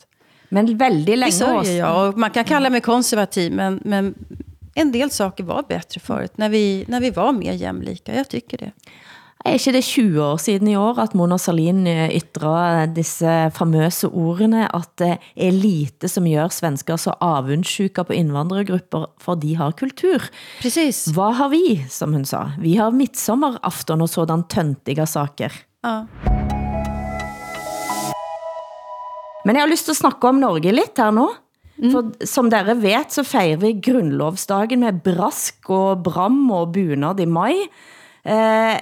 Men 0.48 0.78
väldigt 0.78 1.06
Det 1.06 1.16
länge 1.16 1.32
säger 1.32 1.54
også. 1.58 1.72
jag. 1.72 2.08
Och 2.08 2.18
man 2.18 2.30
kan 2.30 2.44
kalla 2.44 2.70
mig 2.70 2.80
konservativ, 2.80 3.52
men, 3.52 3.80
men 3.84 4.14
en 4.74 4.92
del 4.92 5.10
saker 5.10 5.44
var 5.44 5.62
bättre 5.68 6.00
förut. 6.00 6.38
När 6.38 6.48
vi, 6.48 6.84
när 6.88 7.00
vi 7.00 7.10
var 7.10 7.32
mer 7.32 7.52
jämlika. 7.52 8.14
Jag 8.14 8.28
tycker 8.28 8.58
det. 8.58 8.72
Er 9.46 9.54
ikke 9.60 9.72
det 9.72 9.84
20 9.84 10.22
år 10.24 10.36
siden 10.36 10.68
i 10.68 10.76
år, 10.76 10.98
at 10.98 11.14
Mona 11.14 11.36
Salin 11.38 11.86
eh, 11.86 12.10
ytrer 12.16 12.86
disse 12.86 13.50
famøse 13.54 14.08
ordene, 14.08 14.64
at 14.74 14.90
det 14.98 15.18
er 15.36 15.52
lite 15.54 16.08
som 16.08 16.26
gør 16.26 16.48
svensker 16.50 16.96
så 16.96 17.14
avundsjuka 17.20 18.02
på 18.02 18.12
indvandrergrupper, 18.12 19.06
for 19.22 19.34
de 19.34 19.54
har 19.56 19.70
kultur. 19.78 20.22
Precis. 20.62 21.04
Hvad 21.14 21.38
har 21.38 21.48
vi, 21.48 21.84
som 21.88 22.12
hun 22.12 22.24
sa? 22.24 22.50
Vi 22.58 22.74
har 22.76 22.90
midsommerafton 22.90 24.02
og 24.02 24.08
sådan 24.08 24.44
töntiga 24.48 25.06
saker. 25.06 25.52
Ja. 25.84 26.55
Men 29.46 29.54
jeg 29.54 29.62
har 29.62 29.70
lyst 29.70 29.86
til 29.86 29.94
at 29.94 30.02
snakke 30.02 30.28
om 30.28 30.40
Norge 30.42 30.74
lidt 30.74 30.98
her 30.98 31.14
nu. 31.14 31.30
For 31.92 32.08
som 32.24 32.48
dere 32.50 32.74
vet, 32.80 33.12
så 33.12 33.22
fejrer 33.26 33.60
vi 33.60 33.76
grundlovsdagen 33.84 34.80
med 34.82 35.02
brask 35.04 35.70
og 35.70 36.02
bram 36.06 36.48
og 36.50 36.72
bunad 36.72 37.20
i 37.20 37.28
maj. 37.28 37.58
Eh, 38.26 38.76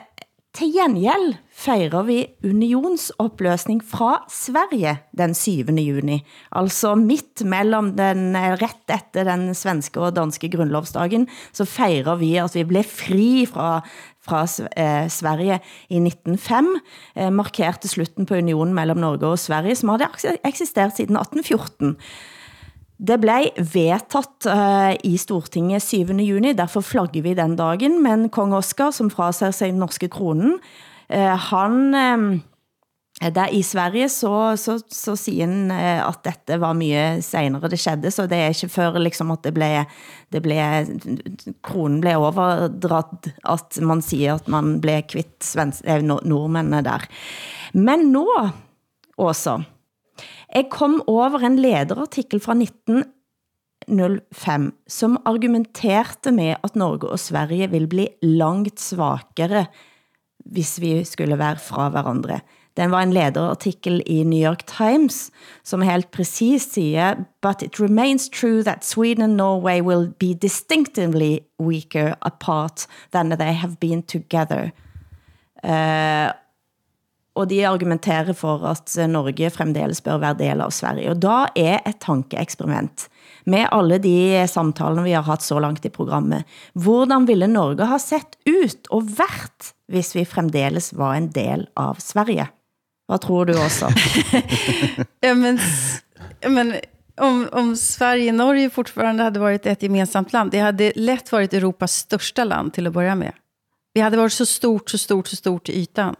til 0.55 0.71
gengæld 0.71 1.35
fejrer 1.51 2.05
vi 2.07 2.21
unionsopløsning 2.47 3.81
fra 3.83 4.23
Sverige 4.31 4.95
den 5.19 5.35
7. 5.35 5.75
juni. 5.83 6.21
Altså 6.55 6.95
midt 6.95 7.43
mellem 7.45 7.97
den, 7.99 8.37
eh, 8.39 8.55
rett 8.63 8.95
efter 8.95 9.27
den 9.27 9.55
svenske 9.55 10.01
og 10.01 10.15
danske 10.15 10.51
grundlovsdagen, 10.51 11.27
så 11.53 11.67
fejrer 11.67 12.15
vi 12.17 12.37
at 12.37 12.55
vi 12.55 12.65
blev 12.65 12.85
fri 12.85 13.47
fra, 13.51 13.83
fra 14.25 14.45
eh, 14.77 15.09
Sverige 15.13 15.61
i 15.89 16.01
1905, 16.01 16.71
eh, 17.17 17.33
markerte 17.33 17.89
slutten 17.89 18.27
på 18.27 18.39
unionen 18.41 18.75
mellem 18.75 19.03
Norge 19.03 19.35
og 19.35 19.39
Sverige, 19.39 19.77
som 19.77 19.93
havde 19.95 20.39
eksisteret 20.45 20.97
siden 20.97 21.17
1814. 21.17 21.97
Det 22.99 23.19
blev 23.21 23.51
vedtaget 23.59 24.47
uh, 24.47 24.55
eh, 24.55 24.97
i 25.05 25.17
Stortinget 25.17 25.83
7. 25.83 26.15
juni, 26.23 26.53
derfor 26.53 26.81
flagger 26.81 27.23
vi 27.23 27.35
den 27.35 27.57
dagen, 27.57 28.03
men 28.03 28.29
kong 28.29 28.55
Oscar, 28.55 28.91
som 28.91 29.11
fraser 29.11 29.51
sig 29.51 29.73
den 29.73 29.83
norske 29.83 30.09
kronen, 30.09 30.59
uh, 31.11 31.39
han... 31.51 31.95
Uh, 31.95 32.41
Eh, 33.23 33.31
der 33.31 33.47
i 33.55 33.63
Sverige 33.63 34.09
så, 34.11 34.57
så, 34.59 34.81
så 34.91 35.15
siger 35.17 35.47
han 35.47 35.71
eh, 35.71 36.03
at 36.03 36.25
dette 36.27 36.59
var 36.61 36.75
mye 36.75 37.23
senere 37.23 37.69
det 37.71 37.79
skedde, 37.79 38.11
så 38.11 38.27
det 38.31 38.39
er 38.41 38.49
ikke 38.51 38.69
før 38.75 38.99
liksom 38.99 39.31
at 39.35 39.45
det 39.47 39.55
ble, 39.55 39.87
det 40.35 40.43
ble 40.43 40.59
kronen 41.63 42.01
blev 42.03 42.19
overdratt, 42.27 43.31
at 43.47 43.79
man 43.87 44.03
siger 44.03 44.35
at 44.41 44.49
man 44.51 44.81
blev 44.83 45.03
kvitt 45.13 45.45
svens, 45.47 45.83
eh, 45.87 46.03
nordmændene 46.03 46.83
der. 46.87 47.03
Men 47.75 48.11
nå, 48.11 48.27
også, 49.15 49.63
jeg 50.51 50.69
kom 50.71 51.03
over 51.07 51.39
en 51.47 51.59
lederartikel 51.59 52.41
fra 52.43 52.55
1905, 52.59 54.73
som 54.91 55.19
argumenterte 55.27 56.33
med, 56.35 56.57
at 56.67 56.75
Norge 56.75 57.09
og 57.15 57.19
Sverige 57.19 57.71
vil 57.71 57.87
bli 57.91 58.09
langt 58.27 58.81
svakere, 58.83 59.67
hvis 60.45 60.81
vi 60.83 61.05
skulle 61.07 61.39
være 61.39 61.59
fra 61.63 61.89
hverandre. 61.95 62.41
Den 62.77 62.91
var 62.91 63.03
en 63.03 63.13
lederartikel 63.13 64.03
i 64.07 64.25
New 64.25 64.51
York 64.51 64.67
Times, 64.67 65.31
som 65.63 65.83
helt 65.83 66.11
præcis 66.11 66.63
siger, 66.63 67.15
but 67.43 67.63
it 67.63 67.81
remains 67.81 68.29
true 68.29 68.63
that 68.63 68.85
Sweden 68.85 69.23
and 69.23 69.37
Norway 69.37 69.81
will 69.81 70.11
be 70.19 70.35
distinctively 70.35 71.39
weaker 71.61 72.15
apart 72.21 72.87
than 73.13 73.31
they 73.31 73.53
have 73.53 73.77
been 73.81 74.03
together. 74.03 74.71
Uh, 75.65 76.33
og 77.35 77.49
de 77.51 77.65
argumenterer 77.67 78.35
for 78.37 78.63
at 78.69 78.95
Norge 79.11 79.51
fremdeles 79.51 80.01
bør 80.05 80.21
være 80.23 80.39
del 80.39 80.63
av 80.63 80.71
Sverige. 80.75 81.11
Og 81.11 81.23
da 81.23 81.39
er 81.59 81.81
et 81.83 81.99
tankeeksperiment 82.03 83.09
med 83.51 83.67
alle 83.75 83.99
de 84.03 84.45
samtalene 84.51 85.07
vi 85.07 85.17
har 85.17 85.27
haft 85.27 85.47
så 85.47 85.59
langt 85.63 85.85
i 85.87 85.93
programmet. 85.93 86.47
Hvordan 86.79 87.27
ville 87.27 87.51
Norge 87.51 87.89
ha 87.91 87.99
sett 87.99 88.39
ut 88.47 88.91
og 88.95 89.11
vært, 89.19 89.75
hvis 89.91 90.15
vi 90.15 90.27
fremdeles 90.29 90.93
var 90.95 91.19
en 91.19 91.33
del 91.35 91.67
av 91.81 91.99
Sverige? 92.03 92.47
Hvad 93.07 93.21
tror 93.21 93.45
du 93.45 93.59
også? 93.59 93.89
Ja, 95.21 95.35
men, 95.35 95.61
men 96.49 96.75
om, 97.17 97.49
om 97.53 97.77
Sverige 97.77 98.31
och 98.31 98.35
Norge 98.35 98.71
fortfarande 98.71 99.23
hade 99.23 99.41
varit 99.41 99.67
ett 99.67 99.83
gemensamt 99.83 100.33
land, 100.33 100.51
det 100.51 100.59
hade 100.59 100.93
lätt 100.97 101.33
varit 101.33 101.55
Europas 101.55 101.95
största 101.95 102.45
land 102.45 102.73
till 102.73 102.87
att 102.87 102.93
börja 102.93 103.15
med. 103.15 103.33
Vi 103.95 104.01
hade 104.01 104.17
varit 104.17 104.33
så 104.33 104.47
stort, 104.47 104.91
så 104.91 104.99
stort, 104.99 105.29
så 105.29 105.37
stort 105.37 105.69
i 105.69 105.73
ytan. 105.73 106.17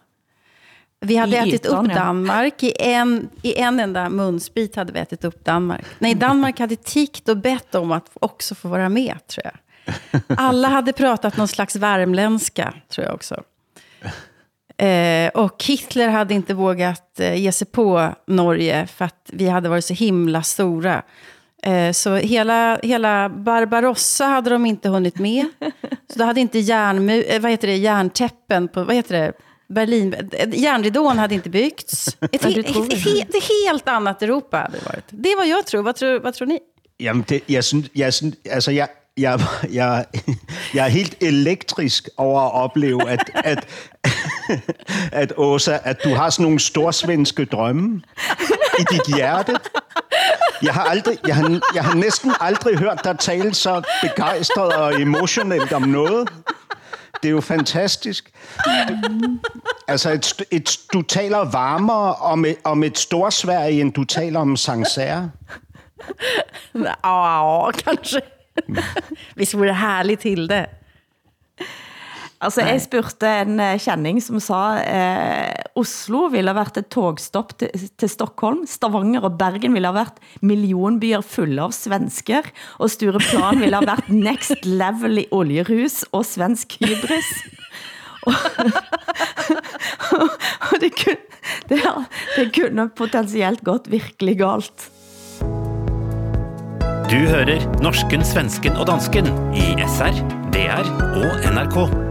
Vi 1.01 1.17
hade 1.17 1.37
I 1.37 1.39
ätit 1.39 1.67
ytan, 1.67 1.87
upp 1.87 1.93
ja. 1.93 1.99
Danmark, 1.99 2.63
i 2.63 2.73
en, 2.79 3.29
i 3.43 3.59
en 3.61 3.81
enda 3.81 4.09
munsbit 4.09 4.77
hade 4.77 4.93
vi 4.93 4.99
ätit 4.99 5.25
upp 5.25 5.45
Danmark. 5.45 5.85
Nej, 5.99 6.15
Danmark 6.15 6.59
hade 6.59 6.77
tickt 6.77 7.29
och 7.29 7.37
bett 7.37 7.75
om 7.75 7.93
att 7.93 8.11
också 8.15 8.55
få 8.55 8.69
vara 8.69 8.89
med, 8.89 9.27
tror 9.27 9.45
jag. 9.45 9.55
Alla 10.39 10.69
hade 10.69 10.93
pratat 10.93 11.37
någon 11.37 11.49
slags 11.49 11.77
värmländska, 11.77 12.75
tror 12.89 13.07
jag 13.07 13.15
också. 13.15 13.43
Eh, 14.77 15.29
och 15.35 15.65
Hitler 15.65 16.09
hade 16.09 16.35
inte 16.35 16.55
vågat 16.55 17.21
eh, 17.21 17.35
ge 17.35 17.53
sig 17.53 17.67
på 17.67 18.15
Norge 18.27 18.87
för 18.87 19.05
att 19.05 19.31
vi 19.33 19.49
hade 19.49 19.69
varit 19.69 19.85
så 19.85 19.95
himla 19.95 20.43
stora. 20.43 21.03
Eh, 21.63 21.93
så 21.93 22.15
hela, 22.15 22.79
hela 22.83 23.29
Barbarossa 23.29 24.25
hade 24.25 24.51
de 24.51 24.67
inte 24.67 24.89
hunnit 24.89 25.19
med. 25.19 25.47
Så 26.13 26.19
då 26.19 26.25
hade 26.25 26.41
inte 26.41 26.59
järnmu, 26.59 27.23
eh, 27.23 27.41
vad 27.41 27.51
heter 27.51 27.69
det, 27.69 27.77
järntäppen 27.77 28.69
på, 28.69 28.85
vad 28.85 28.97
heter 28.97 29.21
det, 29.21 29.33
Berlin, 29.69 30.15
eh, 30.33 30.49
järnridån 30.55 31.19
hade 31.19 31.35
inte 31.35 31.51
byggts. 31.51 32.09
Ett, 32.21 32.45
he, 32.45 32.51
det. 32.51 32.63
he- 32.63 33.23
ett 33.23 33.45
helt 33.65 33.89
annat 33.89 34.23
Europa 34.23 34.57
hade 34.57 34.79
det 34.79 34.85
varit. 34.85 35.05
Det 35.09 35.33
är 35.33 35.37
vad 35.37 35.49
jag 35.49 35.67
tror. 35.67 35.83
Vad 35.83 35.97
tror, 35.97 36.21
vad 36.21 36.35
tror 36.35 36.47
ni? 36.49 36.59
Jamen, 36.99 37.25
det, 37.29 37.41
jeg, 37.47 37.65
synes, 37.65 37.87
jeg, 37.95 38.15
synes, 38.15 38.35
altså, 38.51 38.71
jeg, 38.73 38.89
jeg, 39.17 39.41
jeg, 39.73 40.05
jeg 40.75 40.85
er 40.85 40.89
helt 40.89 41.17
elektrisk 41.21 42.09
over 42.17 42.41
at 42.41 42.53
opleve, 42.53 43.11
at, 43.11 43.31
at, 43.35 43.69
at 45.13 45.33
Åsa, 45.37 45.79
at 45.85 46.05
du 46.05 46.15
har 46.15 46.31
sådan 46.31 46.43
nogle 46.43 46.61
storsvenske 46.61 47.45
drømme 47.45 48.03
i 48.79 48.83
dit 48.91 49.17
hjerte. 49.17 49.57
Jeg 50.63 50.75
har, 50.75 50.85
aldrig, 50.85 51.19
jeg, 51.27 51.37
har, 51.37 51.61
jeg 51.75 51.85
har 51.85 51.95
næsten 51.95 52.33
aldrig 52.41 52.79
hørt 52.79 53.01
dig 53.05 53.19
tale 53.19 53.55
så 53.55 53.83
begejstret 54.03 54.73
og 54.73 55.01
emotionelt 55.01 55.73
om 55.73 55.83
noget. 55.83 56.29
Det 57.23 57.29
er 57.29 57.33
jo 57.33 57.41
fantastisk. 57.41 58.33
Altså, 59.89 60.11
et, 60.11 60.43
et, 60.51 60.79
du 60.93 61.03
taler 61.03 61.39
varmere 61.39 62.15
om 62.15 62.45
et, 62.45 62.57
om 62.65 62.83
et 62.83 62.99
storsverige, 62.99 63.81
end 63.81 63.93
du 63.93 64.05
taler 64.05 64.41
om 64.41 64.57
Sancerre. 64.57 65.31
Ja, 66.75 67.71
kanskje. 67.71 68.21
Visst 69.39 69.55
vore 69.55 69.73
det 69.73 69.83
härligt 69.83 70.21
till 70.21 70.47
det. 70.47 70.67
Altså, 72.45 72.65
jeg 72.67 72.83
spurgte 72.85 73.29
en 73.45 73.61
eh, 73.63 73.79
kjenning 73.81 74.19
som 74.21 74.41
sa, 74.43 74.77
eh, 74.83 75.55
Oslo 75.81 76.27
ville 76.33 76.51
ha 76.51 76.59
været 76.59 76.83
et 76.83 76.91
togstopp 76.93 77.55
til, 77.61 77.87
til 78.01 78.11
Stockholm, 78.11 78.65
Stavanger 78.69 79.25
og 79.25 79.39
Bergen 79.41 79.77
ville 79.77 79.89
ha 79.89 79.97
været 79.97 80.21
millionbyer 80.45 81.25
fulle 81.25 81.63
av 81.65 81.73
svensker, 81.77 82.51
og 82.83 82.93
Stureplan 82.93 83.63
ville 83.63 83.79
ha 83.79 83.87
været 83.87 84.11
next 84.29 84.67
level 84.69 85.23
i 85.25 85.29
oljerus 85.33 86.03
og 86.13 86.27
svensk 86.29 86.77
hybris. 86.83 87.31
og, 88.29 88.37
og 90.25 90.77
det, 90.81 90.93
kunne, 91.01 91.21
det, 91.71 91.81
det 92.37 92.51
kunne 92.57 92.89
potentielt 92.97 93.65
gått 93.65 93.89
virkelig 93.93 94.37
galt. 94.41 94.91
Du 97.15 97.21
hører 97.31 97.63
norsken, 97.79 98.25
svensken 98.27 98.75
og 98.75 98.89
dansken 98.89 99.29
i 99.55 99.69
SR, 99.87 100.17
DR 100.51 100.89
og 101.15 101.45
NRK. 101.47 102.04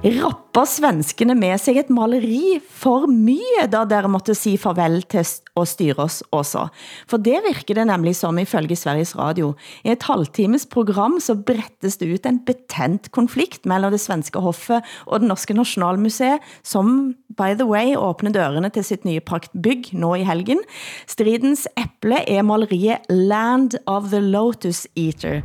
Rapper 0.00 0.64
svenskene 0.64 1.34
med 1.36 1.60
sig 1.60 1.76
et 1.76 1.90
maleri 1.92 2.54
for 2.64 3.04
mye, 3.04 3.66
da 3.68 3.82
der 3.84 4.06
måtte 4.08 4.32
sige 4.32 4.56
farvel 4.62 5.02
til 5.12 5.28
å 5.60 5.66
styre 5.68 6.06
oss 6.06 6.22
også? 6.32 6.62
For 7.10 7.20
det 7.20 7.42
virker 7.44 7.76
det 7.76 7.84
nemlig 7.90 8.14
som 8.16 8.40
ifølge 8.40 8.78
Sveriges 8.80 9.12
Radio. 9.18 9.50
I 9.84 9.92
et 9.92 10.08
halvtimes 10.08 10.64
program 10.72 11.18
så 11.20 11.36
brettes 11.36 12.00
det 12.00 12.08
ut 12.14 12.30
en 12.30 12.40
betent 12.48 13.10
konflikt 13.12 13.68
mellem 13.68 13.92
det 13.92 14.00
svenske 14.00 14.40
hoffet 14.40 14.80
og 15.04 15.20
det 15.20 15.28
norske 15.28 15.58
nationalmuseet, 15.58 16.40
som, 16.64 17.12
by 17.36 17.52
the 17.60 17.68
way, 17.68 17.92
åbner 17.92 18.32
dørene 18.32 18.72
til 18.72 18.88
sitt 18.88 19.04
nye 19.04 19.20
praktbygg 19.20 19.92
nå 19.92 20.14
i 20.16 20.24
helgen. 20.24 20.64
Stridens 21.12 21.68
æble 21.76 22.24
er 22.24 22.48
maleriet 22.48 23.04
Land 23.12 23.76
of 23.84 24.08
the 24.14 24.24
Lotus 24.24 24.86
Eater. 24.96 25.44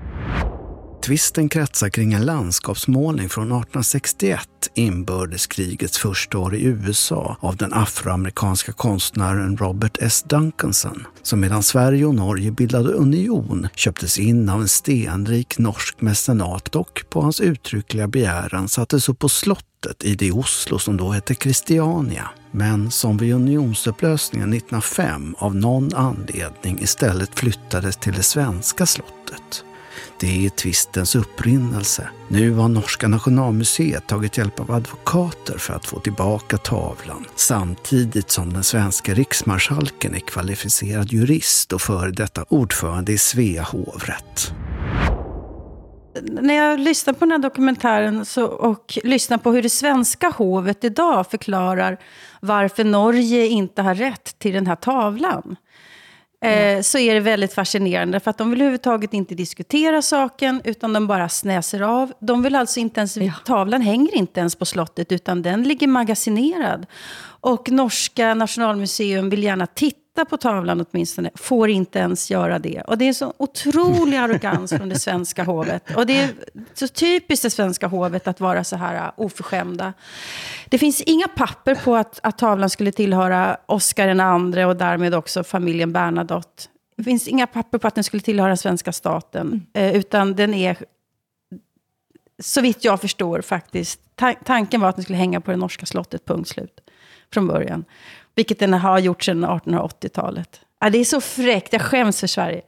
Tvisten 1.01 1.49
kretsar 1.49 1.89
kring 1.89 2.13
en 2.13 2.25
landskapsmålning 2.25 3.29
från 3.29 3.43
1861, 3.43 4.49
inbördeskrigets 4.73 5.97
första 5.97 6.37
år 6.37 6.55
i 6.55 6.63
USA, 6.63 7.37
av 7.39 7.55
den 7.57 7.73
afroamerikanska 7.73 8.71
konstnären 8.71 9.57
Robert 9.57 9.97
S. 10.01 10.23
Duncanson, 10.27 11.07
som 11.21 11.39
medan 11.39 11.63
Sverige 11.63 12.05
och 12.05 12.15
Norge 12.15 12.51
bildade 12.51 12.89
union 12.89 13.67
köptes 13.75 14.19
in 14.19 14.49
av 14.49 14.61
en 14.61 14.67
stenrik 14.67 15.57
norsk 15.57 16.01
mecenat 16.01 16.75
och 16.75 17.05
på 17.09 17.21
hans 17.21 17.41
uttryckliga 17.41 18.07
begäran 18.07 18.69
sattes 18.69 19.09
upp 19.09 19.19
på 19.19 19.29
slottet 19.29 20.03
i 20.03 20.15
det 20.15 20.31
Oslo 20.31 20.79
som 20.79 20.97
då 20.97 21.11
hette 21.11 21.35
Christiania, 21.35 22.29
men 22.51 22.91
som 22.91 23.17
vid 23.17 23.33
unionsupplösningen 23.33 24.53
1905 24.53 25.35
av 25.37 25.55
någon 25.55 25.95
anledning 25.95 26.79
istället 26.81 27.39
flyttades 27.39 27.97
till 27.97 28.13
det 28.13 28.23
svenska 28.23 28.85
slottet. 28.85 29.63
Det 30.19 30.45
är 30.45 30.49
tvistens 30.49 31.15
upprinnelse. 31.15 32.09
Nu 32.27 32.51
har 32.51 32.67
Norska 32.67 33.07
Nationalmuseet 33.07 34.07
tagit 34.07 34.37
hjälp 34.37 34.59
av 34.59 34.71
advokater 34.71 35.57
för 35.57 35.73
att 35.73 35.85
få 35.85 35.99
tillbaka 35.99 36.57
tavlan. 36.57 37.25
Samtidigt 37.35 38.31
som 38.31 38.53
den 38.53 38.63
svenska 38.63 39.13
riksmarskalken 39.13 40.15
är 40.15 40.19
kvalificerad 40.19 41.11
jurist 41.11 41.73
och 41.73 41.81
före 41.81 42.11
detta 42.11 42.45
ordförande 42.49 43.11
i 43.11 43.17
Svea 43.17 43.63
hovrätt. 43.63 44.51
När 46.21 46.53
jag 46.53 46.79
lyssnar 46.79 47.13
på 47.13 47.19
den 47.19 47.31
här 47.31 47.39
dokumentären 47.39 48.25
så, 48.25 48.45
och 48.45 48.99
lyssnar 49.03 49.37
på 49.37 49.51
hur 49.51 49.61
det 49.61 49.69
svenska 49.69 50.29
hovet 50.29 50.83
idag 50.83 51.27
förklarar 51.31 51.97
varför 52.41 52.83
Norge 52.83 53.47
inte 53.47 53.81
har 53.81 53.95
rätt 53.95 54.39
till 54.39 54.53
den 54.53 54.67
här 54.67 54.75
tavlan 54.75 55.55
eh, 56.41 56.81
så 56.81 56.97
är 56.97 57.13
det 57.13 57.19
väldigt 57.19 57.53
fascinerande. 57.53 58.19
För 58.19 58.31
att 58.31 58.37
de 58.37 58.49
vill 58.49 58.61
överhuvudtaget 58.61 59.13
inte 59.13 59.35
diskutera 59.35 60.01
saken, 60.01 60.61
utan 60.63 60.93
de 60.93 61.07
bara 61.07 61.29
snäser 61.29 61.81
av. 61.81 62.13
De 62.19 62.43
vill 62.43 62.55
alltså 62.55 62.79
inte 62.79 62.99
ens, 62.99 63.17
tavlan 63.45 63.81
hänger 63.81 64.15
inte 64.15 64.39
ens 64.39 64.55
på 64.55 64.65
slottet, 64.65 65.11
utan 65.11 65.41
den 65.41 65.63
ligger 65.63 65.87
magasinerad. 65.87 66.85
Och 67.41 67.71
Norska 67.71 68.33
Nationalmuseum 68.33 69.29
vill 69.29 69.43
gärna 69.43 69.67
titta 69.67 70.04
på 70.23 70.37
tavlan 70.37 70.85
åtminstone, 70.91 71.31
får 71.35 71.69
inte 71.69 71.99
ens 71.99 72.31
göra 72.31 72.59
det. 72.59 72.81
Och 72.81 72.97
det 72.97 73.07
är 73.07 73.13
så 73.13 73.33
otrolig 73.37 74.17
arrogans 74.17 74.73
från 74.73 74.89
det 74.89 74.99
svenska 74.99 75.43
hovet. 75.43 75.95
Och 75.95 76.05
det 76.05 76.17
är 76.17 76.29
så 76.73 76.87
typiskt 76.87 77.43
det 77.43 77.49
svenska 77.49 77.87
hovet 77.87 78.27
att 78.27 78.39
vara 78.39 78.63
så 78.63 78.75
här 78.75 78.95
uh, 78.95 79.11
oförskämda. 79.17 79.93
Det 80.69 80.77
finns 80.77 81.01
inga 81.01 81.27
papper 81.27 81.75
på 81.75 81.95
att, 81.95 82.19
att 82.23 82.37
tavlan 82.37 82.69
skulle 82.69 82.91
tillhöra 82.91 83.57
Oscar 83.65 84.07
den 84.07 84.19
andre 84.19 84.65
och 84.65 84.75
därmed 84.75 85.13
också 85.13 85.43
familjen 85.43 85.93
Bernadotte. 85.93 86.63
Det 86.97 87.03
finns 87.03 87.27
inga 87.27 87.47
papper 87.47 87.77
på 87.77 87.87
att 87.87 87.95
den 87.95 88.03
skulle 88.03 88.21
tillhöra 88.21 88.57
svenska 88.57 88.91
staten. 88.91 89.65
Eh, 89.73 89.95
utan 89.95 90.35
den 90.35 90.53
är, 90.53 90.77
så 92.39 92.61
vitt 92.61 92.83
jag 92.83 93.01
förstår 93.01 93.41
faktiskt, 93.41 94.15
ta 94.15 94.33
tanken 94.33 94.81
var 94.81 94.89
att 94.89 94.95
den 94.95 95.03
skulle 95.03 95.17
hänga 95.17 95.41
på 95.41 95.51
det 95.51 95.57
norska 95.57 95.85
slottet, 95.85 96.25
punkt 96.25 96.49
slut, 96.49 96.79
från 97.33 97.47
början. 97.47 97.85
Vilket 98.35 98.59
den 98.59 98.73
har 98.73 98.99
gjort 98.99 99.23
sedan 99.23 99.45
1880-talet. 99.45 100.61
Ja, 100.79 100.89
det 100.89 100.97
är 100.97 101.05
så 101.05 101.21
fräckt, 101.21 101.73
jag 101.73 101.81
skäms 101.81 102.19
för 102.19 102.27
Sverige. 102.27 102.61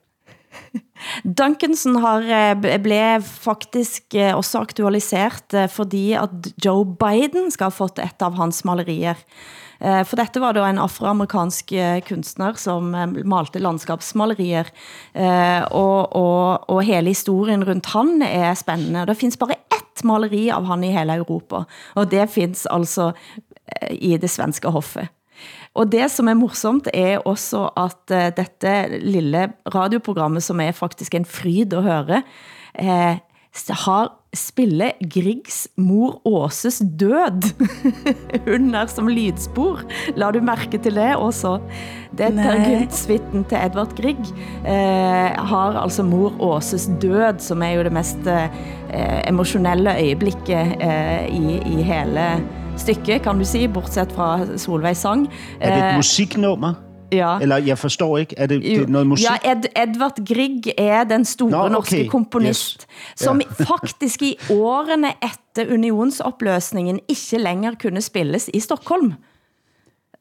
Duncanson 1.24 1.96
har, 1.96 2.22
eh, 2.22 2.78
blev 2.78 3.22
faktisk 3.22 4.14
eh, 4.14 4.36
også 4.38 4.60
aktualisert 4.60 5.54
eh, 5.54 5.68
fordi 5.68 6.14
at 6.14 6.52
Joe 6.64 6.86
Biden 6.86 7.52
skal 7.52 7.72
ha 7.72 7.76
fått 7.76 8.00
et 8.00 8.22
av 8.22 8.38
hans 8.38 8.64
malerier. 8.64 9.18
For 9.78 10.18
dette 10.18 10.42
var 10.42 10.56
da 10.58 10.64
en 10.66 10.80
afroamerikansk 10.82 11.70
kunstner 12.08 12.56
som 12.58 12.96
malte 13.30 13.60
landskapsmalerier, 13.62 14.72
og, 15.70 16.16
og, 16.18 16.66
og 16.66 16.80
hele 16.82 17.14
historien 17.14 17.62
rundt 17.62 17.92
han 17.94 18.24
er 18.26 18.58
spændende. 18.58 19.06
Det 19.06 19.20
findes 19.20 19.38
bare 19.38 19.60
ett 19.70 20.02
maleri 20.02 20.48
av 20.50 20.66
han 20.66 20.82
i 20.82 20.90
hele 20.96 21.20
Europa, 21.22 21.68
og 21.94 22.10
det 22.10 22.26
findes 22.34 22.66
altså 22.66 23.12
i 23.94 24.16
det 24.18 24.32
svenske 24.34 24.74
hoffet. 24.74 25.14
Og 25.78 25.92
det 25.92 26.08
som 26.14 26.30
er 26.30 26.40
morsomt 26.40 26.90
er 26.94 27.22
også 27.26 27.68
at 27.78 28.14
uh, 28.14 28.28
dette 28.38 28.76
lille 29.04 29.48
radioprogrammet, 29.74 30.44
som 30.44 30.62
er 30.64 30.78
faktisk 30.78 31.18
en 31.18 31.28
fryd 31.28 31.76
at 31.78 31.88
høre, 31.88 32.22
uh, 32.82 33.16
har 33.88 34.12
spille 34.36 34.92
Griggs 35.02 35.66
mor 35.80 36.20
Åses 36.28 36.82
død. 37.00 37.48
Hun 38.48 38.76
er 38.76 38.90
som 38.92 39.10
lydspor. 39.10 39.82
La 40.20 40.30
du 40.32 40.40
mærke 40.46 40.78
til 40.78 40.98
det 41.00 41.16
også? 41.16 41.58
Det 42.18 42.28
er 42.28 42.38
Terguntsvitten 42.38 43.48
til 43.50 43.60
Edvard 43.62 43.96
Grieg. 43.98 44.22
Eh, 44.66 45.34
har 45.52 45.80
altså 45.82 46.06
mor 46.06 46.36
Åses 46.44 46.90
død, 47.02 47.42
som 47.44 47.64
er 47.66 47.78
jo 47.78 47.88
det 47.88 47.96
mest 47.96 48.30
eh, 48.30 48.48
emotionelle 49.28 49.96
øjeblikket 49.96 50.78
eh, 50.82 51.28
i, 51.32 51.58
i 51.78 51.82
hele 51.88 52.30
stykke, 52.78 53.20
kan 53.20 53.40
du 53.40 53.46
sige, 53.46 53.68
bortset 53.70 54.12
fra 54.12 54.58
Solveig 54.58 54.98
sang. 54.98 55.28
Er 55.60 55.76
det 55.76 55.90
et 55.90 55.96
musiknummer? 55.96 56.74
Ja. 57.12 57.38
Eller 57.42 57.58
jeg 57.64 57.78
forstår 57.78 58.18
ikke, 58.18 58.36
er 58.38 58.46
det, 58.48 58.62
det 58.62 58.82
er 58.82 58.88
noget 58.88 59.08
musik? 59.08 59.28
Ja, 59.46 59.52
Ed, 59.52 59.64
Edvard 59.76 60.18
Grieg 60.28 60.74
er 60.78 61.04
den 61.08 61.26
store 61.26 61.52
Nå, 61.52 61.58
okay. 61.58 61.72
norske 61.74 62.08
komponist, 62.08 62.88
Yes. 62.88 63.20
som 63.24 63.42
Ja. 63.42 63.64
faktisk 63.64 64.22
i 64.22 64.36
årene 64.52 65.14
efter 65.24 65.74
unionsopløsningen 65.74 67.00
ikke 67.08 67.38
længere 67.44 67.76
kunne 67.82 68.02
spilles 68.02 68.50
i 68.54 68.60
Stockholm. 68.60 69.14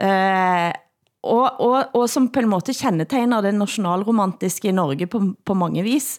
Eh, 0.01 0.71
og, 1.23 1.61
og, 1.61 1.85
og 1.95 2.09
som 2.11 2.29
på 2.29 2.41
en 2.41 2.49
måte 2.49 2.75
kendetegner 2.77 3.41
det 3.41 3.55
nationalromantiske 3.55 4.69
i 4.69 4.73
Norge 4.77 5.07
på, 5.07 5.23
på 5.45 5.55
mange 5.55 5.83
vis. 5.83 6.19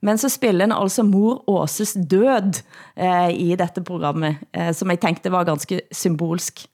Men 0.00 0.18
så 0.18 0.30
spiller 0.30 0.68
han 0.68 0.76
altså 0.76 1.02
mor 1.02 1.42
Åses 1.50 1.96
død 2.10 2.60
eh, 2.96 3.30
i 3.34 3.54
dette 3.58 3.82
programmet, 3.82 4.38
eh, 4.54 4.70
som 4.76 4.90
jeg 4.90 5.00
tænkte 5.02 5.32
var 5.34 5.48
ganske 5.48 5.80
symbolsk. 5.92 6.66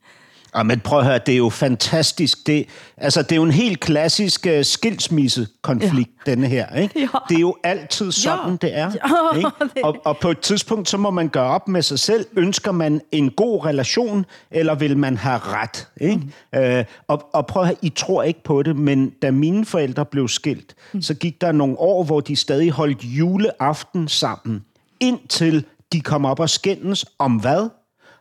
Ja, 0.56 0.62
men 0.62 0.80
prøv 0.80 0.98
at 0.98 1.04
høre, 1.04 1.18
det 1.26 1.32
er 1.32 1.36
jo 1.36 1.48
fantastisk. 1.48 2.46
Det, 2.46 2.66
altså, 2.96 3.22
det 3.22 3.32
er 3.32 3.36
jo 3.36 3.42
en 3.42 3.50
helt 3.50 3.80
klassisk 3.80 4.46
uh, 4.50 4.62
skilsmissekonflikt, 4.62 6.10
ja. 6.26 6.30
denne 6.30 6.46
her. 6.46 6.74
Ikke? 6.76 7.00
Ja. 7.00 7.06
Det 7.28 7.36
er 7.36 7.40
jo 7.40 7.56
altid 7.64 8.12
sådan, 8.12 8.50
Ja. 8.50 8.56
det 8.66 8.78
er. 8.78 8.90
Ja, 9.32 9.36
ikke? 9.36 9.84
Og, 9.84 9.96
og 10.04 10.18
på 10.18 10.30
et 10.30 10.38
tidspunkt, 10.40 10.88
så 10.88 10.96
må 10.96 11.10
man 11.10 11.28
gøre 11.28 11.50
op 11.50 11.68
med 11.68 11.82
sig 11.82 11.98
selv. 11.98 12.26
Ønsker 12.36 12.72
man 12.72 13.00
en 13.12 13.30
god 13.30 13.64
relation, 13.64 14.26
eller 14.50 14.74
vil 14.74 14.98
man 14.98 15.16
have 15.16 15.38
ret? 15.38 15.88
Ikke? 16.00 16.22
Mm. 16.52 16.58
Øh, 16.58 16.84
og, 17.08 17.28
og 17.32 17.46
prøv 17.46 17.62
at 17.62 17.68
høre, 17.68 17.76
I 17.82 17.88
tror 17.88 18.22
ikke 18.22 18.42
på 18.44 18.62
det, 18.62 18.76
men 18.76 19.10
da 19.22 19.30
mine 19.30 19.64
forældre 19.64 20.04
blev 20.04 20.28
skilt, 20.28 20.74
mm. 20.92 21.02
så 21.02 21.14
gik 21.14 21.40
der 21.40 21.52
nogle 21.52 21.78
år, 21.78 22.04
hvor 22.04 22.20
de 22.20 22.36
stadig 22.36 22.70
holdt 22.70 23.04
juleaften 23.04 24.08
sammen, 24.08 24.64
indtil 25.00 25.64
de 25.92 26.00
kom 26.00 26.24
op 26.24 26.40
og 26.40 26.50
skændes 26.50 27.04
om 27.18 27.32
hvad? 27.32 27.68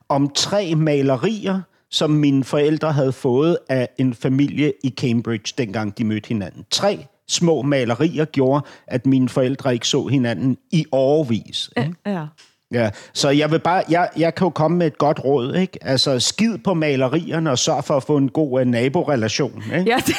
Om 0.09 0.29
tre 0.36 0.75
malerier, 0.75 1.61
som 1.93 2.09
mine 2.09 2.43
forældre 2.43 2.91
havde 2.91 3.11
fået 3.11 3.57
af 3.69 3.89
en 3.97 4.13
familie 4.13 4.73
i 4.83 4.89
Cambridge, 4.89 5.53
dengang 5.57 5.97
de 5.97 6.03
mødte 6.03 6.27
hinanden. 6.27 6.65
Tre 6.71 7.05
små 7.27 7.61
malerier 7.61 8.25
gjorde, 8.25 8.65
at 8.87 9.05
mine 9.05 9.29
forældre 9.29 9.73
ikke 9.73 9.87
så 9.87 10.07
hinanden 10.07 10.57
i 10.71 10.85
årvis. 10.91 11.69
Ikke? 11.77 11.93
Ja. 12.05 12.25
Ja, 12.71 12.89
så 13.13 13.29
jeg 13.29 13.51
vil 13.51 13.59
bare, 13.59 13.83
jeg, 13.89 14.09
jeg 14.17 14.35
kan 14.35 14.45
jo 14.45 14.49
komme 14.49 14.77
med 14.77 14.87
et 14.87 14.97
godt 14.97 15.19
råd, 15.25 15.55
ikke? 15.55 15.77
Altså, 15.81 16.19
skid 16.19 16.57
på 16.57 16.73
malerierne 16.73 17.51
og 17.51 17.59
sørg 17.59 17.83
for 17.83 17.93
at 17.97 18.03
få 18.03 18.17
en 18.17 18.29
god 18.29 18.61
uh, 18.61 18.67
naborelation, 18.67 19.63
ikke? 19.75 19.91
Ja, 19.91 19.97
det, 19.97 20.15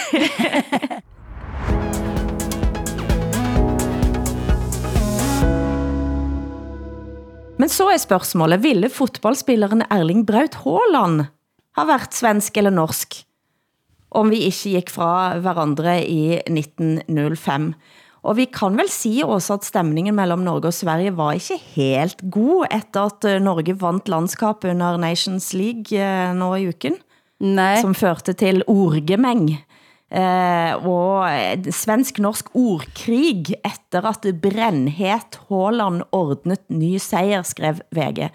Men 7.58 7.68
så 7.68 7.88
er 7.88 7.96
spørgsmålet, 7.96 8.62
ville 8.62 8.90
fotballspilleren 8.90 9.82
Erling 9.90 10.26
Braut 10.26 10.54
Haaland 10.54 11.24
ha 11.74 11.86
været 11.88 12.14
svensk 12.14 12.56
eller 12.60 12.74
norsk, 12.74 13.22
om 14.14 14.30
vi 14.30 14.44
ikke 14.46 14.76
gik 14.76 14.90
fra 14.94 15.38
hverandre 15.42 15.98
i 16.06 16.38
1905? 16.46 17.72
Og 18.24 18.38
vi 18.38 18.46
kan 18.48 18.76
vel 18.78 18.88
si 18.88 19.18
også 19.20 19.58
at 19.58 19.66
stemningen 19.68 20.16
mellem 20.16 20.46
Norge 20.46 20.70
og 20.70 20.76
Sverige 20.76 21.12
var 21.16 21.36
ikke 21.36 21.58
helt 21.74 22.22
god, 22.32 22.70
efter 22.72 23.10
at 23.10 23.26
eh, 23.28 23.42
Norge 23.42 23.76
vandt 23.80 24.08
landskap 24.08 24.64
under 24.64 24.96
Nations 24.96 25.52
League 25.52 25.92
eh, 25.92 26.32
nå 26.32 26.54
i 26.56 26.68
uken 26.72 26.96
Nej. 27.44 27.82
som 27.82 27.92
førte 27.94 28.32
til 28.32 28.62
orgemeng 28.70 29.50
eh, 29.52 30.72
og 30.86 31.28
svensk-norsk 31.68 32.54
ordkrig 32.56 33.58
efter 33.60 34.08
at 34.08 34.28
Brennhet 34.40 35.40
Håland 35.50 36.06
ordnet 36.12 36.64
ny 36.72 36.96
sejr, 37.02 37.44
skrev 37.44 37.82
VG. 37.92 38.30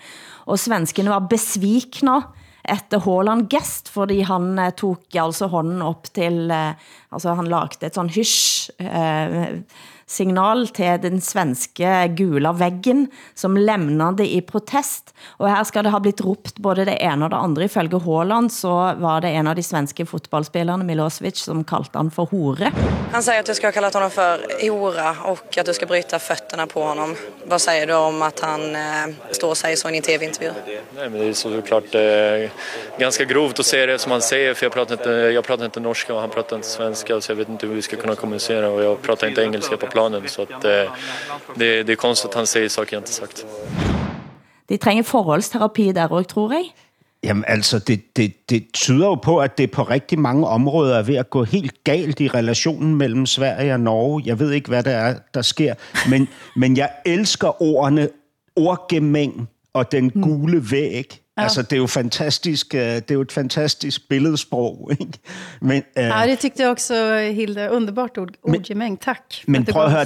Og 0.45 0.59
svenskene 0.61 1.15
var 1.15 1.25
besvikne 1.31 2.19
efter 2.71 2.99
Håland 3.03 3.49
gest, 3.51 3.89
fordi 3.89 4.21
han 4.27 4.59
eh, 4.59 4.73
tog 4.77 5.15
altså 5.17 5.49
hånden 5.51 5.81
op 5.85 6.09
til, 6.13 6.49
eh, 6.51 6.73
altså 7.11 7.35
han 7.39 7.49
lagde 7.51 7.85
et 7.87 7.97
sån 7.97 8.11
hysch 8.13 8.69
eh, 8.79 9.61
signal 10.09 10.65
til 10.73 10.97
den 11.03 11.21
svenske 11.21 11.91
gula 12.17 12.53
væggen, 12.57 13.07
som 13.35 13.57
lämnade 13.57 14.25
i 14.25 14.41
protest. 14.41 15.13
Og 15.37 15.49
her 15.51 15.63
skal 15.67 15.85
det 15.85 15.93
ha 15.93 16.01
blitt 16.03 16.23
ropt 16.25 16.57
både 16.57 16.87
det 16.89 16.97
ene 17.05 17.27
og 17.27 17.33
det 17.33 17.39
andre. 17.39 17.67
Ifølge 17.69 18.01
Håland 18.03 18.51
så 18.53 18.73
var 18.99 19.21
det 19.21 19.33
en 19.37 19.47
av 19.47 19.55
de 19.55 19.63
svenske 19.63 20.05
fotbollspelarna, 20.09 20.83
Milosevic, 20.83 21.37
som 21.45 21.63
kallade 21.63 21.97
han 21.99 22.11
for 22.11 22.25
hore. 22.31 22.71
Han 23.11 23.23
säger 23.23 23.39
att 23.39 23.45
du 23.45 23.55
ska 23.55 23.67
ha 23.67 23.71
kallat 23.71 23.93
honom 23.93 24.09
för 24.09 24.39
hora 24.69 25.15
och 25.23 25.57
att 25.57 25.65
du 25.65 25.73
ska 25.73 25.85
bryta 25.85 26.19
fötterna 26.19 26.67
på 26.67 26.83
honom. 26.83 27.15
Vad 27.45 27.61
säger 27.61 27.87
du 27.87 27.93
om 27.93 28.21
att 28.21 28.39
han 28.39 28.75
eh, 28.75 28.81
står 29.31 29.49
och 29.49 29.57
säger 29.57 29.75
så 29.75 29.89
i 29.89 29.97
en 29.97 30.03
tv-intervju? 30.03 30.51
Nej, 30.95 31.09
men 31.09 31.19
det 31.19 31.25
är 31.25 31.33
såklart 31.33 31.95
eh, 31.95 32.51
ganska 32.99 33.23
grovt 33.23 33.59
att 33.59 33.65
se 33.65 33.85
det 33.85 33.99
som 33.99 34.11
han 34.11 34.21
säger 34.21 34.53
för 34.53 34.65
jag 34.65 34.73
pratar, 34.73 34.93
inte, 34.93 35.09
jag 35.09 35.43
pratar 35.43 35.65
inte 35.65 35.79
norska 35.79 36.13
och 36.13 36.21
han 36.21 36.29
pratar 36.29 36.55
inte 36.55 36.67
svenska 36.67 37.21
så 37.21 37.31
jag 37.31 37.37
vet 37.37 37.49
inte 37.49 37.67
hur 37.67 37.75
vi 37.75 37.81
ska 37.81 37.95
kunna 37.95 38.15
kommunicera 38.15 38.69
och 38.69 38.83
jag 38.83 39.01
pratar 39.01 39.27
inte 39.27 39.41
engelska 39.41 39.77
på 39.77 39.87
planen 39.99 40.27
så 40.27 40.41
att, 40.41 40.65
eh, 40.65 40.93
det, 41.55 41.83
det 41.83 41.91
är 41.91 41.95
konstigt 41.95 42.29
att 42.29 42.35
han 42.35 42.47
säger 42.47 42.69
saker 42.69 42.95
jag 42.95 43.01
inte 43.01 43.13
sagt. 43.13 43.45
De 44.69 44.77
trænger 44.77 45.03
forholdsterapi 45.03 45.91
der 45.91 46.07
også, 46.07 46.29
tror 46.29 46.53
jeg. 46.53 46.63
Jamen 47.23 47.43
altså, 47.47 47.79
det, 47.79 48.17
det, 48.17 48.49
det 48.49 48.71
tyder 48.73 49.05
jo 49.05 49.15
på, 49.15 49.37
at 49.37 49.57
det 49.57 49.71
på 49.71 49.83
rigtig 49.83 50.19
mange 50.19 50.47
områder 50.47 50.97
er 50.97 51.03
ved 51.03 51.15
at 51.15 51.29
gå 51.29 51.43
helt 51.43 51.83
galt 51.83 52.19
i 52.19 52.27
relationen 52.27 52.95
mellem 52.95 53.25
Sverige 53.25 53.73
og 53.73 53.79
Norge. 53.79 54.23
Jeg 54.25 54.39
ved 54.39 54.51
ikke, 54.51 54.67
hvad 54.67 54.83
der 54.83 54.91
er, 54.91 55.15
der 55.33 55.41
sker, 55.41 55.73
men, 56.09 56.27
men 56.55 56.77
jeg 56.77 56.89
elsker 57.05 57.61
ordene 57.61 58.09
ordgemæng 58.55 59.49
og 59.73 59.91
den 59.91 60.09
gule 60.09 60.71
væg. 60.71 61.21
Ja. 61.39 61.43
Altså, 61.43 61.61
det 61.61 61.73
er 61.73 61.77
jo 61.77 61.87
fantastisk, 61.87 62.75
øh, 62.75 62.81
det 62.81 63.11
er 63.11 63.15
jo 63.15 63.21
et 63.21 63.31
fantastisk 63.31 64.09
billedsprog, 64.09 64.91
ikke? 64.99 65.19
Men, 65.61 65.83
uh, 65.97 66.03
ja, 66.03 66.23
det 66.27 66.39
tyckte 66.39 66.61
jeg 66.61 66.69
også, 66.69 67.17
Hilde. 67.35 67.69
Underbart 67.71 68.17
ord, 68.17 68.29
ordgemæng. 68.43 68.99
Tak. 69.01 69.17
Men 69.47 69.65
prøv 69.65 69.83
at 69.83 69.91
høre, 69.91 70.05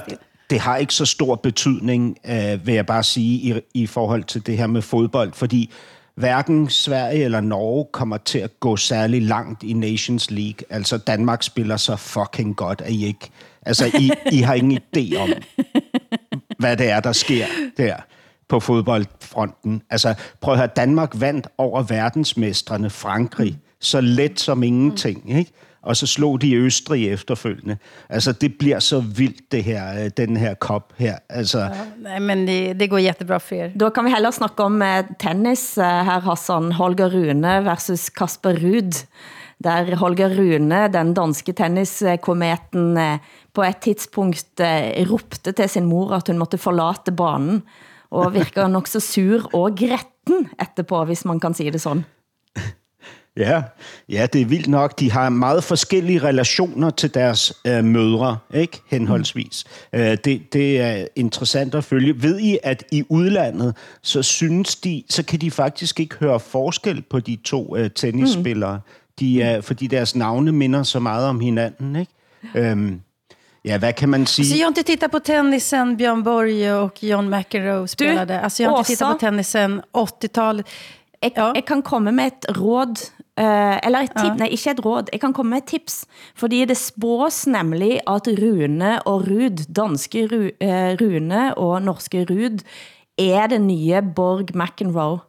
det 0.49 0.59
har 0.59 0.77
ikke 0.77 0.93
så 0.93 1.05
stor 1.05 1.36
betydning, 1.36 2.17
uh, 2.29 2.67
vil 2.67 2.75
jeg 2.75 2.86
bare 2.86 3.03
sige, 3.03 3.55
i, 3.55 3.61
i 3.73 3.88
forhold 3.88 4.23
til 4.23 4.45
det 4.45 4.57
her 4.57 4.67
med 4.67 4.81
fodbold, 4.81 5.34
fordi 5.34 5.71
hverken 6.15 6.69
Sverige 6.69 7.23
eller 7.23 7.41
Norge 7.41 7.86
kommer 7.91 8.17
til 8.17 8.39
at 8.39 8.59
gå 8.59 8.77
særlig 8.77 9.21
langt 9.21 9.63
i 9.63 9.73
Nations 9.73 10.31
League. 10.31 10.65
Altså, 10.69 10.97
Danmark 10.97 11.43
spiller 11.43 11.77
så 11.77 11.95
fucking 11.95 12.55
godt, 12.55 12.81
at 12.81 12.91
I 12.91 13.05
ikke... 13.05 13.29
Altså, 13.65 13.86
I, 13.86 14.11
I 14.31 14.38
har 14.38 14.53
ingen 14.53 14.79
idé 14.97 15.17
om, 15.17 15.29
hvad 16.59 16.77
det 16.77 16.89
er, 16.89 16.99
der 16.99 17.11
sker 17.11 17.45
der 17.77 17.95
på 18.54 18.60
fodboldfronten. 18.60 19.82
Altså, 19.89 20.14
prøv 20.41 20.54
at 20.54 20.60
høre, 20.60 20.70
Danmark 20.76 21.12
vandt 21.18 21.47
over 21.58 21.82
verdensmestrene 21.82 22.89
Frankrig, 22.89 23.58
så 23.82 24.01
let 24.01 24.39
som 24.39 24.64
ingenting, 24.64 25.26
ikke? 25.39 25.51
og 25.82 25.97
så 25.97 26.08
slog 26.08 26.41
de 26.41 26.56
Østrig 26.56 27.10
efterfølgende. 27.12 27.78
Altså, 28.10 28.32
det 28.32 28.54
bliver 28.60 28.80
så 28.80 28.99
vildt, 28.99 29.51
det 29.51 29.64
her, 29.64 30.04
øh, 30.04 30.12
den 30.18 30.38
her 30.38 30.54
kop 30.54 30.93
her. 30.97 31.18
Altså, 31.30 31.60
ja, 31.60 31.70
nej, 31.99 32.20
men 32.20 32.47
det, 32.47 32.80
det 32.80 32.89
går 32.89 32.97
jättebra 32.97 33.38
for 33.38 33.56
jer. 33.56 33.74
Da 33.80 33.89
kan 33.89 34.06
vi 34.06 34.14
heller 34.14 34.32
snakke 34.32 34.64
om 34.64 34.82
uh, 34.82 35.01
tennis 35.20 35.78
uh, 35.78 35.84
her, 35.84 36.22
Hassan. 36.22 36.72
Holger 36.72 37.10
Rune 37.10 37.66
versus 37.66 38.10
Kasper 38.10 38.54
Ruud. 38.64 39.06
Der 39.64 39.95
Holger 39.95 40.30
Rune, 40.30 40.88
den 40.93 41.14
danske 41.14 41.54
tenniskometen, 41.54 42.97
uh, 42.97 43.18
på 43.54 43.64
et 43.64 43.78
tidspunkt 43.78 44.62
ropte 45.10 45.51
til 45.51 45.70
sin 45.70 45.86
mor, 45.86 46.14
at 46.16 46.28
hun 46.28 46.38
måtte 46.38 46.58
forlate 46.58 47.12
banen, 47.12 47.64
og 48.14 48.34
virker 48.34 48.68
nok 48.68 48.88
så 48.88 48.99
sur 48.99 49.49
og 49.55 49.76
gretten 49.78 50.49
etterpå, 50.61 51.05
hvis 51.05 51.26
man 51.26 51.39
kan 51.39 51.53
sige 51.53 51.72
det 51.72 51.82
sådan. 51.82 52.05
Ja, 53.38 53.64
ja, 54.09 54.28
det 54.34 54.41
er 54.41 54.45
vildt 54.45 54.68
nok. 54.68 54.99
De 54.99 55.11
har 55.11 55.30
meget 55.30 55.64
forskellige 55.64 56.20
relationer 56.20 56.89
til 56.89 57.14
deres 57.14 57.53
øh, 57.68 57.84
mødre, 57.84 58.38
ikke? 58.53 58.82
Henholdsvis. 58.88 59.66
Mm. 59.93 59.99
Øh, 59.99 60.18
det, 60.26 60.53
det 60.53 60.82
er 60.82 61.07
interessant 61.16 61.76
at 61.76 61.84
følge. 61.84 62.22
Ved 62.22 62.39
I, 62.39 62.57
at 62.64 62.84
i 62.91 63.03
udlandet, 63.09 63.76
så 64.01 64.22
synes 64.22 64.76
de, 64.76 65.03
så 65.09 65.24
kan 65.24 65.41
de 65.41 65.51
faktisk 65.51 65.99
ikke 65.99 66.16
høre 66.16 66.39
forskel 66.39 67.01
på 67.01 67.20
de 67.20 67.36
to 67.36 67.78
øh, 67.78 67.89
tennisspillere. 67.95 68.76
Mm. 68.76 68.82
De 69.20 69.41
er, 69.41 69.61
fordi 69.61 69.88
deres 69.88 70.16
navne 70.16 70.51
minder 70.51 70.84
så 70.84 70.99
meget 70.99 71.28
om 71.28 71.39
hinanden, 71.39 71.95
ikke? 71.95 72.11
Øhm, 72.55 73.01
Ja, 73.66 73.78
hvad 73.78 73.93
kan 73.93 74.09
man 74.09 74.26
sige? 74.26 74.45
Så 74.45 74.55
jag 74.55 74.66
har 74.66 74.68
inte 74.68 74.84
tittat 74.84 75.11
på 75.11 75.20
tennisen 75.20 75.97
Björn 75.97 76.24
Borg 76.24 76.74
och 76.74 77.03
John 77.03 77.30
McEnroe 77.30 77.88
spelade. 77.88 78.34
Du, 78.34 78.39
alltså 78.39 78.64
jag 78.64 78.70
har 78.70 78.78
inte 78.78 78.89
tittat 78.89 79.14
på 79.14 79.20
tennisen 79.20 79.82
80-talet. 79.93 80.70
Jeg, 81.22 81.32
ja. 81.36 81.51
jeg 81.55 81.66
kan 81.66 81.82
komme 81.82 82.11
med 82.11 82.28
et 82.28 82.57
råd 82.57 82.97
Uh, 83.34 83.88
eller 83.88 84.03
et 84.05 84.11
tip, 84.14 84.28
ja. 84.28 84.34
nej, 84.38 84.51
ikke 84.53 84.72
et 84.76 84.80
råd. 84.86 85.07
Jeg 85.09 85.22
kan 85.24 85.34
komme 85.34 85.55
med 85.55 85.64
et 85.64 85.72
tips. 85.72 86.03
Fordi 86.38 86.66
det 86.70 86.76
spås 86.78 87.47
nemlig, 87.49 87.95
at 88.05 88.28
Rune 88.28 88.91
og 89.09 89.26
Rud, 89.26 89.64
danske 89.74 90.28
Ru, 90.30 90.43
uh, 90.61 90.91
Rune 91.01 91.47
og 91.57 91.82
norske 91.82 92.28
Rud, 92.30 92.61
er 93.18 93.47
det 93.49 93.57
nye 93.61 94.03
Borg 94.16 94.53
McEnroe. 94.53 95.24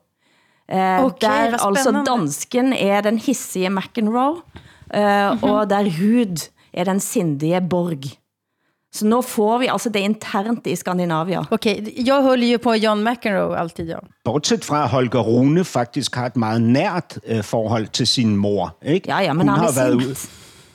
Uh, 0.68 1.05
okay, 1.07 1.24
der 1.24 1.57
altså 1.64 2.05
dansken 2.05 2.74
er 2.76 3.01
den 3.01 3.18
hissige 3.18 3.70
McEnroe, 3.70 4.37
uh, 4.37 4.43
mm 4.93 5.39
-hmm. 5.39 5.49
og 5.49 5.70
der 5.70 5.85
Rud 5.85 6.51
er 6.74 6.85
den 6.85 7.01
sindige 7.01 7.61
Borg. 7.70 8.05
Så 8.95 9.07
nu 9.07 9.22
får 9.22 9.59
vi 9.59 9.66
altså 9.66 9.90
det 9.90 9.99
internt 10.07 10.66
i 10.66 10.76
Skandinavia. 10.76 11.40
Okej, 11.51 11.80
okay, 11.82 12.07
jag 12.07 12.22
håller 12.22 12.47
ju 12.47 12.59
på 12.59 12.74
John 12.74 13.03
McEnroe 13.05 13.57
alltid, 13.59 13.88
ja. 13.90 13.99
Bortset 14.24 14.64
fra 14.64 14.86
Holger 14.86 15.20
Rune 15.20 15.64
faktisk 15.64 16.14
har 16.14 16.26
et 16.26 16.36
meget 16.36 16.62
nært 16.62 17.18
øh, 17.26 17.42
forhold 17.42 17.86
til 17.86 18.07
sin 18.07 18.36
mor. 18.36 18.76
Ikke? 18.82 19.09
Ja, 19.09 19.18
ja, 19.20 19.32
men 19.32 19.49
hun 19.49 19.59
han 19.59 19.64
har 19.64 19.72
været 19.74 19.95
ude. 19.95 20.16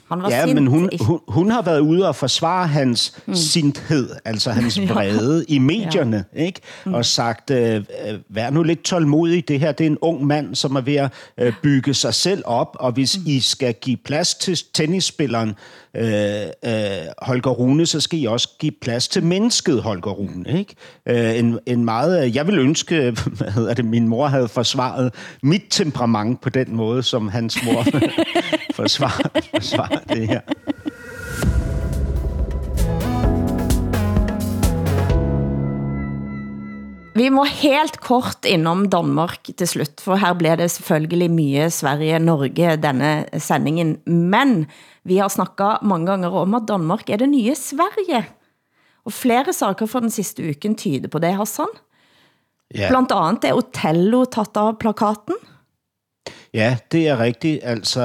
Han 0.10 0.22
var 0.22 0.30
ja, 0.30 0.46
sint. 0.46 0.56
men 0.56 0.68
hun, 0.68 0.90
hun, 1.02 1.20
hun 1.28 1.52
har 1.52 1.62
været 1.62 1.80
ude 1.80 2.08
og 2.08 2.16
forsvare 2.16 2.68
hans 2.68 3.18
mm. 3.26 3.36
sinthed, 3.36 4.10
altså 4.26 4.52
hans 4.52 4.80
vrede 4.90 5.46
i 5.48 5.58
medierne, 5.58 6.26
ja. 6.36 6.44
ikke? 6.44 6.62
Mm. 6.86 6.94
og 6.94 7.06
sagt, 7.06 7.52
øh, 7.52 7.84
vær 8.30 8.50
nu 8.50 8.64
lidt 8.64 8.84
tålmodig, 8.84 9.48
det 9.48 9.60
her 9.60 9.72
det 9.72 9.86
er 9.86 9.90
en 9.90 9.98
ung 10.02 10.26
mand, 10.26 10.56
som 10.56 10.76
er 10.76 10.82
ved 10.82 10.96
at 10.96 11.12
øh, 11.38 11.54
bygge 11.64 11.94
sig 11.94 12.14
selv 12.14 12.44
op, 12.46 12.78
og 12.80 12.92
hvis 12.92 13.18
mm. 13.18 13.24
I 13.28 13.40
skal 13.40 13.74
give 13.74 13.98
plads 13.98 14.36
til 14.36 14.60
tennisspilleren 14.74 15.56
øh, 15.94 16.42
øh, 16.66 16.72
Holger 17.22 17.52
Rune, 17.52 17.86
så 17.86 18.00
skal 18.00 18.20
I 18.20 18.26
også 18.26 18.50
give 18.60 18.72
plads 18.82 19.08
til 19.08 19.24
mennesket 19.24 19.82
Holger 19.82 20.12
Rune. 20.12 20.60
Ikke? 20.60 20.76
Øh, 21.06 21.40
en, 21.40 21.60
en 21.66 21.86
meget, 21.86 22.36
jeg 22.36 22.48
vil 22.48 22.60
ønske, 22.60 22.96
hvad 23.38 23.52
hedder 23.52 23.74
det, 23.74 23.86
min 23.86 24.08
mor 24.08 24.28
havde 24.28 24.48
forsvaret 24.48 25.14
mit 25.44 25.64
temperament 25.70 26.42
på 26.42 26.50
den 26.50 26.76
måde, 26.76 27.04
som 27.04 27.28
hans 27.28 27.58
mor 27.66 27.86
forsvarer, 28.80 29.42
forsvarer 29.54 30.04
det 30.10 30.28
her. 30.36 30.42
Vi 37.20 37.26
må 37.34 37.44
helt 37.44 37.98
kort 38.00 38.46
innom 38.48 38.86
Danmark 38.88 39.50
til 39.60 39.68
slut, 39.68 40.00
for 40.00 40.20
her 40.22 40.38
blev 40.40 40.56
det 40.62 40.70
selvfølgelig 40.72 41.28
mye 41.34 41.66
Sverige-Norge 41.74 42.78
denne 42.80 43.26
sendingen. 43.44 43.98
Men 44.08 44.70
vi 45.04 45.20
har 45.20 45.28
snakket 45.28 45.84
mange 45.84 46.08
gange 46.08 46.30
om, 46.32 46.56
at 46.56 46.70
Danmark 46.70 47.10
er 47.10 47.20
det 47.20 47.28
nye 47.28 47.58
Sverige. 47.60 48.24
Og 49.04 49.12
flere 49.12 49.52
saker 49.52 49.90
fra 49.90 50.00
den 50.06 50.14
sidste 50.14 50.48
uken 50.48 50.78
tyder 50.80 51.12
på 51.12 51.20
det, 51.20 51.34
Hassan. 51.36 51.68
Ja. 52.72 52.88
Blandt 52.88 53.12
andet 53.12 53.50
er 53.50 53.58
Otello 53.58 54.24
taget 54.30 54.58
av 54.62 54.78
plakaten. 54.80 55.36
Ja, 56.54 56.78
det 56.92 57.08
er 57.08 57.20
rigtigt. 57.20 57.60
Altså, 57.64 58.02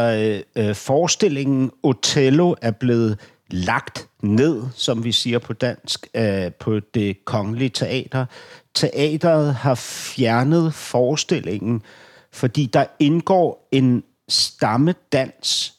øh, 0.56 0.74
forestillingen 0.74 1.70
Otello 1.82 2.54
er 2.62 2.70
blevet 2.70 3.18
lagt 3.50 4.08
ned, 4.22 4.62
som 4.74 5.04
vi 5.04 5.12
siger 5.12 5.38
på 5.38 5.52
dansk, 5.52 6.06
øh, 6.14 6.52
på 6.52 6.80
det 6.80 7.24
kongelige 7.24 7.68
teater. 7.68 8.26
Teateret 8.74 9.54
har 9.54 9.74
fjernet 9.74 10.74
forestillingen, 10.74 11.82
fordi 12.32 12.66
der 12.66 12.84
indgår 12.98 13.68
en 13.72 14.02
stammedans, 14.28 15.74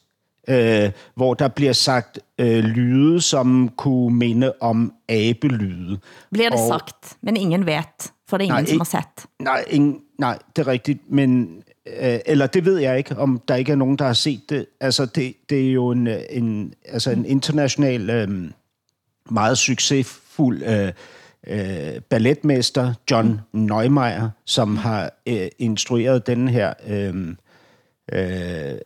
øh, 0.48 0.90
hvor 1.14 1.34
der 1.34 1.48
bliver 1.48 1.72
sagt 1.72 2.18
øh, 2.38 2.64
lyde, 2.64 3.20
som 3.20 3.70
kunne 3.76 4.16
minde 4.16 4.52
om 4.60 4.92
abelyde. 5.08 5.98
Bliver 6.32 6.50
det 6.50 6.60
og, 6.60 6.68
sagt, 6.68 7.16
men 7.22 7.36
ingen 7.36 7.66
vet, 7.66 8.12
for 8.28 8.38
det 8.38 8.44
er 8.44 8.58
ingen, 8.58 8.64
nej, 8.64 8.86
som 8.86 9.00
har 9.00 9.02
set. 9.16 9.26
Nej, 9.38 9.64
ingen, 9.70 10.00
nej, 10.18 10.38
det 10.56 10.62
er 10.62 10.66
rigtigt, 10.66 11.00
men 11.10 11.62
øh, 11.86 12.18
eller 12.26 12.46
det 12.46 12.64
ved 12.64 12.78
jeg 12.78 12.98
ikke, 12.98 13.16
om 13.16 13.42
der 13.48 13.54
ikke 13.54 13.72
er 13.72 13.76
nogen, 13.76 13.96
der 13.96 14.04
har 14.04 14.12
set 14.12 14.50
det. 14.50 14.66
Altså, 14.80 15.06
det, 15.06 15.34
det 15.50 15.68
er 15.68 15.72
jo 15.72 15.90
en, 15.90 16.08
en, 16.30 16.74
altså 16.88 17.10
en 17.10 17.24
international, 17.24 18.10
øh, 18.10 18.50
meget 19.30 19.58
succesfuld 19.58 20.62
øh, 20.62 20.92
øh, 21.46 22.00
balletmester, 22.00 22.94
John 23.10 23.40
Neumeier, 23.52 24.30
som 24.44 24.76
har 24.76 25.10
øh, 25.26 25.48
instrueret 25.58 26.26
den 26.26 26.48
her 26.48 26.74
øhm, 26.88 27.30
øh, 27.30 27.36
øh, 28.12 28.70
øh, 28.72 28.78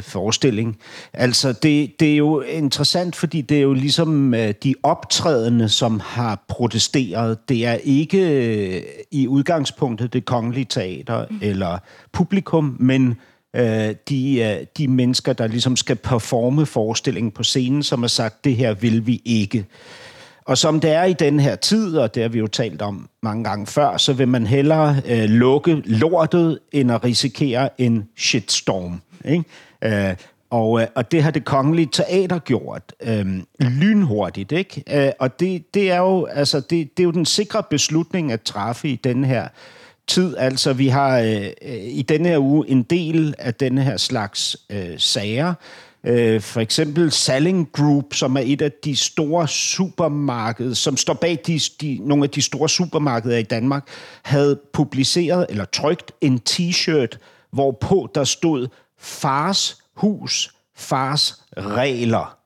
forestilling. 0.00 0.78
Altså, 1.12 1.52
det, 1.52 2.00
det 2.00 2.12
er 2.12 2.16
jo 2.16 2.40
interessant, 2.40 3.16
fordi 3.16 3.40
det 3.40 3.56
er 3.56 3.62
jo 3.62 3.72
ligesom 3.72 4.34
øh, 4.34 4.54
de 4.62 4.74
optrædende, 4.82 5.68
som 5.68 6.00
har 6.04 6.44
protesteret. 6.48 7.48
Det 7.48 7.66
er 7.66 7.74
ikke 7.74 8.18
øh, 8.18 8.82
i 9.10 9.28
udgangspunktet 9.28 10.12
det 10.12 10.24
kongelige 10.24 10.66
teater 10.70 11.26
mm. 11.30 11.38
eller 11.42 11.78
publikum, 12.12 12.76
men 12.80 13.16
øh, 13.56 13.94
de, 14.08 14.40
øh, 14.40 14.66
de 14.78 14.88
mennesker, 14.88 15.32
der 15.32 15.46
ligesom 15.46 15.76
skal 15.76 15.96
performe 15.96 16.66
forestillingen 16.66 17.30
på 17.30 17.42
scenen, 17.42 17.82
som 17.82 18.02
har 18.02 18.08
sagt, 18.08 18.44
det 18.44 18.56
her 18.56 18.74
vil 18.74 19.06
vi 19.06 19.22
ikke. 19.24 19.66
Og 20.46 20.58
som 20.58 20.80
det 20.80 20.90
er 20.90 21.04
i 21.04 21.12
den 21.12 21.40
her 21.40 21.56
tid, 21.56 21.96
og 21.96 22.14
det 22.14 22.22
har 22.22 22.28
vi 22.28 22.38
jo 22.38 22.46
talt 22.46 22.82
om 22.82 23.08
mange 23.22 23.44
gange 23.44 23.66
før, 23.66 23.96
så 23.96 24.12
vil 24.12 24.28
man 24.28 24.46
hellere 24.46 24.96
øh, 25.06 25.24
lukke 25.24 25.82
lortet, 25.84 26.58
end 26.72 26.92
at 26.92 27.04
risikere 27.04 27.80
en 27.80 28.08
shitstorm. 28.16 29.00
Ikke? 29.24 29.44
Øh, 29.84 30.16
og, 30.50 30.80
øh, 30.80 30.86
og 30.94 31.12
det 31.12 31.22
har 31.22 31.30
det 31.30 31.44
kongelige 31.44 31.88
teater 31.92 32.38
gjort 32.38 32.92
øh, 33.02 33.26
lynhurtigt, 33.60 34.52
ikke? 34.52 35.06
Øh, 35.06 35.12
og 35.18 35.40
det, 35.40 35.74
det 35.74 35.90
er 35.90 35.98
jo 35.98 36.24
altså 36.24 36.60
det, 36.60 36.70
det 36.70 37.02
er 37.02 37.04
jo 37.04 37.10
den 37.10 37.26
sikre 37.26 37.62
beslutning 37.70 38.32
at 38.32 38.42
træffe 38.42 38.88
i 38.88 38.96
den 38.96 39.24
her 39.24 39.48
tid. 40.06 40.36
Altså 40.36 40.72
vi 40.72 40.88
har 40.88 41.18
øh, 41.18 41.46
øh 41.62 41.84
i 41.84 42.02
denne 42.02 42.28
her 42.28 42.38
uge 42.38 42.68
en 42.68 42.82
del 42.82 43.34
af 43.38 43.54
denne 43.54 43.82
her 43.82 43.96
slags 43.96 44.56
øh, 44.70 44.98
sager, 44.98 45.54
Øh, 46.06 46.40
for 46.40 46.60
eksempel 46.60 47.12
Salling 47.12 47.72
Group, 47.72 48.14
som 48.14 48.36
er 48.36 48.40
et 48.44 48.62
af 48.62 48.72
de 48.72 48.96
store 48.96 49.48
supermarkeder, 49.48 50.74
som 50.74 50.96
står 50.96 51.14
bag 51.14 51.38
de, 51.46 51.60
de, 51.80 51.98
nogle 52.00 52.24
af 52.24 52.30
de 52.30 52.42
store 52.42 52.68
supermarkeder 52.68 53.38
i 53.38 53.42
Danmark, 53.42 53.88
havde 54.22 54.60
publiceret 54.72 55.46
eller 55.48 55.64
trykt 55.64 56.12
en 56.20 56.40
t-shirt, 56.50 57.18
hvorpå 57.52 58.10
der 58.14 58.24
stod 58.24 58.68
fars 58.98 59.82
hus, 59.94 60.54
fars 60.76 61.42
regler. 61.56 62.38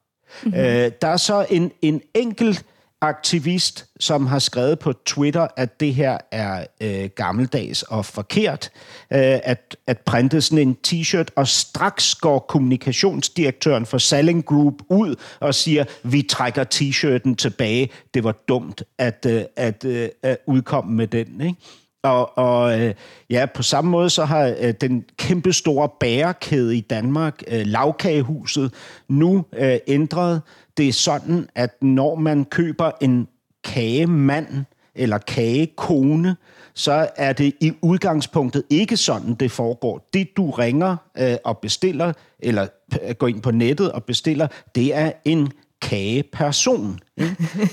Mm-hmm. 0.42 0.60
Øh, 0.60 0.92
der 1.02 1.08
er 1.08 1.16
så 1.16 1.46
en, 1.50 1.72
en 1.82 2.00
enkelt 2.14 2.64
aktivist, 3.00 3.86
som 4.00 4.26
har 4.26 4.38
skrevet 4.38 4.78
på 4.78 4.92
Twitter, 4.92 5.46
at 5.56 5.80
det 5.80 5.94
her 5.94 6.18
er 6.30 6.66
øh, 6.80 7.10
gammeldags 7.16 7.82
og 7.82 8.06
forkert, 8.06 8.70
øh, 9.12 9.18
at, 9.44 9.76
at 9.86 9.98
printe 9.98 10.40
sådan 10.40 10.68
en 10.68 10.76
t-shirt, 10.86 11.26
og 11.36 11.48
straks 11.48 12.14
går 12.14 12.38
kommunikationsdirektøren 12.38 13.86
for 13.86 13.98
Salling 13.98 14.44
Group 14.44 14.74
ud 14.88 15.14
og 15.40 15.54
siger, 15.54 15.84
vi 16.02 16.22
trækker 16.22 16.64
t-shirten 16.74 17.34
tilbage. 17.34 17.90
Det 18.14 18.24
var 18.24 18.32
dumt 18.48 18.82
at, 18.98 19.26
øh, 19.28 19.42
at, 19.56 19.84
øh, 19.84 20.08
at 20.22 20.38
udkomme 20.46 20.94
med 20.94 21.06
den. 21.06 21.40
Ikke? 21.40 21.54
Og, 22.02 22.38
og 22.38 22.80
øh, 22.80 22.94
ja, 23.30 23.46
på 23.54 23.62
samme 23.62 23.90
måde 23.90 24.10
så 24.10 24.24
har 24.24 24.54
øh, 24.60 24.74
den 24.80 25.04
kæmpe 25.18 25.52
store 25.52 25.88
bærekæde 26.00 26.76
i 26.76 26.80
Danmark, 26.80 27.42
øh, 27.48 27.66
Lavkagehuset, 27.66 28.72
nu 29.08 29.44
øh, 29.52 29.78
ændret 29.86 30.42
det 30.80 30.88
er 30.88 30.92
sådan, 30.92 31.48
at 31.54 31.82
når 31.82 32.14
man 32.14 32.44
køber 32.44 32.90
en 33.00 33.28
kagemand 33.64 34.64
eller 34.94 35.18
kagekone, 35.18 36.36
så 36.74 37.08
er 37.16 37.32
det 37.32 37.54
i 37.60 37.72
udgangspunktet 37.82 38.62
ikke 38.70 38.96
sådan, 38.96 39.34
det 39.34 39.50
foregår. 39.50 40.08
Det, 40.14 40.36
du 40.36 40.50
ringer 40.50 40.96
øh, 41.18 41.36
og 41.44 41.58
bestiller, 41.58 42.12
eller 42.38 42.66
går 43.12 43.28
ind 43.28 43.42
på 43.42 43.50
nettet 43.50 43.92
og 43.92 44.04
bestiller, 44.04 44.46
det 44.74 44.94
er 44.94 45.12
en 45.24 45.52
kageperson. 45.80 47.00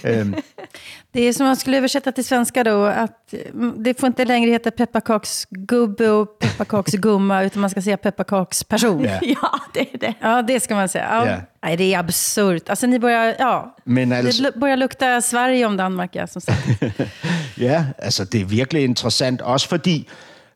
Mm. 0.04 0.36
det 1.12 1.22
är 1.22 1.34
som 1.34 1.46
man 1.46 1.56
skulle 1.56 1.78
översätta 1.78 2.12
till 2.12 2.26
svenska 2.26 2.64
då, 2.64 2.84
att 2.86 3.34
mm, 3.34 3.84
det 3.84 4.00
får 4.00 4.08
inte 4.08 4.26
längre 4.26 4.52
heta 4.52 4.72
pepparkaksgubbe 4.72 6.10
och 6.10 6.40
pepparkaksgumma, 6.40 7.44
utan 7.46 7.62
man 7.62 7.70
ska 7.70 7.82
säga 7.82 7.98
pepparkaksperson. 7.98 9.06
Yeah. 9.06 9.20
Ja, 9.42 9.60
det 9.74 9.94
är 9.94 9.98
det. 9.98 10.14
Ja, 10.22 10.42
det 10.42 10.60
ska 10.60 10.76
man 10.76 10.90
säga. 10.90 11.08
Ja. 11.12 11.26
Yeah. 11.26 11.42
Nej, 11.64 11.78
det 11.78 11.94
är 11.94 12.00
absurt. 12.00 12.70
Alltså, 12.70 12.88
ni 12.88 13.00
börjar, 13.00 13.36
ja, 13.40 13.76
Men 13.84 14.14
alltså, 14.14 14.44
det 14.44 14.60
börjar 14.60 14.78
lukta 14.78 15.22
Sverige 15.22 15.66
om 15.66 15.78
Danmark, 15.78 16.16
ja, 16.16 16.28
som 16.28 16.42
sagt. 16.42 16.68
ja, 17.58 17.86
altså 17.98 18.26
det 18.26 18.42
er 18.42 18.46
virkelig 18.46 18.84
interessant, 18.84 19.42
også 19.42 19.68
fordi, 19.68 20.08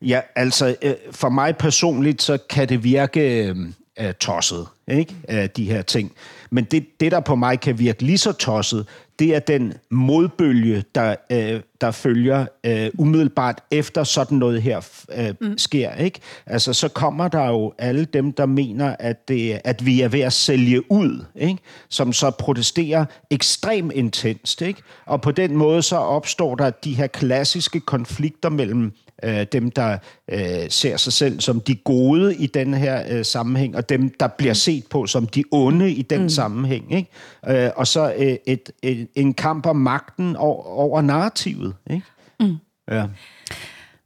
ja, 0.02 0.22
altså 0.36 0.76
øh, 0.82 0.94
for 1.12 1.30
mig 1.30 1.58
personligt, 1.58 2.22
så 2.22 2.38
kan 2.50 2.70
det 2.70 2.84
virke 2.84 3.56
øh, 4.00 4.14
tosset, 4.14 4.68
ikke? 4.88 5.48
de 5.56 5.66
her 5.66 5.82
ting. 5.82 6.12
Men 6.52 6.64
det, 6.64 6.86
det, 7.00 7.12
der 7.12 7.20
på 7.20 7.36
mig 7.36 7.60
kan 7.60 7.80
virke 7.80 8.04
lige 8.04 8.18
så 8.18 8.32
tosset, 8.32 8.88
det 9.20 9.36
er 9.36 9.40
den 9.40 9.74
modbølge, 9.90 10.84
der, 10.96 11.16
øh, 11.32 11.62
der 11.82 11.92
følger 11.92 12.46
øh, 12.64 12.90
umiddelbart 12.98 13.64
efter 13.72 14.04
sådan 14.04 14.38
noget 14.38 14.62
her 14.62 14.88
øh, 15.18 15.34
mm. 15.42 15.58
sker. 15.58 15.96
Ikke? 15.96 16.20
Altså, 16.46 16.74
så 16.74 16.88
kommer 16.88 17.28
der 17.28 17.48
jo 17.48 17.74
alle 17.78 18.06
dem, 18.06 18.32
der 18.32 18.46
mener, 18.46 18.96
at, 19.00 19.28
det, 19.28 19.62
at 19.64 19.86
vi 19.86 20.02
er 20.02 20.08
ved 20.08 20.20
at 20.20 20.34
sælge 20.34 20.92
ud, 20.92 21.26
ikke? 21.36 21.58
som 21.90 22.14
så 22.14 22.32
protesterer 22.32 23.06
ekstremt 23.30 23.94
intenst. 23.94 24.62
Ikke? 24.62 24.82
Og 25.06 25.22
på 25.22 25.32
den 25.32 25.56
måde 25.56 25.82
så 25.82 25.96
opstår 25.96 26.56
der 26.56 26.70
de 26.70 26.94
her 26.94 27.08
klassiske 27.08 27.80
konflikter 27.80 28.50
mellem 28.50 28.94
øh, 29.24 29.46
dem, 29.52 29.72
der 29.72 29.98
øh, 30.32 30.70
ser 30.70 30.98
sig 30.98 31.14
selv 31.14 31.40
som 31.40 31.60
de 31.60 31.76
gode 31.76 32.36
i 32.36 32.48
den 32.48 32.74
her 32.74 33.04
øh, 33.10 33.26
sammenhæng, 33.26 33.76
og 33.76 33.90
dem, 33.90 34.10
der 34.20 34.28
bliver 34.28 34.54
set 34.54 34.84
på 34.90 35.08
som 35.08 35.28
de 35.28 35.44
onde 35.52 35.92
i 35.92 36.02
den 36.02 36.22
mm. 36.22 36.30
sammenhæng. 36.30 36.94
Ikke? 36.94 37.66
Øh, 37.66 37.72
og 37.76 37.88
så 37.88 38.14
øh, 38.18 38.36
et, 38.48 38.72
et, 38.84 39.08
en 39.16 39.34
kamp 39.34 39.66
om 39.66 39.76
magten 39.76 40.36
over, 40.36 40.64
over 40.64 41.02
narrativet. 41.02 41.74
Ikke? 41.90 42.06
Mm. 42.40 42.58
Ja. 42.92 43.06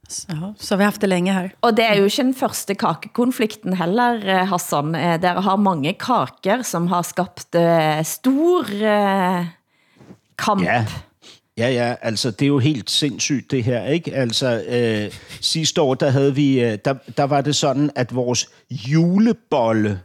Så, 0.08 0.52
så 0.58 0.76
vi 0.76 0.82
har 0.82 0.90
haft 0.90 1.00
det 1.00 1.08
længe 1.08 1.32
her. 1.32 1.48
Og 1.60 1.76
det 1.76 1.84
er 1.84 1.94
jo 1.98 2.04
ikke 2.04 2.22
den 2.22 2.34
første 2.34 2.74
kakekonflikten 2.74 3.76
heller, 3.76 4.12
eh, 4.22 4.48
Hassan. 4.48 4.94
Eh, 4.94 5.22
der 5.22 5.40
har 5.40 5.56
mange 5.56 5.92
kaker, 5.92 6.62
som 6.62 6.86
har 6.86 7.02
skabt 7.02 7.54
uh, 7.54 8.04
stor 8.04 8.64
kamp. 10.38 10.62
Ja. 10.62 10.86
Ja, 11.58 11.68
ja, 11.68 11.94
altså 12.02 12.30
det 12.30 12.42
er 12.42 12.46
jo 12.46 12.58
helt 12.58 12.90
sindssygt 12.90 13.50
det 13.50 13.64
her, 13.64 13.86
ikke? 13.86 14.14
Altså 14.14 14.64
øh, 14.68 15.12
sidste 15.40 15.82
år, 15.82 15.94
der 15.94 16.10
havde 16.10 16.34
vi, 16.34 16.60
øh, 16.60 16.78
der, 16.84 16.94
der 17.16 17.24
var 17.24 17.40
det 17.40 17.56
sådan, 17.56 17.90
at 17.94 18.14
vores 18.14 18.48
julebolle, 18.70 20.00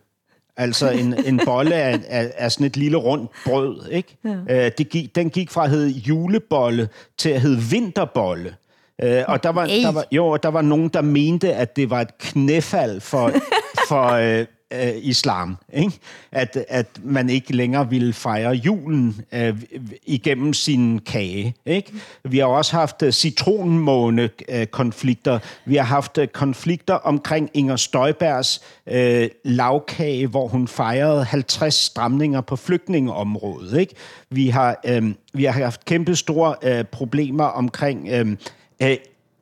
altså 0.58 0.90
en, 0.90 1.26
en 1.26 1.42
bolle 1.46 1.76
af, 1.76 2.00
af, 2.08 2.32
af 2.38 2.52
sådan 2.52 2.68
et 2.68 2.78
lille 2.78 2.98
rundt 2.98 3.32
brød, 3.46 3.90
ikke? 3.92 4.18
Ja. 4.50 4.66
Øh, 4.66 4.72
det 4.78 4.90
gik, 4.90 5.16
den 5.16 5.30
gik 5.30 5.52
fra 5.52 5.64
at 5.64 5.70
hedde 5.70 5.90
julebolle 5.90 6.90
til 7.18 7.30
at 7.30 7.42
hedde 7.42 7.62
vinterbolle. 7.72 8.56
Øh, 9.04 9.24
og 9.28 9.44
der 9.44 9.50
var, 9.50 9.66
der 9.66 9.92
var, 9.92 10.06
jo, 10.12 10.38
der 10.38 10.50
var 10.50 10.62
nogen, 10.62 10.90
der 10.90 11.02
mente, 11.02 11.54
at 11.54 11.76
det 11.76 11.90
var 11.90 12.02
et 12.02 12.18
knæfald 12.18 13.02
for, 13.02 13.32
for, 13.90 14.08
øh, 14.08 14.46
øh, 14.72 14.94
islam. 14.96 15.58
Ikke? 15.74 15.92
At, 16.32 16.66
at 16.70 16.88
man 17.04 17.30
ikke 17.30 17.56
længere 17.56 17.90
ville 17.90 18.14
fejre 18.14 18.52
julen 18.52 19.22
øh, 19.32 19.62
igennem 20.06 20.54
sin 20.54 21.00
kage. 21.00 21.56
Ikke? 21.66 21.94
Vi 22.24 22.38
har 22.38 22.46
også 22.46 22.76
haft 22.76 23.04
øh, 23.04 23.12
citronmåne-konflikter. 23.12 25.40
Vi 25.66 25.76
har 25.76 25.84
haft 25.84 26.18
øh, 26.18 26.28
konflikter 26.28 26.94
omkring 26.94 27.50
Inger 27.54 27.76
Støjbergs 27.76 28.62
øh, 28.88 29.30
lavkage, 29.44 30.28
hvor 30.28 30.48
hun 30.48 30.68
fejrede 30.68 31.24
50 31.24 31.74
stramninger 31.74 32.42
på 32.42 32.56
flygtningeområdet. 32.56 33.80
Ikke? 33.80 33.96
Vi, 34.30 34.50
har, 34.50 34.80
øh, 34.86 35.14
vi 35.34 35.44
har 35.44 35.52
haft 35.52 35.86
kæmpe 35.86 36.16
store 36.16 36.56
øh, 36.64 36.84
problemer 36.84 37.46
omkring... 37.46 38.08
Øh, 38.12 38.36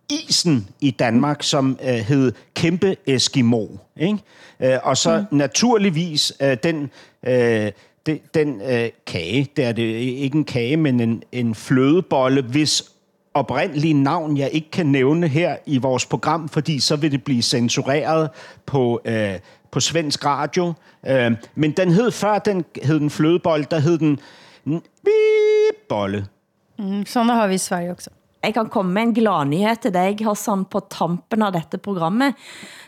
isen 0.09 0.67
i 0.81 0.91
Danmark, 0.91 1.43
som 1.43 1.79
øh, 1.83 1.87
hed 1.87 2.31
Kæmpe 2.53 2.95
Eskimo. 3.07 3.67
Ikke? 3.97 4.17
Øh, 4.59 4.77
og 4.83 4.97
så 4.97 5.25
mm. 5.31 5.37
naturligvis 5.37 6.33
øh, 6.41 6.57
den, 6.63 6.91
øh, 7.27 7.71
de, 8.05 8.19
den 8.33 8.61
øh, 8.61 8.89
kage, 9.05 9.47
det 9.57 9.65
er 9.65 9.71
det 9.71 9.83
ikke 9.83 10.37
en 10.37 10.43
kage, 10.43 10.77
men 10.77 10.99
en, 10.99 11.23
en 11.31 11.55
flødebolle, 11.55 12.41
hvis 12.41 12.83
oprindelige 13.33 13.93
navn, 13.93 14.37
jeg 14.37 14.49
ikke 14.51 14.71
kan 14.71 14.85
nævne 14.85 15.27
her 15.27 15.55
i 15.65 15.77
vores 15.77 16.05
program, 16.05 16.49
fordi 16.49 16.79
så 16.79 16.95
vil 16.95 17.11
det 17.11 17.23
blive 17.23 17.41
censureret 17.41 18.29
på, 18.65 19.01
øh, 19.05 19.39
på 19.71 19.79
svensk 19.79 20.25
radio. 20.25 20.73
Øh, 21.07 21.31
men 21.55 21.71
den 21.71 21.91
hed 21.91 22.11
før, 22.11 22.39
den 22.39 22.65
hed 22.83 22.99
den 22.99 23.09
flødebolle, 23.09 23.65
der 23.71 23.79
hed 23.79 23.97
den 23.97 24.19
bolle. 25.89 26.27
Mm, 26.79 27.05
sådan 27.05 27.29
har 27.29 27.47
vi 27.47 27.53
i 27.53 27.57
Sverige 27.57 27.91
også 27.91 28.09
jeg 28.39 28.55
kan 28.55 28.69
komme 28.71 28.93
med 28.95 29.09
en 29.09 29.13
gladnyhed 29.17 29.81
til 29.83 29.91
dig, 29.91 30.21
Hassan, 30.23 30.63
på 30.71 30.79
tampen 30.87 31.43
av 31.43 31.51
dette 31.55 31.79
programmet. 31.83 32.37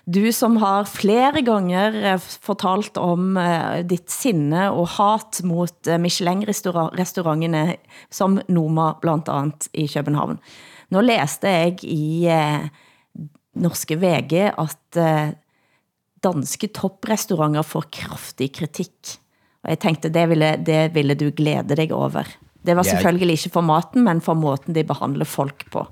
Du 0.07 0.23
som 0.31 0.55
har 0.61 0.87
flere 0.87 1.43
ganger 1.43 1.97
eh, 2.13 2.27
fortalt 2.47 2.95
om 3.01 3.35
uh, 3.35 3.81
ditt 3.83 4.07
sinne 4.11 4.69
og 4.71 4.93
hat 4.95 5.41
mot 5.47 5.75
eh, 5.87 5.97
uh, 5.97 6.01
Michelin-restaurantene, 6.01 7.65
som 8.09 8.39
Noma 8.47 8.93
blandt 9.03 9.31
andet 9.31 9.67
i 9.75 9.89
København. 9.91 10.39
Nå 10.91 11.03
læste 11.03 11.51
jeg 11.51 11.83
i 11.83 12.27
uh, 12.31 12.69
norske 13.59 13.99
VG, 13.99 14.37
at 14.55 15.01
uh, 15.03 15.33
danske 16.23 16.71
toprestauranter 16.71 17.67
får 17.67 17.91
kraftig 17.91 18.53
kritik. 18.55 19.17
Og 19.65 19.75
jeg 19.75 19.83
tænkte, 19.83 20.09
det 20.09 20.29
ville, 20.31 20.55
det 20.65 20.95
ville 20.95 21.19
du 21.19 21.27
glæde 21.35 21.75
dig 21.75 21.91
over. 21.91 22.25
Det 22.65 22.75
var 22.75 22.83
selvfølgelig 22.83 23.31
ikke 23.31 23.49
for 23.53 23.61
maten, 23.61 24.03
men 24.03 24.21
for 24.21 24.33
måten 24.33 24.75
de 24.75 24.83
behandler 24.83 25.25
folk 25.25 25.71
på. 25.71 25.85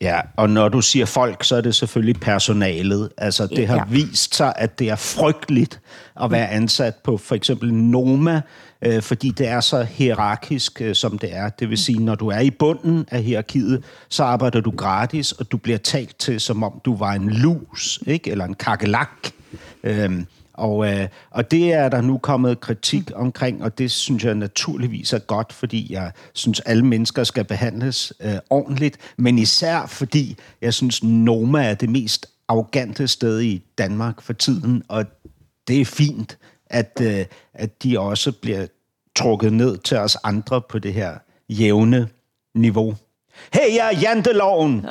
Ja, 0.00 0.20
og 0.36 0.50
når 0.50 0.68
du 0.68 0.80
siger 0.80 1.06
folk, 1.06 1.44
så 1.44 1.56
er 1.56 1.60
det 1.60 1.74
selvfølgelig 1.74 2.20
personalet. 2.20 3.08
Altså, 3.18 3.46
det 3.46 3.68
har 3.68 3.76
Ja. 3.76 3.82
vist 3.88 4.34
sig, 4.34 4.52
at 4.56 4.78
det 4.78 4.90
er 4.90 4.96
frygteligt 4.96 5.80
at 6.22 6.30
være 6.30 6.48
ansat 6.50 6.94
på 7.04 7.16
for 7.16 7.34
eksempel 7.34 7.74
Noma, 7.74 8.40
øh, 8.82 9.02
fordi 9.02 9.30
det 9.30 9.48
er 9.48 9.60
så 9.60 9.82
hierarkisk, 9.82 10.80
øh, 10.80 10.94
som 10.94 11.18
det 11.18 11.36
er. 11.36 11.48
Det 11.48 11.70
vil 11.70 11.78
sige, 11.78 11.98
når 11.98 12.14
du 12.14 12.28
er 12.28 12.40
i 12.40 12.50
bunden 12.50 13.06
af 13.10 13.22
hierarkiet, 13.22 13.84
så 14.08 14.24
arbejder 14.24 14.60
du 14.60 14.70
gratis, 14.70 15.32
og 15.32 15.52
du 15.52 15.56
bliver 15.56 15.78
talt 15.78 16.18
til, 16.18 16.40
som 16.40 16.62
om 16.62 16.80
du 16.84 16.96
var 16.96 17.12
en 17.12 17.30
lus, 17.30 18.00
ikke? 18.06 18.30
eller 18.30 18.44
en 18.44 18.54
kakelak. 18.54 19.10
Øhm, 19.84 20.26
og, 20.56 20.86
øh, 20.92 21.08
og 21.30 21.50
det 21.50 21.72
er 21.72 21.88
der 21.88 22.00
nu 22.00 22.18
kommet 22.18 22.60
kritik 22.60 23.10
omkring, 23.14 23.62
og 23.62 23.78
det 23.78 23.90
synes 23.90 24.24
jeg 24.24 24.34
naturligvis 24.34 25.12
er 25.12 25.18
godt, 25.18 25.52
fordi 25.52 25.92
jeg 25.92 26.12
synes, 26.32 26.60
alle 26.60 26.86
mennesker 26.86 27.24
skal 27.24 27.44
behandles 27.44 28.12
øh, 28.20 28.38
ordentligt, 28.50 28.96
men 29.16 29.38
især 29.38 29.86
fordi 29.86 30.36
jeg 30.60 30.74
synes, 30.74 31.04
Noma 31.04 31.64
er 31.64 31.74
det 31.74 31.88
mest 31.88 32.26
arrogante 32.48 33.08
sted 33.08 33.40
i 33.40 33.62
Danmark 33.78 34.22
for 34.22 34.32
tiden, 34.32 34.82
og 34.88 35.04
det 35.68 35.80
er 35.80 35.84
fint, 35.84 36.38
at, 36.66 37.00
øh, 37.02 37.24
at 37.54 37.82
de 37.82 38.00
også 38.00 38.32
bliver 38.32 38.66
trukket 39.16 39.52
ned 39.52 39.78
til 39.78 39.96
os 39.96 40.16
andre 40.24 40.60
på 40.60 40.78
det 40.78 40.94
her 40.94 41.18
jævne 41.48 42.08
niveau. 42.54 42.96
Hey, 43.52 43.76
jeg 43.76 43.94
er 43.94 44.00
janteloven! 44.00 44.86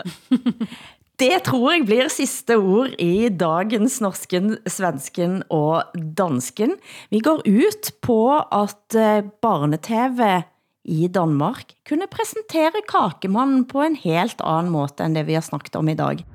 Det 1.20 1.44
tror 1.48 1.72
jeg 1.72 1.86
bliver 1.88 2.08
sidste 2.12 2.58
ord 2.58 2.92
i 3.00 3.30
dagens 3.30 4.02
norsken, 4.04 4.58
svensken 4.68 5.44
og 5.50 5.84
dansken. 6.18 6.74
Vi 7.10 7.20
går 7.24 7.40
ut 7.48 7.92
på 8.02 8.40
at 8.40 8.98
eh, 9.00 9.24
barne-tv 9.42 10.44
i 10.86 11.08
Danmark 11.08 11.72
kunne 11.90 12.08
præsentere 12.12 12.84
kakemannen 12.90 13.66
på 13.68 13.82
en 13.82 13.96
helt 13.96 14.42
anden 14.44 14.72
måde 14.72 15.06
end 15.06 15.16
det 15.16 15.28
vi 15.28 15.34
har 15.34 15.42
snakket 15.42 15.76
om 15.76 15.88
i 15.88 15.96
dag. 15.96 16.26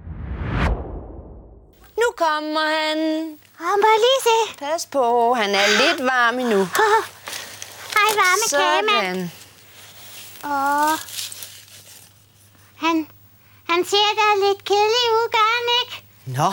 Nu 2.01 2.09
kommer 2.17 2.65
han. 2.77 2.99
Han 3.61 3.79
jeg 3.85 4.01
lige 4.07 4.21
se. 4.29 4.59
Pas 4.59 4.87
på, 4.87 5.35
han 5.35 5.51
er 5.51 5.69
lidt 5.83 6.03
varm 6.05 6.39
endnu. 6.39 6.65
Hej, 7.95 8.11
varme 8.21 8.47
kagemand. 8.51 9.29
Sådan. 9.29 9.31
Åh. 10.45 10.99
Han, 12.77 13.07
han 13.73 13.85
ser 13.85 14.11
da 14.21 14.27
lidt 14.47 14.63
kedelig 14.71 15.07
ud, 15.19 15.27
gør 15.37 15.49
han 15.57 15.67
ikke? 15.81 15.95
Nå, 16.39 16.49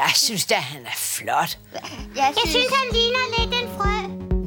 jeg 0.00 0.12
synes 0.24 0.44
da, 0.50 0.54
han 0.54 0.82
er 0.92 0.98
flot. 1.14 1.58
Jeg, 2.18 2.28
jeg 2.38 2.46
synes, 2.52 2.70
han 2.78 2.88
ligner 2.96 3.24
lidt 3.34 3.52
en 3.60 3.68
frø. 3.76 3.94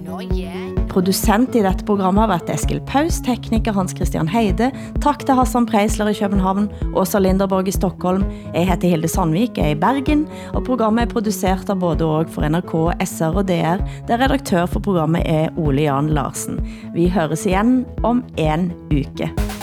Nå 0.07 0.19
ja. 0.41 0.55
Producent 0.93 1.55
i 1.55 1.61
dette 1.65 1.85
programmet 1.85 2.21
har 2.23 2.27
været 2.27 2.53
Eskil 2.55 2.79
Paus, 2.87 3.19
tekniker 3.25 3.73
Hans 3.73 3.91
Christian 3.97 4.27
Heide. 4.27 4.71
Tak 5.03 5.25
til 5.25 5.35
Hassan 5.35 5.65
Preisler 5.65 6.07
i 6.07 6.13
København, 6.13 6.69
Åsa 6.95 7.19
Linderborg 7.19 7.67
i 7.67 7.75
Stockholm. 7.75 8.23
Jeg 8.53 8.67
heter 8.69 8.87
Hilde 8.87 9.11
Sandvik, 9.11 9.57
jeg 9.57 9.65
er 9.65 9.75
i 9.75 9.81
Bergen, 9.83 10.27
og 10.53 10.63
programmet 10.63 11.05
er 11.05 11.13
produceret 11.13 11.69
av 11.69 11.79
både 11.83 12.07
og 12.07 12.31
for 12.31 12.47
NRK, 12.47 12.73
SR 13.03 13.43
og 13.43 13.51
DR, 13.51 13.83
der 14.07 14.23
redaktør 14.23 14.65
for 14.65 14.79
programmet 14.79 15.27
er 15.27 15.49
Ole 15.57 15.89
Jan 15.89 16.09
Larsen. 16.09 16.63
Vi 16.95 17.09
høres 17.09 17.45
igen 17.45 17.85
om 18.03 18.23
en 18.37 18.71
uke. 18.95 19.56